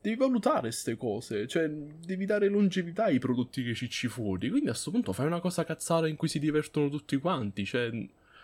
Devi 0.00 0.16
valutare 0.16 0.70
ste 0.70 0.96
cose, 0.96 1.46
cioè 1.46 1.68
devi 1.68 2.24
dare 2.24 2.48
longevità 2.48 3.04
ai 3.04 3.18
prodotti 3.18 3.62
che 3.64 3.74
cicci 3.74 4.08
fuori, 4.08 4.48
quindi 4.48 4.70
a 4.70 4.74
sto 4.74 4.90
punto 4.92 5.12
fai 5.12 5.26
una 5.26 5.40
cosa 5.40 5.64
cazzara 5.64 6.08
in 6.08 6.16
cui 6.16 6.28
si 6.28 6.38
divertono 6.38 6.88
tutti 6.88 7.16
quanti, 7.18 7.66
cioè 7.66 7.90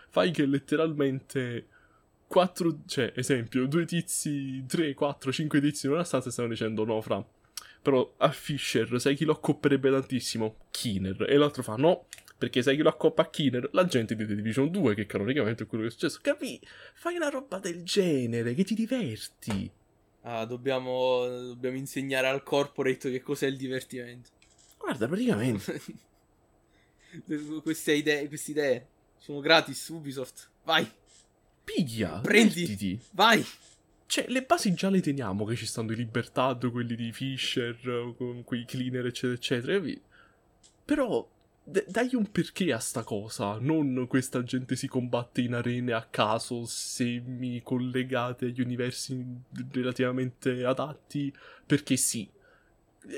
fai 0.09 0.29
che 0.31 0.45
letteralmente 0.45 1.67
quattro, 2.31 2.79
cioè, 2.87 3.11
esempio, 3.13 3.65
due 3.67 3.83
tizi, 3.83 4.63
tre, 4.65 4.93
quattro, 4.93 5.33
cinque 5.33 5.59
tizi 5.59 5.87
in 5.87 5.91
una 5.91 6.05
stanza 6.05 6.29
e 6.29 6.31
stanno 6.31 6.47
dicendo 6.47 6.85
no, 6.85 7.01
fra. 7.01 7.21
Però 7.81 8.13
a 8.17 8.31
Fisher, 8.31 9.01
sai 9.01 9.15
chi 9.15 9.25
lo 9.25 9.33
accopperebbe 9.33 9.91
tantissimo? 9.91 10.67
Keener. 10.71 11.29
E 11.29 11.35
l'altro 11.35 11.61
fa 11.61 11.75
no, 11.75 12.05
perché 12.37 12.61
sai 12.61 12.77
chi 12.77 12.83
lo 12.83 12.89
accoppa 12.89 13.23
a 13.23 13.29
Keener? 13.29 13.67
La 13.73 13.83
gente 13.85 14.15
di 14.15 14.25
The 14.25 14.33
Division 14.33 14.71
2, 14.71 14.95
che 14.95 15.05
canonicamente 15.05 15.63
è 15.63 15.67
quello 15.67 15.83
che 15.83 15.89
è 15.89 15.91
successo. 15.91 16.19
Capì? 16.21 16.57
Fai 16.93 17.17
una 17.17 17.27
roba 17.27 17.59
del 17.59 17.83
genere, 17.83 18.53
che 18.53 18.63
ti 18.63 18.75
diverti. 18.75 19.69
Ah, 20.21 20.45
dobbiamo, 20.45 21.27
dobbiamo 21.27 21.75
insegnare 21.75 22.27
al 22.27 22.43
corporate 22.43 23.11
che 23.11 23.21
cos'è 23.21 23.47
il 23.47 23.57
divertimento. 23.57 24.29
Guarda, 24.77 25.05
praticamente. 25.05 25.81
queste 27.61 27.91
idee, 27.91 28.29
queste 28.29 28.51
idee 28.51 28.87
sono 29.17 29.41
gratis 29.41 29.85
Ubisoft. 29.89 30.49
Vai, 30.63 30.89
Piglia, 31.63 32.19
Prendi. 32.21 32.53
divertiti. 32.53 32.99
vai. 33.11 33.43
Cioè, 34.05 34.25
le 34.27 34.43
basi 34.43 34.73
già 34.73 34.89
le 34.89 34.99
teniamo, 34.99 35.45
che 35.45 35.55
ci 35.55 35.65
stanno 35.65 35.93
i 35.93 35.95
Libertad, 35.95 36.69
quelli 36.69 36.95
di 36.95 37.13
Fisher, 37.13 38.13
con 38.17 38.43
quei 38.43 38.65
cleaner, 38.65 39.05
eccetera, 39.05 39.33
eccetera. 39.35 39.81
Però, 40.83 41.25
d- 41.63 41.85
dai 41.87 42.13
un 42.13 42.29
perché 42.29 42.73
a 42.73 42.79
sta 42.79 43.03
cosa, 43.03 43.57
non 43.59 44.07
questa 44.09 44.43
gente 44.43 44.75
si 44.75 44.87
combatte 44.89 45.39
in 45.39 45.53
arene 45.53 45.93
a 45.93 46.03
caso, 46.03 46.65
semi 46.65 47.61
collegate 47.61 48.47
agli 48.47 48.59
universi 48.59 49.25
relativamente 49.71 50.65
adatti, 50.65 51.33
perché 51.65 51.95
sì. 51.95 52.29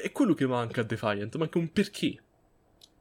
È 0.01 0.11
quello 0.11 0.33
che 0.35 0.45
manca 0.45 0.81
a 0.81 0.83
Defiant, 0.83 1.35
manca 1.37 1.57
un 1.57 1.71
perché. 1.71 2.21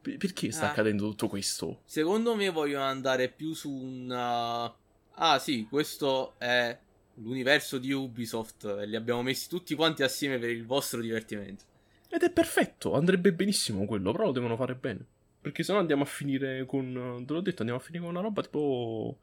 P- 0.01 0.17
perché 0.17 0.51
sta 0.51 0.69
Ah. 0.69 0.71
accadendo 0.71 1.07
tutto 1.11 1.29
questo? 1.29 1.83
Secondo 1.85 2.35
me 2.35 2.49
vogliono 2.49 2.85
andare 2.85 3.29
più 3.29 3.53
su 3.53 3.71
un... 3.71 4.73
uh, 5.15 5.21
Ah 5.21 5.39
sì, 5.39 5.67
questo 5.69 6.35
è 6.39 6.77
l'universo 7.17 7.79
di 7.79 7.93
Ubisoft 7.93 8.65
e 8.65 8.87
li 8.87 8.97
abbiamo 8.97 9.23
messi 9.23 9.49
tutti 9.49 9.75
quanti 9.75 10.03
assieme 10.03 10.39
per 10.39 10.51
il 10.51 10.65
vostro 10.65 11.01
divertimento. 11.01 11.65
Ed 12.09 12.23
è 12.23 12.31
perfetto, 12.31 12.95
andrebbe 12.95 13.33
benissimo 13.33 13.85
quello, 13.85 14.13
però 14.13 14.25
lo 14.27 14.33
devono 14.33 14.57
fare 14.57 14.75
bene. 14.75 15.05
Perché 15.41 15.63
sennò 15.63 15.79
andiamo 15.79 16.03
a 16.03 16.07
finire 16.07 16.65
con. 16.67 17.25
Te 17.27 17.33
l'ho 17.33 17.41
detto, 17.41 17.63
andiamo 17.63 17.81
a 17.81 17.85
finire 17.85 18.05
con 18.05 18.13
una 18.15 18.23
roba 18.23 18.43
tipo. 18.43 19.19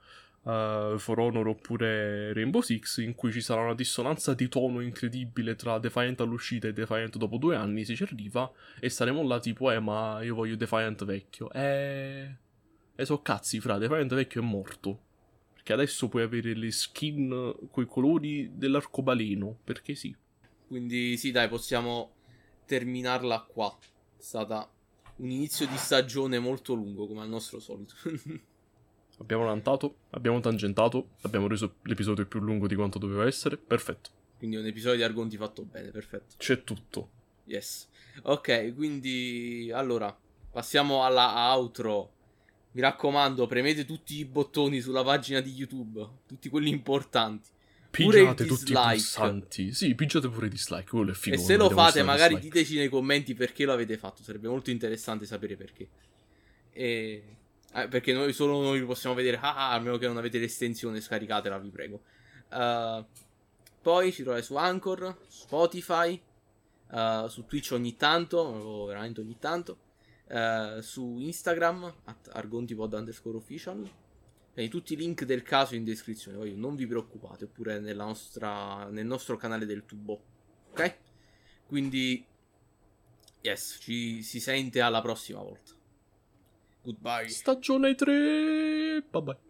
eh, 0.46 0.96
For 0.98 1.20
Honor 1.20 1.48
oppure 1.48 2.34
Rainbow 2.34 2.62
Six, 2.62 2.98
in 2.98 3.16
cui 3.16 3.32
ci 3.32 3.42
sarà 3.42 3.62
una 3.62 3.76
dissonanza 3.76 4.34
di 4.34 4.50
tono 4.50 4.82
incredibile 4.82 5.56
tra 5.56 5.80
Defiant 5.80 6.20
all'uscita 6.22 6.68
e 6.68 6.74
Defiant 6.74 7.18
dopo 7.18 7.38
due 7.38 7.56
anni, 7.56 7.86
se 7.86 7.96
ci 7.96 8.04
arriva, 8.04 8.52
e 8.80 8.90
saremo 8.90 9.24
là 9.24 9.40
tipo, 9.40 9.72
eh, 9.72 9.80
ma 9.80 10.22
io 10.22 10.36
voglio 10.36 10.56
Defiant 10.56 11.06
vecchio. 11.06 11.52
Eh. 11.52 12.36
E 12.96 13.06
so 13.06 13.22
cazzi, 13.22 13.60
fra, 13.60 13.78
Defiant 13.78 14.14
vecchio 14.14 14.42
è 14.42 14.44
morto. 14.44 15.00
Perché 15.70 15.84
adesso 15.84 16.10
puoi 16.10 16.24
avere 16.24 16.56
le 16.56 16.72
skin 16.72 17.56
coi 17.70 17.86
colori 17.86 18.50
dell'arcobaleno, 18.56 19.60
perché 19.64 19.94
sì. 19.94 20.16
Quindi 20.66 21.16
sì, 21.16 21.30
dai, 21.30 21.48
possiamo 21.48 22.16
terminarla 22.66 23.46
qua. 23.48 23.78
È 24.18 24.20
stata 24.20 24.68
un 25.18 25.30
inizio 25.30 25.68
di 25.68 25.78
stagione 25.78 26.40
molto 26.40 26.74
lungo, 26.74 27.06
come 27.06 27.22
al 27.22 27.30
nostro 27.30 27.60
solito. 27.60 27.94
Abbiamo 29.20 29.44
rantato, 29.44 29.98
abbiamo 30.12 30.40
tangentato, 30.40 31.10
abbiamo 31.22 31.48
reso 31.48 31.76
l'episodio 31.84 32.26
più 32.26 32.40
lungo 32.40 32.66
di 32.66 32.74
quanto 32.74 32.98
doveva 32.98 33.28
essere. 33.28 33.58
Perfetto. 33.58 34.10
Quindi 34.40 34.56
un 34.56 34.66
episodio 34.66 34.98
di 34.98 35.04
Argonti 35.04 35.38
fatto 35.38 35.64
bene, 35.66 35.92
perfetto. 35.92 36.36
C'è 36.38 36.64
tutto. 36.64 37.10
Yes. 37.44 37.90
Ok, 38.24 38.74
quindi 38.74 39.70
allora 39.72 40.18
passiamo 40.52 41.04
alla 41.04 41.54
outro. 41.54 42.14
Mi 42.72 42.82
raccomando, 42.82 43.48
premete 43.48 43.84
tutti 43.86 44.18
i 44.18 44.26
bottoni 44.26 44.80
sulla 44.80 45.04
pagina 45.04 45.40
di 45.40 45.52
YouTube, 45.52 46.08
tutti 46.28 46.50
quelli 46.50 46.70
importanti. 46.70 47.50
Pigiate 47.90 48.46
tutti 48.46 48.72
i 48.72 48.76
dislike. 48.76 48.94
pulsanti. 48.94 49.74
Sì, 49.74 49.96
pigiate 49.96 50.30
pure 50.30 50.46
i 50.46 50.50
dislike, 50.50 50.90
quello 50.90 51.12
è 51.12 51.16
figo. 51.16 51.36
e 51.36 51.40
se 51.40 51.58
lo 51.58 51.70
fate, 51.72 52.04
magari 52.04 52.36
dislike. 52.36 52.60
diteci 52.60 52.78
nei 52.78 52.90
commenti 52.90 53.34
perché 53.34 53.66
lo 53.66 53.74
avete 53.74 53.98
fatto. 53.98 54.22
Sarebbe 54.22 54.48
molto 54.48 54.70
interessante 54.70 55.26
sapere 55.26 55.56
perché. 55.56 55.88
E... 56.72 57.24
eh, 57.74 57.88
perché 57.88 58.14
noi 58.14 58.32
solo 58.34 58.62
noi 58.62 58.84
possiamo 58.86 59.16
vedere. 59.16 59.40
Ah, 59.42 59.74
a 59.74 59.80
meno 59.80 59.98
che 59.98 60.06
non 60.06 60.18
avete 60.18 60.38
l'estensione, 60.38 61.02
scaricatela, 61.02 61.58
vi 61.58 61.70
prego. 61.70 62.02
Uh, 62.52 63.04
poi 63.82 64.12
ci 64.12 64.22
trovate 64.22 64.44
su 64.44 64.56
Anchor, 64.56 65.18
Spotify, 65.28 66.22
uh, 66.92 67.28
su 67.28 67.46
Twitch 67.46 67.72
ogni 67.72 67.96
tanto, 67.96 68.86
veramente 68.86 69.22
ogni 69.22 69.38
tanto, 69.40 69.78
uh, 70.30 70.80
su 70.80 71.18
Instagram, 71.20 71.94
at 72.06 72.30
argontipod 72.34 72.94
underscore 72.94 73.38
official. 73.38 73.90
Tutti 74.70 74.92
i 74.92 74.98
link 74.98 75.24
del 75.24 75.42
caso 75.42 75.76
in 75.76 75.86
descrizione, 75.86 76.38
poi 76.38 76.54
non 76.54 76.76
vi 76.76 76.86
preoccupate, 76.86 77.46
oppure 77.46 77.80
nostra, 77.94 78.90
nel 78.90 79.06
nostro 79.06 79.38
canale 79.38 79.66
del 79.66 79.86
tubo. 79.86 80.22
Ok? 80.72 80.98
Quindi, 81.66 82.26
yes, 83.40 83.78
ci 83.80 84.22
si 84.22 84.42
sente 84.42 84.82
alla 84.82 85.02
prossima 85.02 85.42
volta. 85.42 85.72
Goodbye. 86.82 87.30
Stagione 87.30 87.96
3. 87.96 89.06
Bye 89.10 89.22
bye. 89.22 89.49